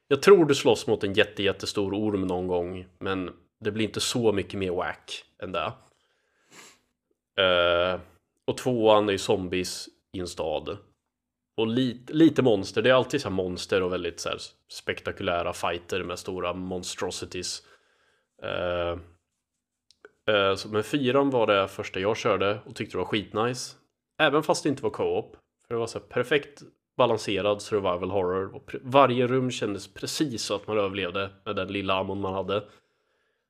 Jag 0.08 0.22
tror 0.22 0.46
du 0.46 0.56
slåss 0.56 0.88
mot 0.88 1.04
en 1.04 1.14
jätte, 1.14 1.44
jättestor 1.44 1.94
orm 1.94 2.22
någon 2.22 2.48
gång, 2.48 2.86
men 3.00 3.32
det 3.60 3.72
blir 3.72 3.86
inte 3.86 4.00
så 4.00 4.32
mycket 4.32 4.60
mer 4.60 4.72
whack 4.72 5.24
än 5.44 5.52
det. 5.52 5.74
Eh, 7.44 8.00
och 8.48 8.58
tvåan 8.58 9.08
är 9.08 9.12
ju 9.12 9.18
zombies 9.18 9.90
i 10.14 10.20
en 10.20 10.28
stad. 10.28 10.78
Och 11.58 11.68
lite, 11.68 12.14
lite 12.14 12.42
monster, 12.42 12.82
det 12.82 12.90
är 12.90 12.94
alltid 12.94 13.22
så 13.22 13.30
monster 13.30 13.84
och 13.84 13.94
väldigt 13.94 14.20
så 14.20 14.30
spektakulära 14.72 15.54
fighter 15.54 16.04
med 16.04 16.20
stora 16.20 16.54
monstrosities. 16.54 17.64
Eh, 18.44 18.98
så, 20.56 20.70
men 20.70 20.84
fyran 20.84 21.30
var 21.30 21.48
det 21.48 21.68
första 21.68 22.00
jag 22.00 22.18
körde 22.18 22.60
och 22.66 22.76
tyckte 22.76 22.94
det 22.94 23.02
var 23.02 23.06
skitnice. 23.06 23.76
Även 24.18 24.44
fast 24.44 24.64
det 24.64 24.70
inte 24.70 24.84
var 24.84 24.90
co-op. 24.90 25.38
För 25.68 25.76
det 25.76 25.80
var 25.80 25.88
så 25.88 26.00
här 26.00 26.06
perfekt 26.06 26.62
balanserad 26.98 27.62
survival 27.62 28.12
horror. 28.12 28.56
Och 28.56 28.76
varje 28.82 29.28
rum 29.28 29.52
kändes 29.52 29.94
precis 29.94 30.44
så 30.44 30.56
att 30.56 30.68
man 30.68 30.78
överlevde 30.78 31.32
med 31.46 31.56
den 31.56 31.68
lilla 31.68 31.94
ammon 31.94 32.22
man 32.22 32.34
hade. 32.34 32.64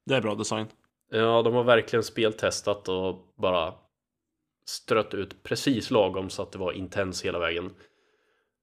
Det 0.05 0.15
är 0.15 0.21
bra 0.21 0.35
design. 0.35 0.67
Ja, 1.11 1.41
de 1.41 1.53
har 1.53 1.63
verkligen 1.63 2.03
speltestat 2.03 2.89
och 2.89 3.33
bara 3.35 3.73
strött 4.69 5.13
ut 5.13 5.43
precis 5.43 5.91
lagom 5.91 6.29
så 6.29 6.41
att 6.41 6.51
det 6.51 6.57
var 6.57 6.71
intens 6.71 7.25
hela 7.25 7.39
vägen. 7.39 7.73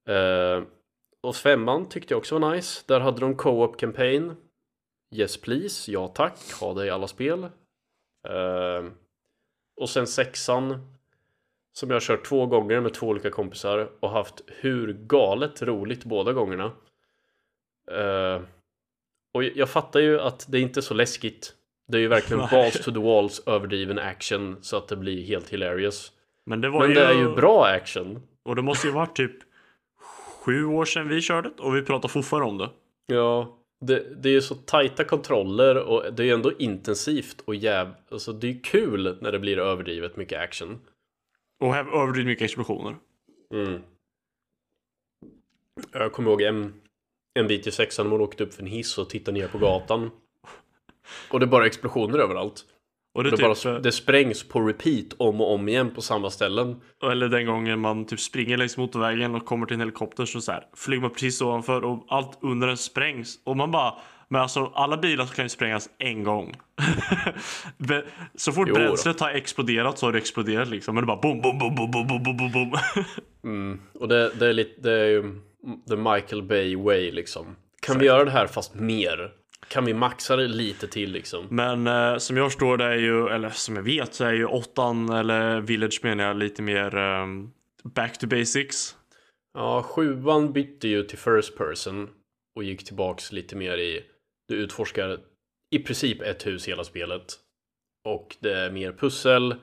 Eh, 0.09 0.63
och 1.21 1.35
femman 1.35 1.89
tyckte 1.89 2.13
jag 2.13 2.19
också 2.19 2.39
var 2.39 2.55
nice. 2.55 2.83
Där 2.87 2.99
hade 2.99 3.19
de 3.19 3.35
co-op 3.35 3.79
campaign. 3.79 4.35
Yes 5.15 5.41
please, 5.41 5.91
ja 5.91 6.07
tack, 6.07 6.51
ha 6.61 6.73
det 6.73 6.85
i 6.85 6.89
alla 6.89 7.07
spel. 7.07 7.43
Eh, 8.27 8.83
och 9.81 9.89
sen 9.89 10.07
sexan 10.07 10.92
som 11.73 11.89
jag 11.89 11.95
har 11.95 12.01
kört 12.01 12.25
två 12.25 12.45
gånger 12.45 12.81
med 12.81 12.93
två 12.93 13.07
olika 13.07 13.29
kompisar 13.29 13.89
och 13.99 14.09
haft 14.09 14.41
hur 14.47 14.93
galet 14.93 15.61
roligt 15.61 16.05
båda 16.05 16.33
gångerna. 16.33 16.71
Eh, 17.91 18.41
och 19.33 19.43
jag 19.43 19.69
fattar 19.69 19.99
ju 19.99 20.19
att 20.19 20.45
det 20.51 20.57
är 20.57 20.61
inte 20.61 20.79
är 20.79 20.81
så 20.81 20.93
läskigt. 20.93 21.53
Det 21.87 21.97
är 21.97 22.01
ju 22.01 22.07
verkligen 22.07 22.47
balls 22.51 22.85
to 22.85 22.91
the 22.91 22.99
walls 22.99 23.43
överdriven 23.45 23.99
action 23.99 24.57
så 24.61 24.77
att 24.77 24.87
det 24.87 24.95
blir 24.95 25.23
helt 25.23 25.49
hilarious. 25.49 26.11
Men 26.45 26.61
det 26.61 26.69
var 26.69 26.79
Men 26.79 26.89
ju... 26.89 26.95
det 26.95 27.05
är 27.05 27.13
ju 27.13 27.35
bra 27.35 27.65
action. 27.65 28.21
Och 28.43 28.55
det 28.55 28.61
måste 28.61 28.87
ju 28.87 28.93
varit 28.93 29.15
typ 29.15 29.35
sju 30.43 30.65
år 30.65 30.85
sedan 30.85 31.07
vi 31.07 31.21
körde 31.21 31.49
det 31.49 31.63
och 31.63 31.75
vi 31.75 31.81
pratar 31.81 32.09
fortfarande 32.09 32.49
om 32.49 32.57
det. 32.57 32.69
Ja, 33.15 33.57
det, 33.81 34.23
det 34.23 34.29
är 34.29 34.33
ju 34.33 34.41
så 34.41 34.55
tajta 34.55 35.03
kontroller 35.03 35.75
och 35.75 36.13
det 36.13 36.23
är 36.23 36.27
ju 36.27 36.33
ändå 36.33 36.51
intensivt 36.59 37.41
och 37.45 37.55
jäv... 37.55 37.93
Alltså 38.11 38.33
det 38.33 38.47
är 38.47 38.51
ju 38.51 38.59
kul 38.59 39.17
när 39.21 39.31
det 39.31 39.39
blir 39.39 39.59
överdrivet 39.59 40.17
mycket 40.17 40.41
action. 40.41 40.79
Och 41.63 41.73
här 41.73 42.01
överdrivet 42.01 42.27
mycket 42.27 42.45
explosioner. 42.45 42.95
Mm. 43.53 43.81
Jag 45.91 46.13
kommer 46.13 46.29
ihåg 46.29 46.41
en, 46.41 46.73
en 47.33 47.47
bit 47.47 47.67
i 47.67 47.71
sexan 47.71 48.05
när 48.05 48.11
man 48.11 48.21
åkte 48.21 48.43
upp 48.43 48.53
för 48.53 48.61
en 48.61 48.67
hiss 48.67 48.97
och 48.97 49.09
tittade 49.09 49.39
ner 49.39 49.47
på 49.47 49.57
gatan. 49.57 50.11
Och 51.31 51.39
det 51.39 51.45
är 51.45 51.47
bara 51.47 51.65
explosioner 51.65 52.19
överallt. 52.19 52.65
Och 53.13 53.23
det 53.23 53.29
Det, 53.29 53.37
typ, 53.37 53.63
bara, 53.63 53.79
det 53.79 53.91
sprängs 53.91 54.43
på 54.43 54.61
repeat 54.61 55.13
om 55.17 55.41
och 55.41 55.53
om 55.53 55.69
igen 55.69 55.93
på 55.95 56.01
samma 56.01 56.29
ställen. 56.29 56.81
eller 57.11 57.29
den 57.29 57.45
gången 57.45 57.79
man 57.79 58.05
typ 58.05 58.19
springer 58.19 58.57
längs 58.57 58.77
motorvägen 58.77 59.35
och 59.35 59.45
kommer 59.45 59.65
till 59.65 59.73
en 59.73 59.79
helikopter 59.79 60.25
så, 60.25 60.41
så 60.41 60.51
här, 60.51 60.67
flyger 60.73 61.01
man 61.01 61.11
precis 61.11 61.41
ovanför 61.41 61.85
och 61.85 62.05
allt 62.07 62.37
under 62.41 62.67
den 62.67 62.77
sprängs. 62.77 63.39
Och 63.43 63.57
man 63.57 63.71
bara, 63.71 63.93
men 64.33 64.41
alltså 64.41 64.71
alla 64.75 64.97
bilar 64.97 65.25
kan 65.25 65.45
ju 65.45 65.49
sprängas 65.49 65.89
en 65.99 66.23
gång. 66.23 66.55
så 68.35 68.51
fort 68.51 68.67
jo, 68.67 68.75
bränslet 68.75 69.19
har 69.19 69.29
exploderat 69.29 69.97
så 69.97 70.05
har 70.05 70.11
det 70.11 70.17
exploderat 70.17 70.67
liksom. 70.67 70.95
Men 70.95 71.01
det 71.01 71.05
bara 71.05 71.21
boom, 71.21 71.41
boom, 71.41 71.59
boom, 71.59 71.75
boom, 71.75 71.91
boom, 71.91 72.07
boom, 72.07 72.37
boom, 72.37 72.51
boom. 72.51 72.73
mm. 73.43 73.81
Och 73.93 74.07
det, 74.07 74.31
det, 74.39 74.47
är 74.47 74.53
lite, 74.53 74.81
det 74.81 74.91
är 74.91 75.05
ju 75.05 75.23
the 75.89 75.95
Michael 75.95 76.43
Bay 76.43 76.75
way 76.75 77.11
liksom. 77.11 77.45
Kan 77.45 77.55
Exakt. 77.81 78.01
vi 78.01 78.05
göra 78.05 78.25
det 78.25 78.31
här 78.31 78.47
fast 78.47 78.75
mer? 78.75 79.31
Kan 79.67 79.85
vi 79.85 79.93
maxa 79.93 80.35
det 80.35 80.47
lite 80.47 80.87
till 80.87 81.11
liksom? 81.11 81.47
Men 81.49 81.87
eh, 81.87 82.17
som 82.17 82.37
jag 82.37 82.51
förstår 82.51 82.77
det 82.77 82.85
är 82.85 82.97
ju, 82.97 83.27
eller 83.27 83.49
som 83.49 83.75
jag 83.75 83.83
vet 83.83 84.13
så 84.13 84.25
är 84.25 84.33
ju 84.33 84.45
åttan 84.45 85.09
eller 85.09 85.61
Village 85.61 85.99
menar 86.03 86.23
jag 86.23 86.37
lite 86.37 86.61
mer 86.61 86.97
eh, 86.97 87.25
back 87.83 88.17
to 88.17 88.27
basics. 88.27 88.95
Ja, 89.53 89.83
sjuan 89.83 90.53
bytte 90.53 90.87
ju 90.87 91.03
till 91.03 91.17
first 91.17 91.57
person 91.57 92.09
och 92.55 92.63
gick 92.63 92.85
tillbaks 92.85 93.31
lite 93.31 93.55
mer 93.55 93.77
i 93.77 94.03
du 94.47 94.55
utforskar 94.55 95.19
i 95.71 95.79
princip 95.79 96.21
ett 96.21 96.45
hus 96.45 96.67
hela 96.67 96.83
spelet. 96.83 97.25
Och 98.05 98.37
det 98.39 98.53
är 98.53 98.71
mer 98.71 98.91
pussel, 98.91 99.55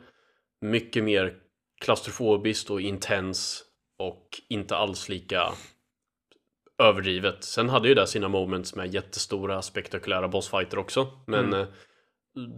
mycket 0.60 1.04
mer 1.04 1.36
klaustrofobiskt 1.80 2.70
och 2.70 2.80
intens 2.80 3.64
och 3.98 4.40
inte 4.48 4.76
alls 4.76 5.08
lika 5.08 5.52
överdrivet. 6.78 7.44
Sen 7.44 7.68
hade 7.68 7.88
ju 7.88 7.94
det 7.94 8.06
sina 8.06 8.28
moments 8.28 8.74
med 8.74 8.94
jättestora 8.94 9.62
spektakulära 9.62 10.28
bossfighter 10.28 10.78
också. 10.78 11.08
Men 11.26 11.52
eh, 11.52 11.66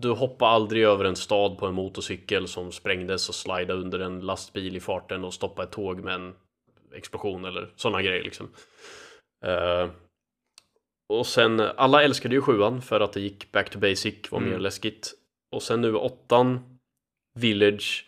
du 0.00 0.10
hoppar 0.10 0.46
aldrig 0.46 0.84
över 0.84 1.04
en 1.04 1.16
stad 1.16 1.58
på 1.58 1.66
en 1.66 1.74
motorcykel 1.74 2.48
som 2.48 2.72
sprängdes 2.72 3.28
och 3.28 3.34
slidade 3.34 3.80
under 3.80 3.98
en 3.98 4.20
lastbil 4.20 4.76
i 4.76 4.80
farten 4.80 5.24
och 5.24 5.34
stoppade 5.34 5.68
ett 5.68 5.74
tåg 5.74 6.04
med 6.04 6.14
en 6.14 6.34
explosion 6.94 7.44
eller 7.44 7.72
sådana 7.76 8.02
grejer 8.02 8.24
liksom. 8.24 8.48
Och 11.18 11.26
sen, 11.26 11.60
alla 11.60 12.02
älskade 12.02 12.34
ju 12.34 12.40
sjuan 12.40 12.82
för 12.82 13.00
att 13.00 13.12
det 13.12 13.20
gick 13.20 13.52
back 13.52 13.70
to 13.70 13.78
basic, 13.78 14.14
var 14.30 14.40
mer 14.40 14.48
Mm. 14.48 14.60
läskigt. 14.60 15.14
Och 15.50 15.62
sen 15.62 15.80
nu 15.80 15.94
åttan, 15.94 16.78
Village, 17.34 18.06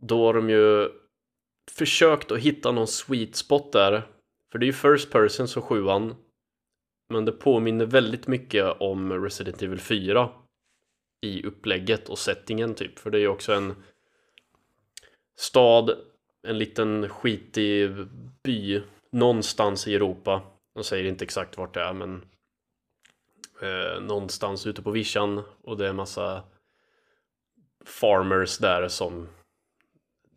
då 0.00 0.26
har 0.26 0.34
de 0.34 0.50
ju 0.50 0.88
försökt 1.70 2.32
att 2.32 2.38
hitta 2.38 2.72
någon 2.72 2.86
sweet 2.86 3.36
spot 3.36 3.72
där. 3.72 4.02
För 4.52 4.58
det 4.58 4.64
är 4.64 4.66
ju 4.66 4.72
first 4.72 5.10
person 5.10 5.48
som 5.48 5.62
sjuan. 5.62 6.14
Men 7.08 7.24
det 7.24 7.32
påminner 7.32 7.86
väldigt 7.86 8.26
mycket 8.26 8.80
om 8.80 9.24
Resident 9.24 9.62
Evil 9.62 9.80
4 9.80 10.30
i 11.26 11.42
upplägget 11.46 12.08
och 12.08 12.18
settingen 12.18 12.74
typ. 12.74 12.98
För 12.98 13.10
det 13.10 13.18
är 13.18 13.20
ju 13.20 13.28
också 13.28 13.52
en 13.52 13.74
stad, 15.38 15.90
en 16.46 16.58
liten 16.58 17.08
skitig 17.08 17.90
by 18.42 18.82
någonstans 19.12 19.88
i 19.88 19.94
Europa. 19.94 20.42
De 20.78 20.84
säger 20.84 21.04
inte 21.04 21.24
exakt 21.24 21.58
vart 21.58 21.74
det 21.74 21.80
är 21.80 21.92
men 21.92 22.24
eh, 23.62 24.00
någonstans 24.00 24.66
ute 24.66 24.82
på 24.82 24.90
vischan 24.90 25.42
och 25.62 25.76
det 25.76 25.88
är 25.88 25.92
massa 25.92 26.42
farmers 27.84 28.58
där 28.58 28.88
som 28.88 29.28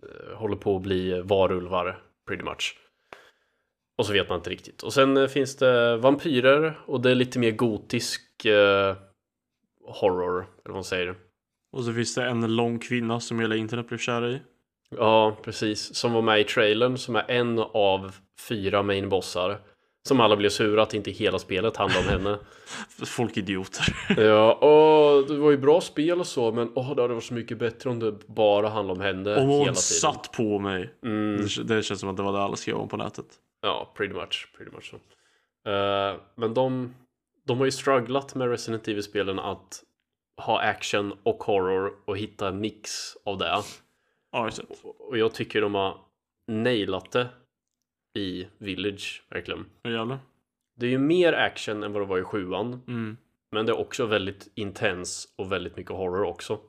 eh, 0.03 0.37
håller 0.37 0.55
på 0.55 0.75
att 0.75 0.81
bli 0.81 1.21
varulvar 1.21 2.03
pretty 2.27 2.43
much. 2.43 2.77
Och 3.97 4.05
så 4.05 4.13
vet 4.13 4.29
man 4.29 4.37
inte 4.37 4.49
riktigt. 4.49 4.83
Och 4.83 4.93
sen 4.93 5.17
eh, 5.17 5.27
finns 5.27 5.55
det 5.55 5.97
vampyrer 5.97 6.79
och 6.85 7.01
det 7.01 7.11
är 7.11 7.15
lite 7.15 7.39
mer 7.39 7.51
gotisk 7.51 8.45
eh, 8.45 8.95
horror, 9.85 10.39
eller 10.39 10.47
vad 10.63 10.73
man 10.73 10.83
säger. 10.83 11.15
Och 11.71 11.83
så 11.83 11.93
finns 11.93 12.15
det 12.15 12.25
en 12.25 12.55
lång 12.55 12.79
kvinna 12.79 13.19
som 13.19 13.39
hela 13.39 13.55
internet 13.55 13.87
blev 13.87 13.97
kära 13.97 14.29
i. 14.29 14.41
Ja, 14.89 15.37
precis. 15.43 15.95
Som 15.95 16.13
var 16.13 16.21
med 16.21 16.39
i 16.39 16.43
trailern, 16.43 16.97
som 16.97 17.15
är 17.15 17.31
en 17.31 17.59
av 17.59 18.15
fyra 18.47 18.83
mainbossar. 18.83 19.70
Som 20.07 20.19
alla 20.19 20.35
blev 20.35 20.49
sura 20.49 20.83
att 20.83 20.93
inte 20.93 21.11
hela 21.11 21.39
spelet 21.39 21.77
handlar 21.77 21.99
om 21.99 22.05
henne. 22.07 22.39
Folk 23.05 23.37
idioter. 23.37 23.85
ja, 24.17 24.53
och 24.53 25.27
det 25.27 25.37
var 25.37 25.51
ju 25.51 25.57
bra 25.57 25.81
spel 25.81 26.19
och 26.19 26.27
så, 26.27 26.51
men 26.51 26.71
åh, 26.75 26.95
det 26.95 27.01
hade 27.01 27.13
varit 27.13 27.23
så 27.23 27.33
mycket 27.33 27.57
bättre 27.57 27.89
om 27.89 27.99
det 27.99 28.11
bara 28.27 28.69
handlade 28.69 28.99
om 28.99 29.05
henne 29.05 29.35
Om 29.35 29.41
hela 29.49 29.53
hon 29.57 29.59
tiden. 29.63 29.75
satt 29.75 30.31
på 30.31 30.59
mig. 30.59 30.93
Mm, 31.03 31.37
Det, 31.57 31.63
det 31.63 31.83
känns 31.83 31.99
som 31.99 32.09
att 32.09 32.17
det 32.17 32.23
var 32.23 32.31
det 32.33 32.39
alla 32.41 32.55
skrev 32.55 32.75
om 32.75 32.87
på 32.89 32.97
nätet. 32.97 33.25
ja, 33.61 33.93
pretty 33.97 34.13
much. 34.13 34.47
Pretty 34.57 34.71
much 34.71 34.89
så. 34.89 34.95
Eh, 35.71 36.15
men 36.35 36.53
de, 36.53 36.95
de 37.47 37.57
har 37.57 37.65
ju 37.65 37.71
strugglat 37.71 38.35
med 38.35 38.49
Resident 38.49 38.87
Evil-spelen 38.87 39.39
att 39.39 39.83
ha 40.37 40.59
action 40.61 41.13
och 41.23 41.43
horror 41.43 41.91
och 42.05 42.17
hitta 42.17 42.47
en 42.47 42.59
mix 42.59 42.91
av 43.25 43.37
det. 43.37 43.45
Ja, 43.45 43.63
jag. 44.31 44.49
Och 44.99 45.17
jag 45.17 45.33
tycker 45.33 45.61
de 45.61 45.75
har 45.75 45.97
nailat 46.47 47.11
det 47.11 47.27
i 48.13 48.47
Village, 48.57 49.23
verkligen. 49.29 49.65
Vad 49.81 49.93
jävlar. 49.93 50.19
Det 50.75 50.85
är 50.85 50.89
ju 50.89 50.97
mer 50.97 51.33
action 51.33 51.83
än 51.83 51.93
vad 51.93 52.01
det 52.01 52.05
var 52.07 52.19
i 52.19 52.23
sjuan. 52.23 52.81
Mm. 52.87 53.17
Men 53.51 53.65
det 53.65 53.71
är 53.71 53.79
också 53.79 54.05
väldigt 54.05 54.51
intens 54.55 55.33
och 55.37 55.51
väldigt 55.51 55.77
mycket 55.77 55.91
horror 55.91 56.23
också. 56.23 56.59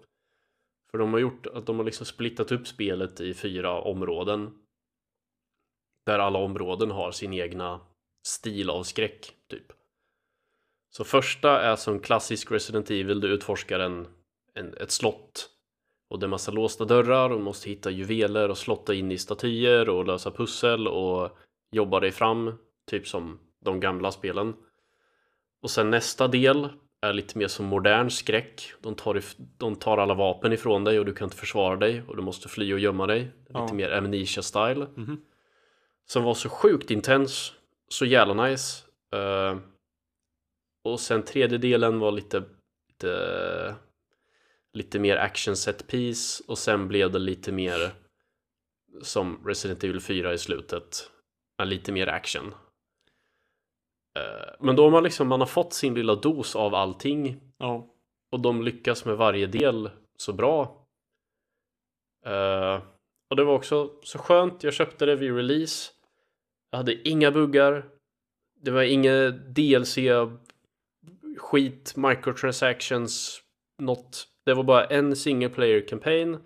För 0.90 0.98
de 0.98 1.12
har 1.12 1.20
gjort 1.20 1.46
att 1.46 1.66
de 1.66 1.78
har 1.78 1.84
liksom 1.84 2.06
splittat 2.06 2.52
upp 2.52 2.66
spelet 2.66 3.20
i 3.20 3.34
fyra 3.34 3.80
områden. 3.80 4.58
Där 6.06 6.18
alla 6.18 6.38
områden 6.38 6.90
har 6.90 7.10
sin 7.12 7.32
egna 7.32 7.80
stil 8.26 8.70
av 8.70 8.82
skräck, 8.82 9.36
typ. 9.48 9.72
Så 10.90 11.04
första 11.04 11.62
är 11.62 11.76
som 11.76 12.00
klassisk 12.00 12.50
Resident 12.52 12.90
Evil, 12.90 13.20
du 13.20 13.28
utforskar 13.28 13.80
en, 13.80 14.08
en, 14.54 14.74
ett 14.74 14.90
slott. 14.90 15.50
Och 16.12 16.18
det 16.18 16.26
är 16.26 16.28
massa 16.28 16.52
låsta 16.52 16.84
dörrar 16.84 17.30
och 17.30 17.40
måste 17.40 17.68
hitta 17.68 17.90
juveler 17.90 18.48
och 18.48 18.58
slotta 18.58 18.94
in 18.94 19.12
i 19.12 19.18
statyer 19.18 19.88
och 19.88 20.06
lösa 20.06 20.30
pussel 20.30 20.88
och 20.88 21.38
jobba 21.70 22.00
dig 22.00 22.10
fram, 22.10 22.58
typ 22.90 23.08
som 23.08 23.38
de 23.64 23.80
gamla 23.80 24.12
spelen. 24.12 24.54
Och 25.62 25.70
sen 25.70 25.90
nästa 25.90 26.28
del 26.28 26.68
är 27.00 27.12
lite 27.12 27.38
mer 27.38 27.48
som 27.48 27.66
modern 27.66 28.10
skräck. 28.10 28.72
De 28.80 28.94
tar, 28.94 29.22
de 29.58 29.76
tar 29.76 29.98
alla 29.98 30.14
vapen 30.14 30.52
ifrån 30.52 30.84
dig 30.84 30.98
och 30.98 31.04
du 31.04 31.14
kan 31.14 31.24
inte 31.26 31.36
försvara 31.36 31.76
dig 31.76 32.02
och 32.08 32.16
du 32.16 32.22
måste 32.22 32.48
fly 32.48 32.74
och 32.74 32.78
gömma 32.78 33.06
dig. 33.06 33.20
Lite 33.20 33.58
Ja. 33.68 33.72
mer 33.72 33.90
amnesia-style. 33.90 34.86
Mhm. 34.94 35.20
Som 36.06 36.24
var 36.24 36.34
så 36.34 36.48
sjukt 36.48 36.90
intens, 36.90 37.52
så 37.88 38.04
jävla 38.04 38.46
nice. 38.46 38.84
Eh, 39.14 39.58
och 40.84 41.00
sen 41.00 41.22
tredje 41.22 41.58
delen 41.58 41.98
var 41.98 42.12
lite, 42.12 42.42
lite, 42.88 43.74
lite 44.74 44.98
mer 44.98 45.16
action 45.16 45.56
set 45.56 45.86
piece 45.86 46.42
och 46.48 46.58
sen 46.58 46.88
blev 46.88 47.12
det 47.12 47.18
lite 47.18 47.52
mer 47.52 47.92
som 49.02 49.46
Resident 49.46 49.84
Evil 49.84 50.00
4 50.00 50.32
i 50.34 50.38
slutet. 50.38 51.10
Lite 51.64 51.92
mer 51.92 52.06
action. 52.06 52.54
Eh, 54.18 54.54
Men 54.60 54.76
då 54.76 54.82
har 54.84 54.90
man 54.90 55.02
liksom, 55.04 55.28
man 55.28 55.40
har 55.40 55.46
fått 55.46 55.72
sin 55.72 55.94
lilla 55.94 56.14
dos 56.14 56.56
av 56.56 56.74
allting 56.74 57.40
Ja. 57.58 57.88
och 58.32 58.40
de 58.40 58.62
lyckas 58.62 59.04
med 59.04 59.16
varje 59.16 59.46
del 59.46 59.90
så 60.16 60.32
bra. 60.32 60.86
Eh, 62.26 62.82
och 63.30 63.36
det 63.36 63.44
var 63.44 63.54
också 63.54 63.90
så 64.02 64.18
skönt. 64.18 64.62
Jag 64.64 64.74
köpte 64.74 65.06
det 65.06 65.16
vid 65.16 65.36
release. 65.36 65.92
Jag 66.70 66.76
hade 66.78 67.08
inga 67.08 67.30
buggar. 67.30 67.88
Det 68.60 68.70
var 68.70 68.82
inget 68.82 69.54
DLC 69.54 69.98
skit, 71.38 71.96
microtransactions, 71.96 73.42
något. 73.78 74.28
Det 74.44 74.54
var 74.54 74.62
bara 74.62 74.84
en 74.84 75.16
single 75.16 75.48
player 75.48 75.88
campaign 75.88 76.38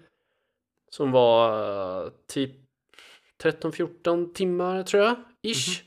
som 0.90 1.12
var 1.12 2.05
eh, 2.05 2.12
typ 2.26 2.51
13-14 3.42 4.32
timmar 4.32 4.82
tror 4.82 5.03
jag, 5.03 5.16
ish. 5.42 5.82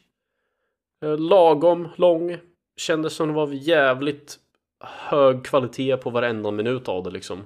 Eh, 1.05 1.17
Lagom 1.17 1.89
lång. 1.95 2.37
Kändes 2.77 3.15
som 3.15 3.27
det 3.27 3.33
var 3.33 3.47
jävligt 3.47 4.39
hög 4.83 5.45
kvalitet 5.45 5.97
på 5.97 6.09
varenda 6.09 6.51
minut 6.51 6.87
av 6.87 7.03
det 7.03 7.09
liksom. 7.09 7.43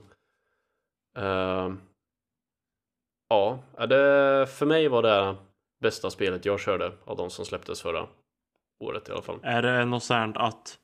Ja, 3.30 3.59
ja, 3.78 3.86
det, 3.86 4.47
för 4.47 4.66
mig 4.66 4.88
var 4.88 5.01
det 5.01 5.36
bästa 5.82 6.09
spelet 6.09 6.45
jag 6.45 6.59
körde 6.59 6.91
av 7.05 7.18
de 7.18 7.30
som 7.30 7.45
släpptes 7.45 7.82
förra 7.82 8.07
året 8.80 9.09
i 9.09 9.11
alla 9.11 9.22
fall. 9.22 9.39
Är 9.43 9.61
det 9.61 9.86
något 9.86 10.03
sånt 10.03 10.38
att 10.38 10.80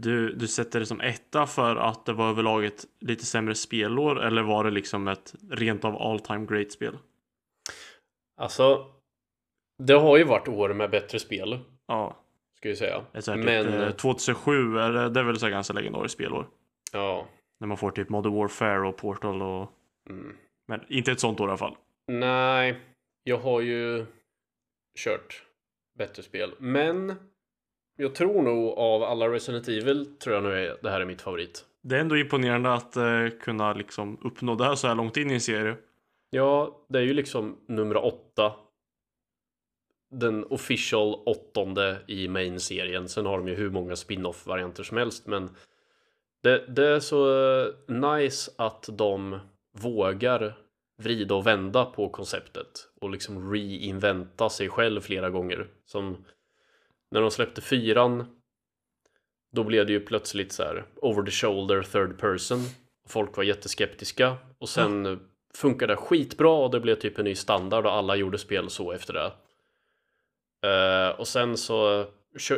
du, 0.00 0.32
du 0.34 0.48
sätter 0.48 0.80
det 0.80 0.86
som 0.86 1.00
etta 1.00 1.46
för 1.46 1.76
att 1.76 2.06
det 2.06 2.12
var 2.12 2.30
överlag 2.30 2.64
ett 2.64 2.84
lite 3.00 3.24
sämre 3.26 3.54
spelår 3.54 4.22
eller 4.24 4.42
var 4.42 4.64
det 4.64 4.70
liksom 4.70 5.08
ett 5.08 5.34
rent 5.50 5.84
av 5.84 5.96
all 5.96 6.20
time 6.20 6.46
great 6.46 6.72
spel? 6.72 6.98
Alltså, 8.36 8.86
det 9.78 9.94
har 9.94 10.16
ju 10.16 10.24
varit 10.24 10.48
år 10.48 10.74
med 10.74 10.90
bättre 10.90 11.18
spel, 11.18 11.58
Ja, 11.86 12.16
ska 12.56 12.68
vi 12.68 12.76
säga. 12.76 13.04
här 13.12 13.36
Men, 13.36 13.64
typ, 13.66 13.74
eh, 13.74 13.90
2007 13.90 14.78
är 14.78 14.92
det, 14.92 15.08
det 15.08 15.20
är 15.20 15.24
väl 15.24 15.38
så 15.38 15.48
ganska 15.48 15.72
legendariskt 15.74 16.14
spelår. 16.14 16.46
ja. 16.92 17.26
När 17.60 17.68
man 17.68 17.76
får 17.76 17.90
typ 17.90 18.08
Modern 18.08 18.34
Warfare 18.34 18.88
och 18.88 18.96
Portal 18.96 19.42
och... 19.42 19.72
Mm. 20.10 20.36
Men 20.68 20.80
inte 20.88 21.12
ett 21.12 21.20
sånt 21.20 21.40
år 21.40 21.46
i 21.46 21.50
alla 21.50 21.58
fall. 21.58 21.76
Nej, 22.06 22.80
jag 23.22 23.38
har 23.38 23.60
ju 23.60 24.06
kört 24.98 25.42
bättre 25.98 26.22
spel. 26.22 26.54
Men 26.58 27.14
jag 28.00 28.14
tror 28.14 28.42
nog 28.42 28.78
av 28.78 29.02
alla 29.02 29.28
Resident 29.28 29.68
Evil 29.68 30.06
tror 30.18 30.34
jag 30.34 30.44
nu 30.44 30.52
är, 30.52 30.76
det 30.82 30.90
här 30.90 31.00
är 31.00 31.04
mitt 31.04 31.22
favorit. 31.22 31.64
det 31.82 31.96
är 31.96 32.00
ändå 32.00 32.16
imponerande 32.16 32.72
att 32.74 32.96
eh, 32.96 33.28
kunna 33.40 33.72
liksom 33.72 34.18
uppnå 34.24 34.54
det 34.54 34.64
här 34.64 34.74
så 34.74 34.88
här 34.88 34.94
långt 34.94 35.16
in 35.16 35.30
i 35.30 35.34
en 35.34 35.40
serie. 35.40 35.76
Ja, 36.30 36.84
det 36.88 36.98
är 36.98 37.02
ju 37.02 37.14
liksom 37.14 37.56
nummer 37.68 37.96
åtta. 38.04 38.52
Den 40.10 40.44
official 40.44 41.14
åttonde 41.26 41.96
i 42.06 42.28
main-serien. 42.28 43.08
Sen 43.08 43.26
har 43.26 43.38
de 43.38 43.48
ju 43.48 43.54
hur 43.54 43.70
många 43.70 43.96
spin-off 43.96 44.46
varianter 44.46 44.82
som 44.82 44.96
helst, 44.96 45.26
men 45.26 45.50
det, 46.42 46.64
det 46.68 46.86
är 46.86 47.00
så 47.00 47.50
eh, 47.60 47.72
nice 47.88 48.50
att 48.58 48.88
de 48.92 49.38
vågar 49.78 50.54
vrida 51.02 51.34
och 51.34 51.46
vända 51.46 51.84
på 51.84 52.08
konceptet 52.08 52.88
och 53.00 53.10
liksom 53.10 53.52
reinventa 53.52 54.48
sig 54.48 54.68
själv 54.68 55.00
flera 55.00 55.30
gånger. 55.30 55.66
Som 55.84 56.24
när 57.10 57.20
de 57.20 57.30
släppte 57.30 57.60
fyran 57.60 58.26
då 59.52 59.64
blev 59.64 59.86
det 59.86 59.92
ju 59.92 60.00
plötsligt 60.00 60.52
så 60.52 60.62
här 60.62 60.84
over 60.96 61.22
the 61.22 61.30
shoulder 61.30 61.82
third 61.82 62.18
person. 62.18 62.58
Folk 63.08 63.36
var 63.36 63.44
jätteskeptiska 63.44 64.36
och 64.58 64.68
sen 64.68 65.06
mm. 65.06 65.20
funkade 65.54 65.92
det 65.92 65.96
skitbra 65.96 66.50
och 66.50 66.70
det 66.70 66.80
blev 66.80 66.94
typ 66.94 67.18
en 67.18 67.24
ny 67.24 67.34
standard 67.34 67.86
och 67.86 67.92
alla 67.92 68.16
gjorde 68.16 68.38
spel 68.38 68.70
så 68.70 68.92
efter 68.92 69.12
det. 69.12 69.32
Uh, 70.66 71.20
och 71.20 71.28
sen 71.28 71.56
så 71.56 72.06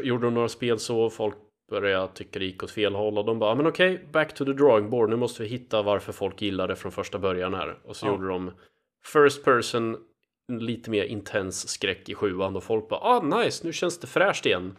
gjorde 0.02 0.26
de 0.26 0.34
några 0.34 0.48
spel 0.48 0.78
så 0.78 1.00
och 1.00 1.12
folk 1.12 1.36
började 1.70 2.12
tycka 2.14 2.38
det 2.38 2.44
gick 2.44 2.62
åt 2.62 2.70
fel 2.70 2.94
håll 2.94 3.18
och 3.18 3.24
de 3.24 3.38
bara 3.38 3.54
men 3.54 3.66
okej, 3.66 3.94
okay, 3.94 4.06
back 4.06 4.34
to 4.34 4.44
the 4.44 4.52
drawing 4.52 4.90
board. 4.90 5.10
Nu 5.10 5.16
måste 5.16 5.42
vi 5.42 5.48
hitta 5.48 5.82
varför 5.82 6.12
folk 6.12 6.42
gillar 6.42 6.68
det 6.68 6.76
från 6.76 6.92
första 6.92 7.18
början 7.18 7.54
här. 7.54 7.78
Och 7.84 7.96
så 7.96 8.06
ja. 8.06 8.10
gjorde 8.10 8.28
de 8.28 8.52
first 9.04 9.44
person 9.44 9.96
lite 10.58 10.90
mer 10.90 11.04
intens 11.04 11.68
skräck 11.68 12.08
i 12.08 12.14
sjuan 12.14 12.56
och 12.56 12.64
folk 12.64 12.88
bara 12.88 13.00
ah 13.00 13.22
nice, 13.22 13.66
nu 13.66 13.72
känns 13.72 13.98
det 13.98 14.06
fräscht 14.06 14.46
igen. 14.46 14.76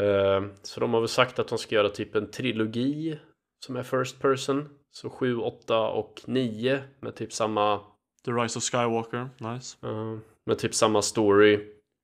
Uh, 0.00 0.48
så 0.62 0.80
de 0.80 0.94
har 0.94 1.00
väl 1.00 1.08
sagt 1.08 1.38
att 1.38 1.48
de 1.48 1.58
ska 1.58 1.74
göra 1.74 1.88
typ 1.88 2.14
en 2.14 2.30
trilogi 2.30 3.18
som 3.66 3.76
är 3.76 3.82
first 3.82 4.20
person. 4.20 4.68
Så 4.90 5.10
7, 5.10 5.36
8 5.36 5.78
och 5.78 6.20
9 6.26 6.82
med 7.00 7.16
typ 7.16 7.32
samma 7.32 7.80
The 8.24 8.30
Rise 8.30 8.58
of 8.58 8.64
Skywalker, 8.64 9.28
nice. 9.38 9.86
Uh, 9.86 10.18
med 10.46 10.58
typ 10.58 10.74
samma 10.74 11.02
story 11.02 11.60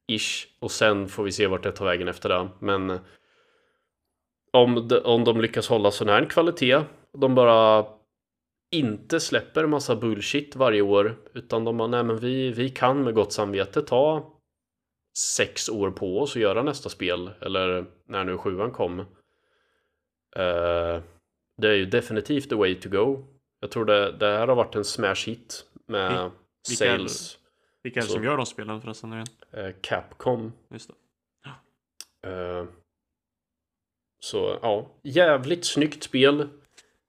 ish 0.08 0.46
och 0.60 0.70
sen 0.70 1.08
får 1.08 1.24
vi 1.24 1.32
se 1.32 1.46
vart 1.46 1.62
det 1.62 1.72
tar 1.72 1.84
vägen 1.84 2.08
efter 2.08 2.28
det. 2.28 2.48
Men 2.58 2.98
om 4.52 4.88
de, 4.88 4.98
om 4.98 5.24
de 5.24 5.40
lyckas 5.40 5.68
hålla 5.68 5.90
sån 5.90 6.08
här 6.08 6.24
kvalitet, 6.24 6.80
de 7.12 7.34
bara 7.34 7.86
inte 8.70 9.20
släpper 9.20 9.66
massa 9.66 9.96
bullshit 9.96 10.56
varje 10.56 10.82
år 10.82 11.16
utan 11.34 11.64
de 11.64 11.76
bara, 11.76 11.88
nej 11.88 12.04
men 12.04 12.16
vi, 12.16 12.50
vi 12.50 12.68
kan 12.68 13.04
med 13.04 13.14
gott 13.14 13.32
samvete 13.32 13.82
ta 13.82 14.32
sex 15.18 15.68
år 15.68 15.90
på 15.90 16.20
oss 16.20 16.36
att 16.36 16.42
göra 16.42 16.62
nästa 16.62 16.88
spel 16.88 17.30
eller 17.40 17.86
när 18.06 18.24
nu 18.24 18.38
sjuan 18.38 18.70
kom. 18.70 19.00
Uh, 19.00 19.04
det 21.56 21.68
är 21.68 21.74
ju 21.74 21.86
definitivt 21.86 22.48
the 22.48 22.54
way 22.54 22.80
to 22.80 22.88
go. 22.88 23.24
Jag 23.60 23.70
tror 23.70 23.84
det, 23.84 24.12
det 24.12 24.26
här 24.26 24.48
har 24.48 24.54
varit 24.54 24.74
en 24.74 24.84
smash 24.84 25.26
hit 25.26 25.64
med 25.86 26.30
vilka 26.68 26.84
sales. 26.84 27.38
vilka 27.82 28.00
är 28.00 28.04
det 28.04 28.10
som 28.10 28.24
gör 28.24 28.36
de 28.36 28.46
spelen 28.46 28.80
förresten? 28.80 29.12
Uh, 29.12 29.24
Capcom. 29.80 30.52
Just 30.70 30.90
det. 30.90 30.94
Uh, 32.28 32.66
så 34.20 34.58
ja, 34.62 34.86
jävligt 35.02 35.64
snyggt 35.64 36.02
spel. 36.02 36.48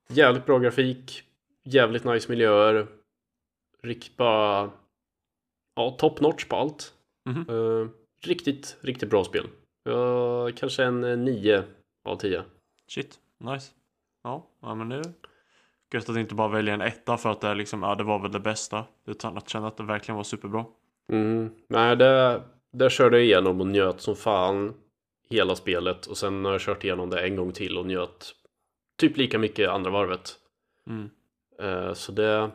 Jävligt 0.10 0.46
bra 0.46 0.60
grafik. 0.60 1.27
Jävligt 1.70 2.04
nice 2.04 2.32
miljöer. 2.32 2.88
Riktigt 3.84 4.18
bara... 4.18 4.72
Ja, 5.76 5.92
top 5.92 6.22
notch 6.22 6.46
på 6.46 6.56
allt. 6.56 6.94
Mm 7.30 7.44
-hmm. 7.44 7.52
uh, 7.52 7.90
riktigt, 8.24 8.78
riktigt 8.82 9.10
bra 9.10 9.24
spel. 9.24 9.48
Uh, 9.90 10.50
kanske 10.56 10.84
en 10.84 11.26
9 11.26 11.64
av 12.06 12.16
10. 12.16 12.44
Shit, 12.88 13.20
nice. 13.40 13.72
Ja, 14.24 14.48
ja 14.62 14.76
men 14.76 14.90
det 14.90 15.14
gött 15.94 16.10
att 16.10 16.18
inte 16.18 16.36
bara 16.36 16.48
välja 16.48 16.74
en 16.74 16.82
etta 16.82 17.18
för 17.18 17.32
att 17.32 17.42
det, 17.42 17.48
är 17.48 17.56
liksom, 17.56 17.84
ja, 17.84 17.96
det 17.96 18.04
var 18.04 18.20
väl 18.20 18.32
det 18.32 18.40
bästa. 18.40 18.86
Utan 19.06 19.38
att 19.38 19.50
känna 19.50 19.68
att 19.68 19.78
det 19.78 19.84
verkligen 19.84 20.16
var 20.16 20.24
superbra. 20.24 20.66
Mm. 21.12 21.50
Nej, 21.68 21.96
det, 21.96 22.42
det 22.72 22.90
körde 22.90 23.18
jag 23.18 23.26
igenom 23.26 23.62
och 23.62 23.68
njöt 23.68 24.02
som 24.02 24.16
fan 24.16 24.74
hela 25.30 25.56
spelet 25.56 26.06
och 26.06 26.18
sen 26.18 26.46
har 26.46 26.52
jag 26.52 26.62
kört 26.62 26.84
igenom 26.84 27.10
det 27.10 27.28
en 27.28 27.36
gång 27.36 27.52
till 27.52 27.78
och 27.78 27.86
njöt 27.86 28.36
typ 28.98 29.18
lika 29.18 29.40
mycket 29.40 29.70
andra 29.70 29.92
varvet. 29.92 30.36
Mm. 30.90 31.10
Uh, 31.64 31.94
så 31.94 32.12
det, 32.12 32.52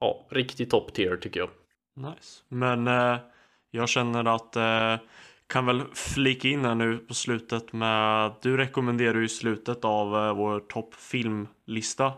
ja, 0.00 0.26
riktigt 0.30 0.70
top 0.70 0.94
tier 0.94 1.16
tycker 1.16 1.40
jag. 1.40 1.50
Nice. 1.96 2.42
Men 2.48 2.88
uh, 2.88 3.18
jag 3.70 3.88
känner 3.88 4.24
att 4.24 4.56
uh, 4.56 5.06
kan 5.46 5.66
väl 5.66 5.82
flika 5.94 6.48
in 6.48 6.64
här 6.64 6.74
nu 6.74 6.98
på 6.98 7.14
slutet 7.14 7.72
med 7.72 8.32
du 8.42 8.56
rekommenderar 8.56 9.18
ju 9.18 9.24
i 9.24 9.28
slutet 9.28 9.84
av 9.84 10.36
vår 10.36 10.60
toppfilmlista 10.60 12.12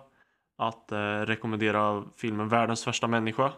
att 0.59 0.93
rekommendera 1.27 2.05
filmen 2.17 2.49
Världens 2.49 2.87
värsta 2.87 3.07
människa. 3.07 3.53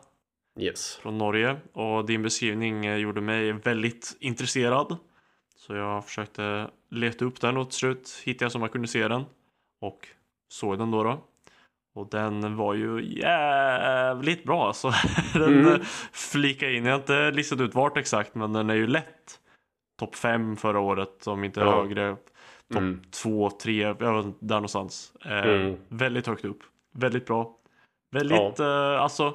Yes. 0.59 0.97
Från 0.97 1.19
Norge 1.19 1.57
och 1.73 2.07
din 2.07 2.23
beskrivning 2.23 2.99
gjorde 2.99 3.21
mig 3.21 3.53
väldigt 3.53 4.17
intresserad. 4.21 4.97
Så 5.57 5.75
jag 5.75 6.05
försökte 6.05 6.71
leta 6.91 7.25
upp 7.25 7.41
den 7.41 7.57
och 7.57 7.71
till 7.71 7.79
slut 7.79 8.23
hittade 8.25 8.45
jag 8.45 8.53
som 8.53 8.61
man 8.61 8.71
kunde 8.71 8.89
se 8.89 9.09
den. 9.09 9.25
Och 9.81 10.09
såg 10.49 10.79
den 10.79 10.91
då. 10.91 11.03
då. 11.03 11.25
Och 11.97 12.09
den 12.11 12.57
var 12.57 12.75
ju 12.75 13.19
jävligt 13.21 14.45
bra 14.45 14.67
alltså. 14.67 14.93
den 15.35 15.67
mm. 15.67 15.81
flika 16.13 16.71
in. 16.71 16.85
Jag 16.85 16.93
har 16.93 16.99
inte 16.99 17.31
listat 17.31 17.61
ut 17.61 17.75
vart 17.75 17.97
exakt 17.97 18.35
men 18.35 18.53
den 18.53 18.71
är 18.71 18.75
ju 18.75 18.87
lätt 18.87 19.41
topp 19.99 20.17
5 20.17 20.57
förra 20.57 20.81
året 20.81 21.27
om 21.27 21.45
inte 21.45 21.61
ja. 21.61 21.81
högre. 21.83 22.17
Topp 22.75 23.11
2, 23.11 23.51
3, 23.51 23.93
där 23.93 24.55
någonstans. 24.55 25.13
Eh, 25.25 25.39
mm. 25.39 25.77
Väldigt 25.89 26.27
högt 26.27 26.45
upp. 26.45 26.63
Väldigt 26.95 27.27
bra. 27.27 27.57
Väldigt, 28.13 28.59
ja. 28.59 28.95
eh, 28.95 29.03
alltså 29.03 29.35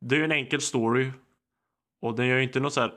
det 0.00 0.14
är 0.14 0.18
ju 0.18 0.24
en 0.24 0.32
enkel 0.32 0.60
story. 0.60 1.10
Och 2.02 2.14
den 2.14 2.26
gör 2.26 2.36
ju 2.36 2.42
inte 2.42 2.60
något 2.60 2.72
så 2.72 2.80
här 2.80 2.92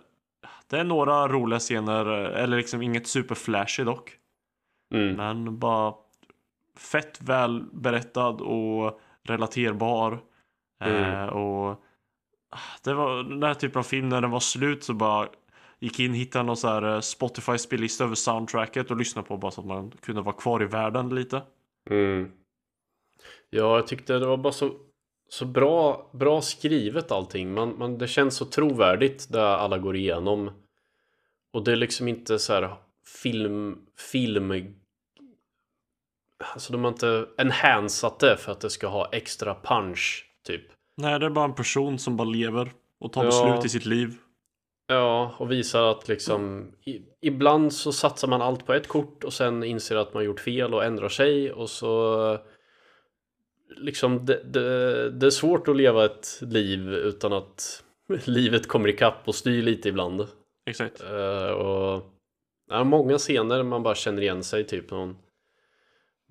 det 0.67 0.79
är 0.79 0.83
några 0.83 1.27
roliga 1.27 1.59
scener, 1.59 2.05
eller 2.05 2.57
liksom 2.57 2.81
inget 2.81 3.07
superflashy 3.07 3.83
dock. 3.83 4.17
Mm. 4.93 5.15
Men 5.15 5.59
bara 5.59 5.93
fett 6.77 7.21
väl 7.21 7.63
berättad 7.71 8.41
och 8.41 8.99
relaterbar. 9.23 10.19
Mm. 10.83 11.03
Eh, 11.03 11.25
och 11.25 11.69
ah, 12.49 12.77
det 12.83 12.93
var 12.93 13.23
den 13.23 13.43
här 13.43 13.53
typen 13.53 13.79
av 13.79 13.83
film 13.83 14.09
när 14.09 14.21
den 14.21 14.31
var 14.31 14.39
slut 14.39 14.83
så 14.83 14.93
bara 14.93 15.29
gick 15.79 15.99
in, 15.99 16.13
hittade 16.13 16.43
någon 16.43 16.57
så 16.57 16.67
här 16.67 16.95
eh, 16.95 16.99
Spotify 16.99 17.57
spellista 17.57 18.03
över 18.03 18.15
soundtracket 18.15 18.91
och 18.91 18.97
lyssnade 18.97 19.27
på 19.27 19.37
bara 19.37 19.51
så 19.51 19.61
att 19.61 19.67
man 19.67 19.91
kunde 19.91 20.21
vara 20.21 20.35
kvar 20.35 20.63
i 20.63 20.65
världen 20.65 21.15
lite. 21.15 21.41
Mm. 21.89 22.31
Ja, 23.49 23.75
jag 23.75 23.87
tyckte 23.87 24.19
det 24.19 24.25
var 24.25 24.37
bara 24.37 24.53
så 24.53 24.71
så 25.33 25.45
bra, 25.45 26.09
bra 26.11 26.41
skrivet 26.41 27.11
allting. 27.11 27.53
Man, 27.53 27.77
man, 27.77 27.97
det 27.97 28.07
känns 28.07 28.35
så 28.35 28.45
trovärdigt 28.45 29.31
där 29.31 29.45
alla 29.45 29.77
går 29.77 29.95
igenom. 29.95 30.51
Och 31.53 31.63
det 31.63 31.71
är 31.71 31.75
liksom 31.75 32.07
inte 32.07 32.39
så 32.39 32.53
här 32.53 32.75
film, 33.23 33.77
film... 34.11 34.75
Alltså 36.53 36.73
de 36.73 36.83
har 36.83 36.91
inte 36.91 37.25
enhansat 37.37 38.19
det 38.19 38.37
för 38.37 38.51
att 38.51 38.61
det 38.61 38.69
ska 38.69 38.87
ha 38.87 39.09
extra 39.11 39.55
punch, 39.55 40.25
typ. 40.47 40.63
Nej, 40.97 41.19
det 41.19 41.25
är 41.25 41.29
bara 41.29 41.45
en 41.45 41.55
person 41.55 41.99
som 41.99 42.17
bara 42.17 42.27
lever 42.27 42.71
och 42.99 43.13
tar 43.13 43.23
ja. 43.23 43.29
beslut 43.29 43.65
i 43.65 43.69
sitt 43.69 43.85
liv. 43.85 44.13
Ja, 44.87 45.35
och 45.37 45.51
visar 45.51 45.83
att 45.83 46.07
liksom 46.07 46.71
i, 46.85 47.01
ibland 47.21 47.73
så 47.73 47.91
satsar 47.91 48.27
man 48.27 48.41
allt 48.41 48.65
på 48.65 48.73
ett 48.73 48.87
kort 48.87 49.23
och 49.23 49.33
sen 49.33 49.63
inser 49.63 49.95
att 49.95 50.13
man 50.13 50.23
gjort 50.23 50.39
fel 50.39 50.73
och 50.73 50.83
ändrar 50.83 51.09
sig 51.09 51.51
och 51.51 51.69
så 51.69 52.37
liksom 53.77 54.25
det, 54.25 54.43
det, 54.43 55.09
det, 55.09 55.25
är 55.25 55.29
svårt 55.29 55.67
att 55.67 55.75
leva 55.75 56.05
ett 56.05 56.39
liv 56.41 56.93
utan 56.93 57.33
att 57.33 57.83
livet 58.25 58.67
kommer 58.67 58.89
ikapp 58.89 59.27
och 59.27 59.35
styr 59.35 59.61
lite 59.61 59.89
ibland. 59.89 60.27
Exakt. 60.65 61.03
Uh, 61.03 61.51
och 61.51 62.03
ja, 62.69 62.83
många 62.83 63.17
scener 63.17 63.63
man 63.63 63.83
bara 63.83 63.95
känner 63.95 64.21
igen 64.21 64.43
sig, 64.43 64.63
typ 64.63 64.91
någon 64.91 65.17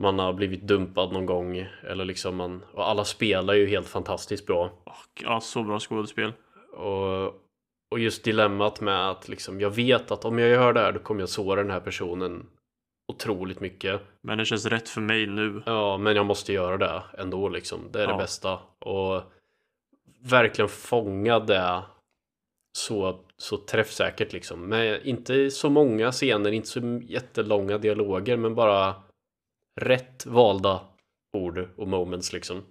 man 0.03 0.18
har 0.18 0.32
blivit 0.32 0.62
dumpad 0.62 1.12
någon 1.12 1.26
gång 1.26 1.68
eller 1.82 2.05
liksom 2.05 2.36
man, 2.36 2.64
och 2.72 2.88
alla 2.88 3.05
spelar 3.05 3.55
ju 3.55 3.66
helt 3.66 3.88
fantastiskt 3.88 4.47
bra. 4.47 4.70
Ja, 5.22 5.40
så 5.40 5.62
bra 5.62 5.80
skådespel. 5.80 6.32
Och, 6.72 7.26
och 7.90 7.99
just 7.99 8.24
dilemmat 8.24 8.80
med 8.80 9.11
att 9.11 9.28
liksom, 9.28 9.61
jag 9.61 9.70
vet 9.70 10.11
att 10.11 10.24
om 10.24 10.38
jag 10.38 10.49
gör 10.49 10.72
det 10.72 10.80
här 10.80 10.93
då 10.93 10.99
kommer 10.99 11.20
jag 11.20 11.28
såra 11.28 11.62
den 11.62 11.70
här 11.70 11.80
personen 11.80 12.47
otroligt 13.12 13.61
mycket. 13.61 14.01
Men 14.22 14.38
det 14.38 14.45
känns 14.45 14.66
rätt 14.66 14.88
för 14.88 15.01
mig 15.01 15.26
nu. 15.26 15.62
Ja, 15.66 15.99
men 15.99 16.16
jag 16.16 16.26
måste 16.26 16.53
göra 16.53 16.76
det 16.76 17.03
ändå 17.18 17.49
liksom. 17.49 17.80
Det 17.93 17.99
är 17.99 18.09
ja. 18.09 18.12
det 18.12 18.18
bästa. 18.18 18.59
Och 18.78 19.22
verkligen 20.22 20.68
fånga 20.68 21.38
det 21.38 21.82
så, 22.78 23.20
så 23.36 23.57
träffsäkert 23.57 24.32
liksom. 24.32 24.68
Med 24.68 25.07
inte 25.07 25.51
så 25.51 25.70
många 25.70 26.12
scener, 26.12 26.53
inte 26.53 26.68
så 26.68 27.01
jättelånga 27.03 27.78
dialoger, 27.78 28.36
men 28.36 28.55
bara 28.55 28.95
rätt 29.80 30.26
valda 30.26 30.80
ord 31.32 31.68
och 31.76 31.88
moments 31.88 32.32
liksom. 32.32 32.62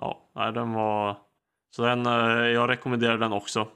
Ja, 0.00 0.30
nej, 0.34 0.52
den 0.52 0.72
var... 0.72 1.16
Så 1.76 1.82
den, 1.82 2.06
eh, 2.06 2.46
jag 2.46 2.70
rekommenderar 2.70 3.18
den 3.18 3.32
också. 3.32 3.68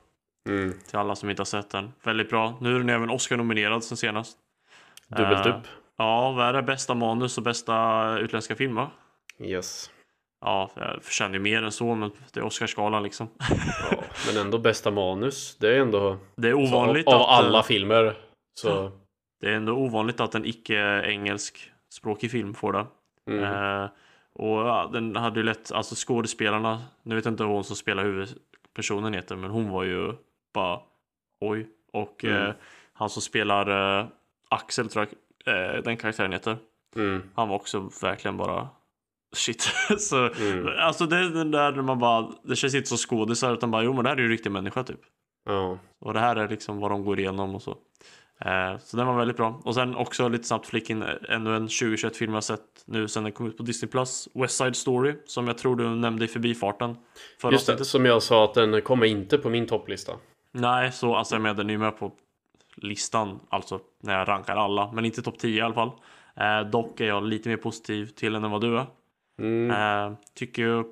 Mm. 0.49 0.75
Till 0.87 0.99
alla 0.99 1.17
som 1.17 1.31
inte 1.31 1.41
har 1.41 1.45
sett 1.45 1.71
den. 1.71 1.93
Väldigt 2.03 2.31
bra. 2.31 2.59
Nu 2.61 2.75
är 2.75 2.79
den 2.79 2.89
även 2.89 3.11
Oscar-nominerad 3.11 3.85
sen 3.85 3.97
senast. 3.97 4.39
Dubbelt 5.09 5.47
uh, 5.47 5.57
upp. 5.57 5.67
Ja, 5.97 6.33
vad 6.33 6.47
är 6.47 6.53
det? 6.53 6.63
Bästa 6.63 6.95
manus 6.95 7.39
och 7.39 7.45
bästa 7.45 8.19
utländska 8.19 8.57
film 8.57 8.75
va? 8.75 8.91
Yes. 9.41 9.91
Ja, 10.41 10.71
jag 10.75 11.03
förtjänar 11.03 11.35
ju 11.35 11.41
mer 11.41 11.63
än 11.63 11.73
så, 11.73 11.95
men 11.95 12.11
det 12.33 12.41
är 12.41 12.45
Oscarsgalan 12.45 13.03
liksom. 13.03 13.29
Ja, 13.91 14.05
men 14.27 14.45
ändå 14.45 14.59
bästa 14.59 14.91
manus. 14.91 15.57
Det 15.61 15.77
är 15.77 15.81
ändå 15.81 16.19
Det 16.37 16.49
är 16.49 16.55
ovanligt 16.55 17.07
av, 17.07 17.15
av 17.15 17.21
att, 17.21 17.29
eh, 17.29 17.47
alla 17.47 17.63
filmer. 17.63 18.17
Så 18.55 18.93
Det 19.41 19.49
är 19.49 19.53
ändå 19.53 19.73
ovanligt 19.73 20.21
att 20.21 20.35
en 20.35 20.45
icke-engelsk 20.45 21.73
språkig 21.93 22.31
film 22.31 22.55
får 22.55 22.73
det. 22.73 22.87
mm. 23.27 23.45
Eh, 23.45 23.89
och 24.33 24.59
ja, 24.59 24.91
den 24.93 25.17
hade 25.17 25.41
ju 25.41 25.45
lätt, 25.47 25.73
alltså 25.73 25.95
skådespelarna, 25.99 26.83
nu 27.03 27.15
vet 27.15 27.25
jag 27.25 27.33
inte 27.33 27.45
vad 27.45 27.53
hon 27.55 27.65
som 27.65 27.77
spelar 27.77 28.05
huvudpersonen 28.05 29.15
heter, 29.15 29.37
men 29.37 29.51
hon 29.51 29.71
var 29.71 29.85
ju 29.85 30.13
bara 30.55 30.81
oj. 31.41 31.67
Och 31.93 32.25
Mm. 32.25 32.43
eh, 32.47 32.55
han 32.93 33.11
som 33.11 33.23
spelar 33.23 33.99
eh, 34.01 34.07
Axel 34.51 34.89
tror 34.89 35.07
jag 35.45 35.55
eh, 35.77 35.83
den 35.83 35.97
karaktären 35.97 36.33
heter, 36.33 36.57
Mm. 36.97 37.23
han 37.35 37.49
var 37.49 37.57
också 37.57 37.91
verkligen 38.03 38.37
bara 38.37 38.69
shit. 39.37 39.63
Så, 39.99 40.17
Mm. 40.29 40.69
Alltså 40.79 41.07
det 41.07 41.17
är 41.17 41.23
den 41.31 41.51
där 41.51 41.73
man 41.73 41.99
bara, 41.99 42.33
det 42.43 42.57
känns 42.57 42.75
inte 42.75 42.89
som 42.89 42.99
skådisar 42.99 43.53
utan 43.55 43.71
bara 43.71 43.83
jo 43.83 43.93
men 43.93 44.05
det 44.05 44.11
här 44.11 44.17
är 44.17 44.21
ju 44.21 44.25
en 44.27 44.31
riktig 44.31 44.51
människa 44.53 44.83
typ. 44.85 45.01
Ja. 45.45 45.79
Och 45.99 46.13
det 46.15 46.21
här 46.21 46.37
är 46.37 46.49
liksom 46.49 46.81
vad 46.81 46.91
de 46.91 47.05
går 47.05 47.19
igenom 47.21 47.55
och 47.55 47.63
så. 47.63 47.77
Eh, 48.41 48.79
så 48.79 48.97
den 48.97 49.07
var 49.07 49.17
väldigt 49.17 49.37
bra. 49.37 49.61
Och 49.65 49.75
sen 49.75 49.97
också 49.97 50.29
lite 50.29 50.45
snabbt 50.45 50.67
flick 50.67 50.91
in 50.91 51.03
eh, 51.03 51.09
ännu 51.29 51.57
en 51.57 51.69
2021-film 51.69 52.35
jag 52.35 52.45
sett 52.45 52.61
nu 52.85 53.09
sen 53.09 53.23
den 53.23 53.33
kom 53.33 53.47
ut 53.47 53.57
på 53.57 53.63
Disney 53.63 53.91
Plus. 53.91 54.29
West 54.35 54.57
Side 54.57 54.77
Story, 54.77 55.15
som 55.27 55.47
jag 55.47 55.59
tror 55.59 55.77
du 55.77 55.89
nämnde 55.89 56.25
i 56.25 56.29
förbifarten. 56.29 56.97
Förra 57.41 57.53
Just 57.53 57.67
det, 57.67 57.85
som 57.85 58.05
jag 58.05 58.23
sa 58.23 58.45
att 58.45 58.55
den 58.55 58.83
kommer 58.83 59.07
inte 59.07 59.39
på 59.39 59.51
min 59.51 59.67
topplista. 59.67 60.13
Nej, 60.53 60.93
så 60.93 61.15
alltså 61.15 61.35
jag 61.35 61.43
menar 61.43 61.55
den 61.55 61.71
är 61.71 61.75
ju 61.75 61.79
med 61.79 61.99
på 61.99 62.13
listan, 62.77 63.41
alltså 63.49 63.81
när 64.03 64.19
jag 64.19 64.29
rankar 64.29 64.57
alla, 64.57 64.93
men 64.93 65.05
inte 65.05 65.23
topp 65.23 65.39
10 65.39 65.59
i 65.59 65.61
alla 65.61 65.75
fall. 65.75 65.91
Eh, 66.37 66.71
dock 66.71 67.01
är 67.01 67.07
jag 67.07 67.25
lite 67.25 67.49
mer 67.49 67.57
positiv 67.57 68.07
till 68.07 68.33
den 68.33 68.45
än 68.45 68.51
vad 68.51 68.61
du 68.61 68.79
är. 68.79 68.87
Mm. 69.39 69.71
Eh, 69.71 70.19
tycker 70.35 70.63
ju, 70.63 70.85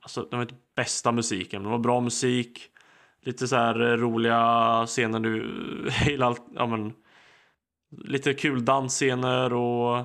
alltså 0.00 0.22
det 0.22 0.36
var 0.36 0.42
inte 0.42 0.54
bästa 0.76 1.12
musiken, 1.12 1.62
men 1.62 1.70
det 1.70 1.76
var 1.76 1.82
bra 1.82 2.00
musik. 2.00 2.70
Lite 3.24 3.48
så 3.48 3.56
här 3.56 3.80
eh, 3.80 3.96
roliga 3.96 4.84
scener 4.86 5.18
nu, 5.18 5.90
hela 5.90 6.36
ja 6.54 6.66
men. 6.66 6.92
Lite 8.04 8.34
kul 8.34 8.64
dansscener 8.64 9.52
och 9.52 10.04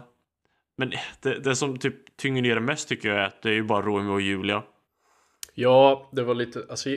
men 0.80 0.93
det, 1.22 1.39
det 1.39 1.55
som 1.55 1.78
typ 1.78 2.17
tynger 2.17 2.41
ner 2.41 2.55
det 2.55 2.61
mest 2.61 2.89
tycker 2.89 3.09
jag 3.09 3.17
är 3.17 3.26
att 3.26 3.41
det 3.41 3.49
är 3.49 3.53
ju 3.53 3.63
bara 3.63 3.82
Romeo 3.82 4.13
och 4.13 4.22
Julia. 4.22 4.63
Ja, 5.53 6.09
det 6.11 6.24
var 6.24 6.36
lite, 6.36 6.65
alltså 6.70 6.89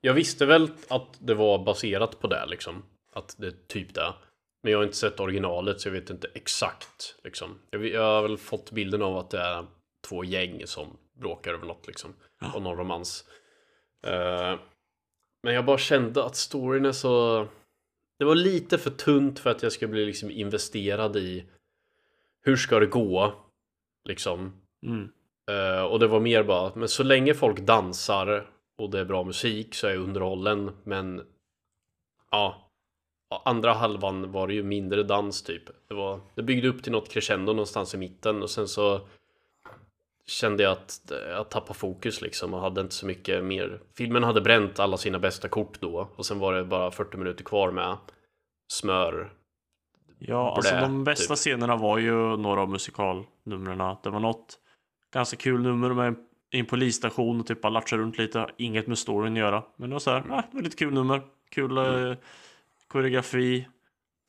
Jag 0.00 0.14
visste 0.14 0.46
väl 0.46 0.70
att 0.88 1.16
det 1.18 1.34
var 1.34 1.64
baserat 1.64 2.20
på 2.20 2.26
det 2.26 2.46
liksom. 2.46 2.82
Att 3.12 3.36
det 3.38 3.46
är 3.46 3.54
typ 3.68 3.94
det. 3.94 4.14
Men 4.62 4.72
jag 4.72 4.78
har 4.78 4.84
inte 4.84 4.96
sett 4.96 5.20
originalet 5.20 5.80
så 5.80 5.88
jag 5.88 5.92
vet 5.92 6.10
inte 6.10 6.28
exakt 6.34 7.16
liksom. 7.24 7.58
Jag, 7.70 7.86
jag 7.86 8.02
har 8.02 8.22
väl 8.22 8.38
fått 8.38 8.70
bilden 8.70 9.02
av 9.02 9.16
att 9.16 9.30
det 9.30 9.40
är 9.40 9.66
två 10.08 10.24
gäng 10.24 10.62
som 10.66 10.96
bråkar 11.20 11.54
över 11.54 11.66
något 11.66 11.86
liksom. 11.86 12.14
Ja. 12.40 12.52
Och 12.54 12.62
någon 12.62 12.76
romans. 12.76 13.24
Eh, 14.06 14.54
men 15.42 15.54
jag 15.54 15.64
bara 15.64 15.78
kände 15.78 16.24
att 16.24 16.36
storyn 16.36 16.84
är 16.84 16.92
så... 16.92 17.46
Det 18.18 18.24
var 18.24 18.34
lite 18.34 18.78
för 18.78 18.90
tunt 18.90 19.38
för 19.38 19.50
att 19.50 19.62
jag 19.62 19.72
ska 19.72 19.86
bli 19.86 20.06
liksom 20.06 20.30
investerad 20.30 21.16
i 21.16 21.44
hur 22.42 22.56
ska 22.56 22.80
det 22.80 22.86
gå? 22.86 23.34
Liksom. 24.08 24.52
Mm. 24.86 25.08
Eh, 25.50 25.82
och 25.82 25.98
det 25.98 26.06
var 26.06 26.20
mer 26.20 26.42
bara, 26.42 26.72
men 26.74 26.88
så 26.88 27.02
länge 27.02 27.34
folk 27.34 27.60
dansar 27.60 28.50
och 28.78 28.90
det 28.90 29.00
är 29.00 29.04
bra 29.04 29.24
musik 29.24 29.74
så 29.74 29.86
är 29.86 29.90
jag 29.90 30.02
underhållen. 30.02 30.70
Men 30.84 31.26
ja, 32.30 32.70
andra 33.44 33.72
halvan 33.72 34.32
var 34.32 34.46
det 34.46 34.54
ju 34.54 34.62
mindre 34.62 35.02
dans 35.02 35.42
typ. 35.42 35.62
Det, 35.88 35.94
var, 35.94 36.20
det 36.34 36.42
byggde 36.42 36.68
upp 36.68 36.82
till 36.82 36.92
något 36.92 37.08
crescendo 37.08 37.52
någonstans 37.52 37.94
i 37.94 37.98
mitten 37.98 38.42
och 38.42 38.50
sen 38.50 38.68
så 38.68 39.00
kände 40.28 40.62
jag 40.62 40.72
att 40.72 41.12
jag 41.28 41.48
tappade 41.48 41.78
fokus 41.78 42.20
liksom 42.20 42.54
och 42.54 42.60
hade 42.60 42.80
inte 42.80 42.94
så 42.94 43.06
mycket 43.06 43.44
mer. 43.44 43.80
Filmen 43.96 44.22
hade 44.24 44.40
bränt 44.40 44.78
alla 44.78 44.96
sina 44.96 45.18
bästa 45.18 45.48
kort 45.48 45.80
då 45.80 46.08
och 46.16 46.26
sen 46.26 46.38
var 46.38 46.54
det 46.54 46.64
bara 46.64 46.90
40 46.90 47.16
minuter 47.16 47.44
kvar 47.44 47.70
med 47.70 47.96
smör. 48.72 49.32
Ja, 50.18 50.54
alltså 50.56 50.72
Blä, 50.74 50.80
de 50.80 51.04
bästa 51.04 51.34
typ. 51.34 51.38
scenerna 51.38 51.76
var 51.76 51.98
ju 51.98 52.36
några 52.36 52.60
av 52.60 52.68
musikalnumren. 52.70 53.96
Det 54.02 54.10
var 54.10 54.20
något 54.20 54.58
ganska 55.12 55.36
kul 55.36 55.62
nummer 55.62 55.94
med 55.94 56.14
en 56.50 56.66
polisstation 56.66 57.40
och 57.40 57.46
typ 57.46 57.60
bara 57.62 57.70
latcha 57.70 57.96
runt 57.96 58.18
lite. 58.18 58.46
Inget 58.56 58.86
med 58.86 58.98
storyn 58.98 59.32
att 59.32 59.38
göra. 59.38 59.62
Men 59.76 59.90
det 59.90 59.94
var 59.94 60.00
så 60.00 60.10
här, 60.10 60.18
ah, 60.30 60.42
det 60.50 60.56
var 60.56 60.62
lite 60.62 60.76
kul 60.76 60.94
nummer. 60.94 61.22
Kul 61.50 61.78
Mm. 61.78 62.10
eh, 62.10 62.16
koreografi. 62.88 63.68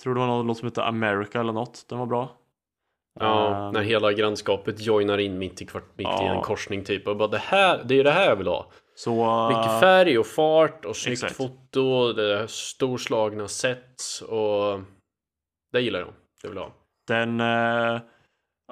Tror 0.03 0.13
det 0.13 0.19
var 0.19 0.27
någon 0.27 0.47
låt 0.47 0.57
som 0.57 0.65
hette 0.67 0.83
America 0.83 1.39
eller 1.39 1.53
något. 1.53 1.85
Den 1.89 1.99
var 1.99 2.05
bra. 2.05 2.37
Ja, 3.19 3.65
Eh, 3.65 3.71
när 3.71 3.81
hela 3.81 4.13
grannskapet 4.13 4.81
joinar 4.85 5.17
in 5.17 5.37
mitt 5.37 5.61
i, 5.61 5.65
kvart, 5.65 5.83
mitt 5.97 6.07
i 6.07 6.23
en 6.25 6.25
Ja. 6.35 6.41
korsning 6.43 6.83
typ 6.83 7.07
och 7.07 7.17
bara 7.17 7.27
det 7.27 7.37
här, 7.37 7.81
det 7.85 7.99
är 7.99 8.03
det 8.03 8.11
här 8.11 8.25
jag 8.29 8.35
vill 8.35 8.47
ha. 8.47 8.71
så, 8.95 9.47
Mycket 9.49 9.79
färg 9.79 10.19
och 10.19 10.27
fart 10.27 10.85
och 10.85 10.95
snyggt 10.95 11.23
exakt. 11.23 11.35
foto, 11.37 12.13
det 12.13 12.47
storslagna 12.47 13.47
sets 13.47 14.21
och 14.21 14.81
det 15.73 15.81
gillar 15.81 15.99
jag. 15.99 16.09
Det 16.41 16.47
vill 16.47 16.57
jag 16.57 16.63
ha. 16.63 16.71
Den, 17.07 17.39
eh, 17.39 18.01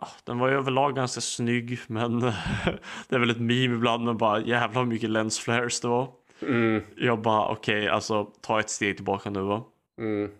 ja, 0.01 0.07
den 0.23 0.39
var 0.39 0.47
ju 0.49 0.53
överlag 0.55 0.95
ganska 0.95 1.21
snygg. 1.21 1.79
Men 1.87 2.19
det 3.09 3.15
är 3.15 3.19
väl 3.19 3.29
ett 3.29 3.39
meme 3.39 3.75
ibland. 3.75 4.03
Men 4.05 4.17
bara 4.17 4.39
jävlar 4.39 4.81
hur 4.81 4.89
mycket 4.89 5.09
lens 5.09 5.39
flares 5.39 5.81
det 5.81 5.87
var. 5.87 6.07
Mm, 6.41 6.83
Jag 6.97 7.21
bara 7.21 7.47
okej, 7.49 7.87
alltså 7.89 8.23
ta 8.41 8.59
ett 8.59 8.69
steg 8.69 8.95
tillbaka 8.95 9.29
nu 9.29 9.41
va. 9.41 9.63
mm. 9.99 10.31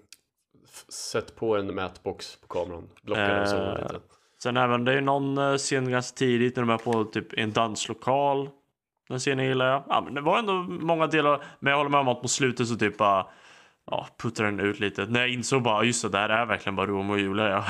Sätt 0.90 1.36
på 1.36 1.58
en 1.58 1.76
mätbox 1.76 2.36
på 2.42 2.48
kameran. 2.48 2.90
Blocka 3.04 3.22
den 3.22 3.48
så 3.48 3.56
Eh, 3.58 3.82
lite. 3.82 4.00
Sen 4.44 4.58
även, 4.58 4.86
det 4.86 4.94
är 4.94 5.02
någon 5.02 5.38
eh, 5.38 5.56
scen 5.58 5.92
ganska 5.92 6.16
tidigt 6.16 6.56
när 6.56 6.64
de 6.64 6.70
är 6.70 6.78
på 6.78 7.04
typ 7.04 7.34
en 7.34 7.52
danslokal. 7.52 8.50
Den 9.10 9.20
scenen 9.20 9.46
gillar 9.46 9.66
jag. 9.72 9.84
Ja, 9.90 10.02
men 10.02 10.14
det 10.14 10.22
var 10.22 10.40
ändå 10.40 10.54
många 10.70 11.08
delar. 11.08 11.44
Men 11.60 11.72
jag 11.72 11.78
håller 11.78 11.90
med 11.90 12.00
om 12.00 12.08
att 12.08 12.22
på 12.22 12.28
slutet 12.28 12.68
så 12.68 12.76
typ 12.76 12.98
bara 12.98 13.28
ja, 13.92 14.08
puttar 14.18 14.44
den 14.44 14.60
ut 14.60 14.80
lite. 14.80 15.06
När 15.06 15.20
jag 15.20 15.30
insåg 15.30 15.62
bara 15.62 15.84
just 15.84 16.04
det, 16.04 16.10
det 16.10 16.18
här 16.18 16.30
är 16.30 16.46
verkligen 16.46 16.76
bara 16.76 16.88
Romeo 16.88 17.14
och 17.14 17.20
Julia. 17.20 17.48
Ja. 17.50 17.64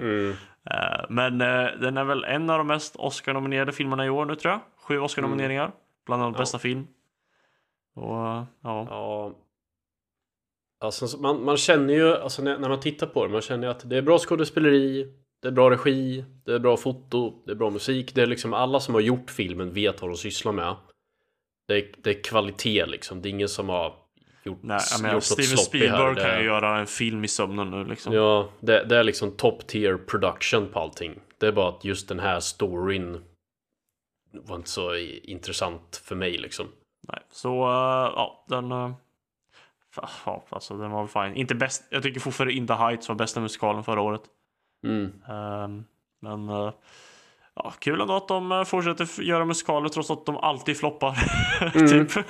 Mm. 0.00 0.34
Eh, 0.70 1.04
men 1.08 1.38
den 1.80 1.96
är 1.96 2.04
väl 2.04 2.24
en 2.24 2.50
av 2.50 2.58
de 2.58 2.66
mest 2.66 2.96
Oscar-nominerade 2.96 3.72
filmerna 3.72 4.06
i 4.06 4.10
år 4.10 4.24
nu 4.26 4.34
tror 4.36 4.52
jag. 4.52 4.60
Sju 4.82 4.98
Oscar-nomineringar. 4.98 5.70
Bland 6.06 6.22
annat 6.22 6.34
Ja. 6.34 6.38
bästa 6.42 6.58
film. 6.58 6.86
Och 7.94 8.16
ja. 8.16 8.46
Ja. 8.62 9.32
Alltså, 10.80 11.08
så 11.08 11.18
man, 11.18 11.44
man 11.44 11.56
känner 11.56 11.94
ju, 11.94 12.14
alltså 12.14 12.42
när, 12.42 12.58
när 12.58 12.68
man 12.68 12.80
tittar 12.80 13.06
på 13.06 13.26
det, 13.26 13.32
man 13.32 13.40
känner 13.40 13.66
ju 13.66 13.70
att 13.70 13.90
det 13.90 13.96
är 13.96 14.02
bra 14.02 14.18
skådespeleri, 14.18 15.06
det 15.42 15.48
är 15.48 15.52
bra 15.52 15.70
regi, 15.70 16.24
det 16.44 16.52
är 16.52 16.58
bra 16.58 16.76
foto, 16.76 17.42
det 17.46 17.52
är 17.52 17.56
bra 17.56 17.70
musik. 17.70 18.14
Det 18.14 18.22
är 18.22 18.26
liksom 18.26 18.54
alla 18.54 18.80
som 18.80 18.94
har 18.94 19.00
gjort 19.00 19.30
filmen 19.30 19.72
vet 19.72 20.02
vad 20.02 20.10
de 20.10 20.16
sysslar 20.16 20.52
med. 20.52 20.76
Det 21.68 21.74
är, 21.74 21.94
det 22.02 22.10
är 22.10 22.22
kvalitet 22.22 22.86
liksom. 22.86 23.22
Det 23.22 23.28
är 23.28 23.30
ingen 23.30 23.48
som 23.48 23.68
har 23.68 23.94
gjort, 24.44 24.58
Nej, 24.62 24.80
menar, 25.02 25.14
gjort 25.14 25.14
något 25.14 25.24
Steven 25.24 25.58
Spielberg 25.58 26.16
kan 26.16 26.38
ju 26.38 26.44
göra 26.44 26.78
en 26.78 26.86
film 26.86 27.24
i 27.24 27.28
sömnen 27.28 27.70
nu 27.70 27.84
liksom. 27.84 28.12
Ja, 28.12 28.48
det, 28.60 28.84
det 28.84 28.96
är 28.96 29.04
liksom 29.04 29.36
top 29.36 29.66
tier 29.66 29.96
production 29.96 30.68
på 30.68 30.80
allting. 30.80 31.20
Det 31.38 31.46
är 31.46 31.52
bara 31.52 31.68
att 31.68 31.84
just 31.84 32.08
den 32.08 32.20
här 32.20 32.40
storyn 32.40 33.24
var 34.32 34.56
inte 34.56 34.70
så 34.70 34.96
intressant 35.22 36.02
för 36.04 36.14
mig 36.14 36.38
liksom. 36.38 36.66
Nej, 37.08 37.22
så 37.30 37.50
eh, 37.50 38.12
ja, 38.14 38.44
den... 38.48 38.72
Uh, 38.72 38.92
ja, 40.26 40.42
alltså 40.48 40.76
den 40.76 40.90
var 40.90 40.98
väl 41.00 41.08
fine. 41.08 41.34
Inte 41.40 41.54
bäst. 41.54 41.84
Jag 41.90 42.02
tycker 42.02 42.20
fortfarande 42.20 42.54
In 42.54 42.66
the 42.66 42.74
Heights 42.74 43.08
var 43.08 43.16
bästa 43.16 43.40
musikalen 43.40 43.84
förra 43.84 44.00
året. 44.00 44.22
Mm. 44.86 45.12
Ehm, 45.28 45.84
men 46.22 46.48
eh, 46.48 46.72
ja, 47.54 47.72
kul 47.78 48.00
ändå 48.00 48.16
att 48.16 48.28
de 48.28 48.52
eh, 48.52 48.64
fortsätter 48.64 49.22
göra 49.22 49.44
musikaler 49.44 49.88
trots 49.88 50.10
att 50.10 50.26
de 50.26 50.36
alltid 50.36 50.78
floppar. 50.78 51.18
Mm. 51.74 51.86
typ. 51.88 52.24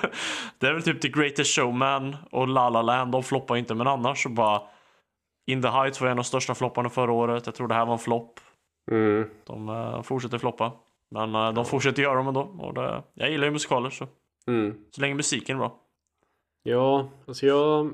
Det 0.59 0.67
är 0.67 0.73
väl 0.73 0.83
typ 0.83 1.01
The 1.01 1.09
Greatest 1.09 1.57
Showman 1.57 2.17
och 2.31 2.49
La 2.49 2.69
La 2.69 2.83
Land. 2.83 3.13
De 3.13 3.23
floppar 3.23 3.57
inte, 3.57 3.75
men 3.75 3.87
annars 3.87 4.23
så 4.23 4.29
bara 4.29 4.63
In 5.47 5.63
the 5.63 5.69
Heights 5.69 6.01
var 6.01 6.09
en 6.09 6.13
av 6.13 6.17
de 6.17 6.25
största 6.25 6.55
flopparna 6.55 6.89
förra 6.89 7.13
året. 7.13 7.47
Jag 7.47 7.55
tror 7.55 7.69
det 7.69 7.75
här 7.75 7.87
var 7.87 7.93
en 7.93 7.99
flopp. 7.99 8.41
Mm. 8.91 9.31
De 9.47 9.69
eh, 9.69 10.03
fortsätter 10.03 10.39
floppa. 10.39 10.73
Men 11.11 11.35
eh, 11.35 11.53
de 11.53 11.65
fortsätter 11.65 12.03
göra 12.03 12.15
dem 12.15 12.29
ändå. 12.29 12.41
Och 12.41 12.75
det, 12.75 13.03
jag 13.15 13.31
gillar 13.31 13.45
ju 13.45 13.51
musikaler 13.51 13.91
så, 13.91 14.07
Mm. 14.47 14.75
så 14.91 15.01
länge 15.01 15.15
musiken 15.15 15.57
är 15.57 15.59
bra. 15.59 15.80
Ja, 16.63 17.11
alltså 17.27 17.47
jag 17.47 17.93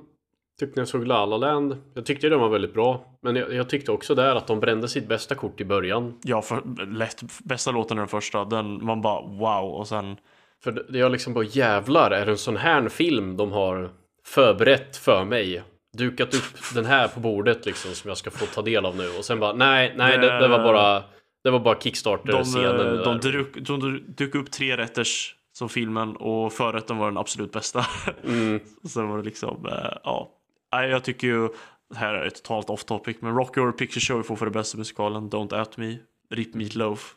tyckte 0.59 0.77
när 0.77 0.81
jag 0.81 0.89
såg 0.89 1.07
La 1.07 1.27
La 1.27 1.37
Land, 1.37 1.77
jag 1.95 2.07
tyckte 2.07 2.29
den 2.29 2.41
var 2.41 2.49
väldigt 2.49 2.75
bra. 2.75 3.05
Men 3.23 3.37
jag, 3.37 3.55
jag 3.55 3.69
tyckte 3.69 3.93
också 3.93 4.15
där 4.15 4.37
att 4.37 4.47
de 4.47 4.61
brände 4.61 4.89
sitt 4.89 5.09
bästa 5.09 5.35
kort 5.35 5.61
i 5.61 5.65
början. 5.65 6.19
Ja, 6.23 6.43
för, 6.43 6.87
lätt 6.87 7.23
bästa 7.45 7.71
låten 7.71 7.97
är 7.97 8.01
den 8.01 8.09
första. 8.09 8.45
Den, 8.45 8.85
man 8.85 9.03
bara 9.03 9.21
wow 9.21 9.71
och 9.71 9.89
sen 9.89 10.17
För 10.65 10.87
jag 10.89 11.13
liksom 11.13 11.35
bara 11.35 11.45
jävlar, 11.45 12.11
är 12.11 12.27
det 12.27 12.33
en 12.33 12.39
sån 12.39 12.57
här 12.57 12.89
film 12.89 13.37
de 13.37 13.53
har 13.53 13.91
förberett 14.25 14.97
för 14.97 15.25
mig? 15.25 15.63
Dukat 15.99 16.35
upp 16.35 16.75
den 16.75 16.85
här 16.85 17.09
på 17.09 17.21
bordet 17.21 17.67
liksom 17.67 17.91
som 17.91 18.09
jag 18.09 18.19
ska 18.19 18.31
få 18.31 18.47
ta 18.47 18.63
del 18.63 18.87
av 18.87 18.97
nu 18.97 19.09
och 19.19 19.25
sen 19.25 19.41
bara 19.41 19.53
nej, 19.53 19.95
nej 19.97 20.19
det, 20.19 20.39
det 20.39 20.49
var 20.49 20.59
bara 20.59 21.03
Det 21.45 21.51
var 21.51 21.61
bara 21.61 21.75
de, 21.75 21.81
Kickstarter-scenen 21.81 22.97
eh, 22.97 23.03
de, 23.03 23.19
där. 23.21 23.33
duk, 23.33 23.57
de 23.61 24.05
duk 24.17 24.35
upp 24.35 24.51
tre 24.51 24.77
rätters 24.77 25.35
som 25.57 25.69
filmen 25.69 26.17
och 26.17 26.53
förrätten 26.53 26.99
var 26.99 27.07
den 27.07 27.17
absolut 27.17 27.53
bästa. 27.53 27.87
Mm, 28.25 28.61
Sen 28.89 29.09
var 29.09 29.17
det 29.19 29.25
liksom, 29.25 29.67
eh, 29.67 29.99
ja. 30.05 30.33
Jag 30.71 31.05
tycker 31.05 31.27
ju 31.27 31.49
det 31.91 31.97
här 31.97 32.15
är 32.15 32.27
ett 32.27 32.35
totalt 32.35 32.71
off 32.71 32.85
topic, 32.85 33.17
men 33.21 33.35
Rocky 33.35 33.61
Horror 33.61 33.73
Picture 33.73 34.01
Show 34.01 34.23
får 34.23 34.37
för 34.37 34.45
det 34.45 34.51
bästa 34.51 34.79
musikalen, 34.79 35.31
Don't 35.31 35.61
At 35.61 35.77
Me, 35.77 35.97
RIP 36.31 36.55
Meatloaf. 36.55 37.15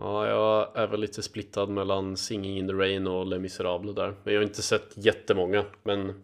Ja, 0.00 0.26
jag 0.26 0.76
är 0.76 0.86
väl 0.86 1.00
lite 1.00 1.22
splittad 1.22 1.68
mellan 1.68 2.16
Singing 2.16 2.58
in 2.58 2.68
the 2.68 2.74
Rain 2.74 3.06
och 3.06 3.26
Les 3.26 3.40
Misérables 3.40 3.94
där. 3.94 4.14
Men 4.24 4.34
jag 4.34 4.40
har 4.40 4.46
inte 4.46 4.62
sett 4.62 4.92
jättemånga. 4.96 5.64
Men 5.82 6.22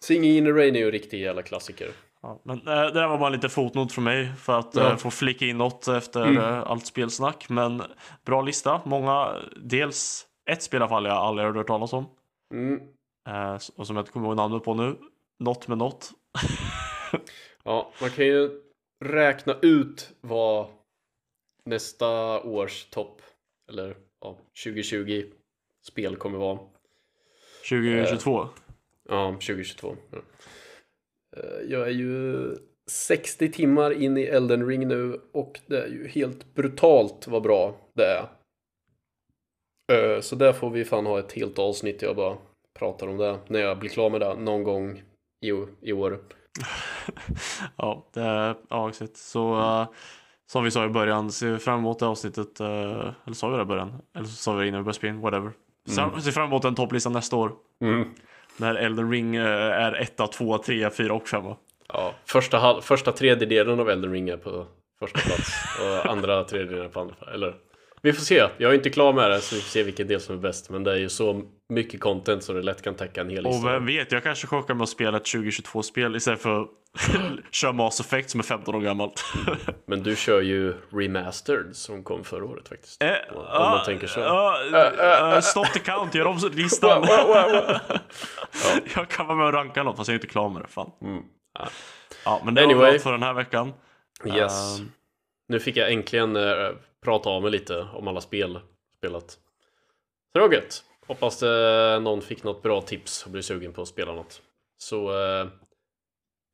Singing 0.00 0.36
in 0.36 0.44
the 0.44 0.50
Rain 0.50 0.76
är 0.76 0.80
ju 0.80 0.86
en 0.86 0.92
riktig 0.92 1.20
jävla 1.20 1.42
klassiker. 1.42 1.88
Ja, 2.22 2.40
men 2.44 2.58
eh, 2.58 2.64
det 2.64 2.90
där 2.90 3.08
var 3.08 3.18
bara 3.18 3.28
lite 3.30 3.48
fotnot 3.48 3.92
från 3.92 4.04
mig 4.04 4.32
för 4.36 4.58
att 4.58 4.74
Ja. 4.74 4.90
eh, 4.90 4.96
få 4.96 5.10
flika 5.10 5.44
in 5.44 5.58
något 5.58 5.88
efter 5.88 6.22
Mm. 6.26 6.38
eh, 6.38 6.62
allt 6.62 6.86
spelsnack. 6.86 7.48
Men 7.48 7.82
bra 8.24 8.42
lista. 8.42 8.80
Många, 8.84 9.36
dels 9.56 10.26
ett 10.50 10.62
spel 10.62 10.80
i 10.80 10.82
alla 10.82 10.88
fall 10.88 11.04
jag 11.04 11.16
aldrig 11.16 11.54
hört 11.54 11.66
talas 11.66 11.92
om. 11.92 12.06
Mm. 12.54 12.80
Eh, 13.28 13.58
och 13.76 13.86
som 13.86 13.96
jag 13.96 14.02
inte 14.02 14.12
kommer 14.12 14.26
ihåg 14.28 14.36
namnet 14.36 14.64
på 14.64 14.74
nu. 14.74 14.96
Något 15.38 15.68
med 15.68 15.78
något. 15.78 16.10
Ja, 17.64 17.92
man 18.00 18.10
kan 18.10 18.26
ju 18.26 18.50
räkna 19.04 19.56
ut 19.62 20.10
vad 20.20 20.66
nästa 21.64 22.40
års 22.42 22.84
topp, 22.84 23.22
eller 23.70 23.96
ja, 24.20 24.36
2020 24.64 25.24
spel 25.88 26.16
kommer 26.16 26.38
vara. 26.38 26.58
2022. 27.68 28.48
Ja, 29.08 29.32
2022. 29.32 29.96
Ja. 30.10 30.18
Eh, 31.38 31.70
Jag 31.70 31.86
är 31.86 31.92
ju 31.92 32.46
60 32.90 33.52
timmar 33.52 33.90
in 34.02 34.16
i 34.18 34.22
Elden 34.22 34.66
Ring 34.66 34.88
nu 34.88 35.20
och 35.32 35.60
det 35.66 35.82
är 35.82 35.88
ju 35.88 36.08
helt 36.08 36.54
brutalt 36.54 37.26
vad 37.28 37.42
bra 37.42 37.76
det 37.94 38.04
är. 38.04 38.28
Eh, 39.92 40.20
Så 40.20 40.36
där 40.36 40.52
får 40.52 40.70
vi 40.70 40.84
fan 40.84 41.06
ha 41.06 41.18
ett 41.18 41.32
helt 41.32 41.58
avsnitt 41.58 42.02
jag 42.02 42.16
bara 42.16 42.36
pratar 42.78 43.06
om 43.08 43.16
det 43.16 43.38
när 43.48 43.60
jag 43.60 43.78
blir 43.78 43.90
klar 43.90 44.10
med 44.10 44.20
det 44.20 44.34
någon 44.34 44.62
gång 44.62 45.02
i, 45.46 45.52
i 45.80 45.92
år. 45.92 46.18
Ja, 47.76 48.08
det 48.14 48.20
är 48.20 48.54
ja, 48.70 48.88
exakt. 48.88 49.16
Så 49.16 49.58
eh, 49.58 49.88
som 50.52 50.64
vi 50.64 50.70
sa 50.70 50.84
i 50.84 50.88
början, 50.88 51.30
vi 51.42 51.58
fram 51.58 51.78
emot 51.78 51.98
det 51.98 52.06
avsnittet. 52.06 52.60
eh, 52.60 53.12
eller 53.24 53.34
sa 53.34 53.48
vi 53.48 53.56
det 53.56 53.62
i 53.62 53.66
början? 53.66 54.02
Eller 54.14 54.26
så 54.26 54.36
sa 54.36 54.52
vi 54.54 54.62
det 54.62 54.68
innan 54.68 54.80
vi 54.80 54.84
började 54.84 54.96
spela 54.96 55.12
in, 55.14 55.20
whatever. 55.20 55.52
Mm. 55.98 56.20
Ser 56.20 56.30
fram 56.30 56.46
emot 56.48 56.64
en 56.64 56.74
topplista 56.74 57.10
nästa 57.10 57.36
år. 57.36 57.52
Mm. 57.84 58.08
När 58.58 58.74
Elden 58.74 59.10
Ring 59.10 59.36
eh, 59.36 59.46
är 59.84 59.92
etta, 59.92 60.26
tvåa, 60.26 60.58
trea, 60.58 60.90
fyra 60.90 61.14
och 61.14 61.28
femma. 61.28 61.56
Ja, 61.88 62.14
första, 62.24 62.80
första 62.80 63.12
tredjedelen 63.12 63.80
av 63.80 63.90
Elden 63.90 64.12
Ring 64.12 64.28
är 64.28 64.36
på 64.36 64.66
första 64.98 65.20
plats 65.20 65.52
och 65.80 66.10
andra 66.10 66.44
tredjedelen 66.44 66.90
på 66.90 67.00
andra. 67.00 67.14
Eller 67.34 67.54
vi 68.02 68.12
får 68.12 68.22
se. 68.22 68.48
Jag 68.58 68.70
är 68.70 68.74
inte 68.74 68.90
klar 68.90 69.12
med 69.12 69.30
det 69.30 69.40
så 69.40 69.54
vi 69.54 69.60
får 69.60 69.68
se 69.70 69.82
vilken 69.82 70.06
del 70.08 70.20
som 70.20 70.34
är 70.36 70.40
bäst. 70.40 70.70
Men 70.70 70.84
det 70.84 70.92
är 70.92 70.96
ju 70.96 71.08
så 71.08 71.42
mycket 71.68 72.00
content 72.00 72.44
så 72.44 72.52
det 72.52 72.62
lätt 72.62 72.82
kan 72.82 72.94
täcka 72.94 73.20
en 73.20 73.30
hel 73.30 73.46
Och 73.46 73.52
lista. 73.52 73.72
vem 73.72 73.86
vet, 73.86 74.12
jag 74.12 74.22
kanske 74.22 74.46
chockar 74.46 74.74
med 74.74 74.82
att 74.82 74.88
spela 74.88 75.16
ett 75.16 75.24
2022-spel 75.24 76.16
istället 76.16 76.40
för 76.42 76.60
att 76.62 76.68
köra 77.50 77.72
Mass 77.72 78.00
Effect 78.00 78.30
som 78.30 78.40
är 78.40 78.44
15 78.44 78.74
år 78.74 78.80
gammalt. 78.80 79.24
Men 79.86 80.02
du 80.02 80.16
kör 80.16 80.40
ju 80.40 80.74
Remastered 80.92 81.76
som 81.76 82.04
kom 82.04 82.24
förra 82.24 82.44
året 82.44 82.68
faktiskt. 82.68 83.02
Eh, 83.02 83.10
Om 83.36 83.44
ah, 83.48 83.70
man 83.70 83.84
tänker 83.84 84.06
så. 84.06 84.20
ah, 84.20 85.34
eh, 85.34 85.40
stop 85.40 85.64
the 85.64 85.78
count, 85.78 86.14
gör 86.14 86.26
om 86.26 86.38
listan. 86.54 87.04
jag 88.94 89.08
kan 89.08 89.26
vara 89.26 89.36
med 89.38 89.46
och 89.46 89.52
ranka 89.52 89.82
något 89.82 89.96
fast 89.96 90.08
jag 90.08 90.12
är 90.12 90.18
inte 90.18 90.26
klar 90.26 90.48
med 90.48 90.62
det. 90.62 90.68
Fan. 90.68 90.90
Mm. 91.02 91.22
Ja, 92.24 92.40
men 92.44 92.54
det 92.54 92.60
var 92.60 92.70
Anyway. 92.72 92.92
allt 92.92 93.02
för 93.02 93.12
den 93.12 93.22
här 93.22 93.32
veckan. 93.34 93.72
Yes. 94.26 94.78
Ehm, 94.80 94.90
Nu 95.48 95.60
fick 95.60 95.76
jag 95.76 95.92
äntligen 95.92 96.36
eh, 96.36 96.68
prata 97.04 97.30
av 97.30 97.42
mig 97.42 97.50
lite 97.50 97.86
om 97.94 98.08
alla 98.08 98.20
spel 98.20 98.60
spelat. 98.98 99.30
Så 100.32 100.38
det 100.38 100.40
var 100.40 100.52
gött. 100.52 100.84
Hoppas 101.06 101.42
eh, 101.42 102.00
någon 102.00 102.22
fick 102.22 102.44
något 102.44 102.62
bra 102.62 102.82
tips 102.82 103.24
och 103.24 103.30
blir 103.30 103.42
sugen 103.42 103.72
på 103.72 103.82
att 103.82 103.88
spela 103.88 104.12
något. 104.12 104.42
Så 104.78 105.08
eh, 105.08 105.46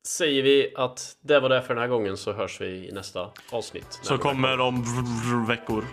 säger 0.07 0.43
vi 0.43 0.73
att 0.75 1.17
det 1.21 1.39
var 1.39 1.49
det 1.49 1.61
för 1.61 1.73
den 1.73 1.81
här 1.81 1.89
gången 1.89 2.17
så 2.17 2.33
hörs 2.33 2.61
vi 2.61 2.87
i 2.87 2.91
nästa 2.91 3.29
avsnitt. 3.51 3.99
så 4.01 4.17
kommer 4.17 4.59
om 4.59 4.83
veckor. 5.47 5.85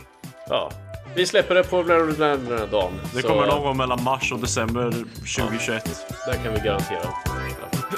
Ja. 0.48 0.70
Vi 1.16 1.26
släpper 1.26 1.54
det 1.54 1.64
på 1.64 1.82
den 1.82 2.16
här 2.16 2.66
dagen. 2.66 2.92
Det 3.14 3.22
kommer 3.22 3.46
någon 3.46 3.62
gång 3.62 3.76
mellan 3.76 4.02
mars 4.04 4.32
och 4.32 4.38
december 4.38 4.90
2021. 4.90 5.84
Det 6.26 6.38
kan 6.44 6.54
vi 6.54 6.60
garantera. 6.60 7.08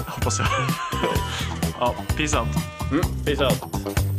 Hoppas 0.07 0.39
jag. 0.39 0.49
ja, 1.81 1.95
peace 2.17 2.39
out. 2.39 2.49
Mm, 2.93 3.03
peace 3.25 3.45
out. 3.45 4.14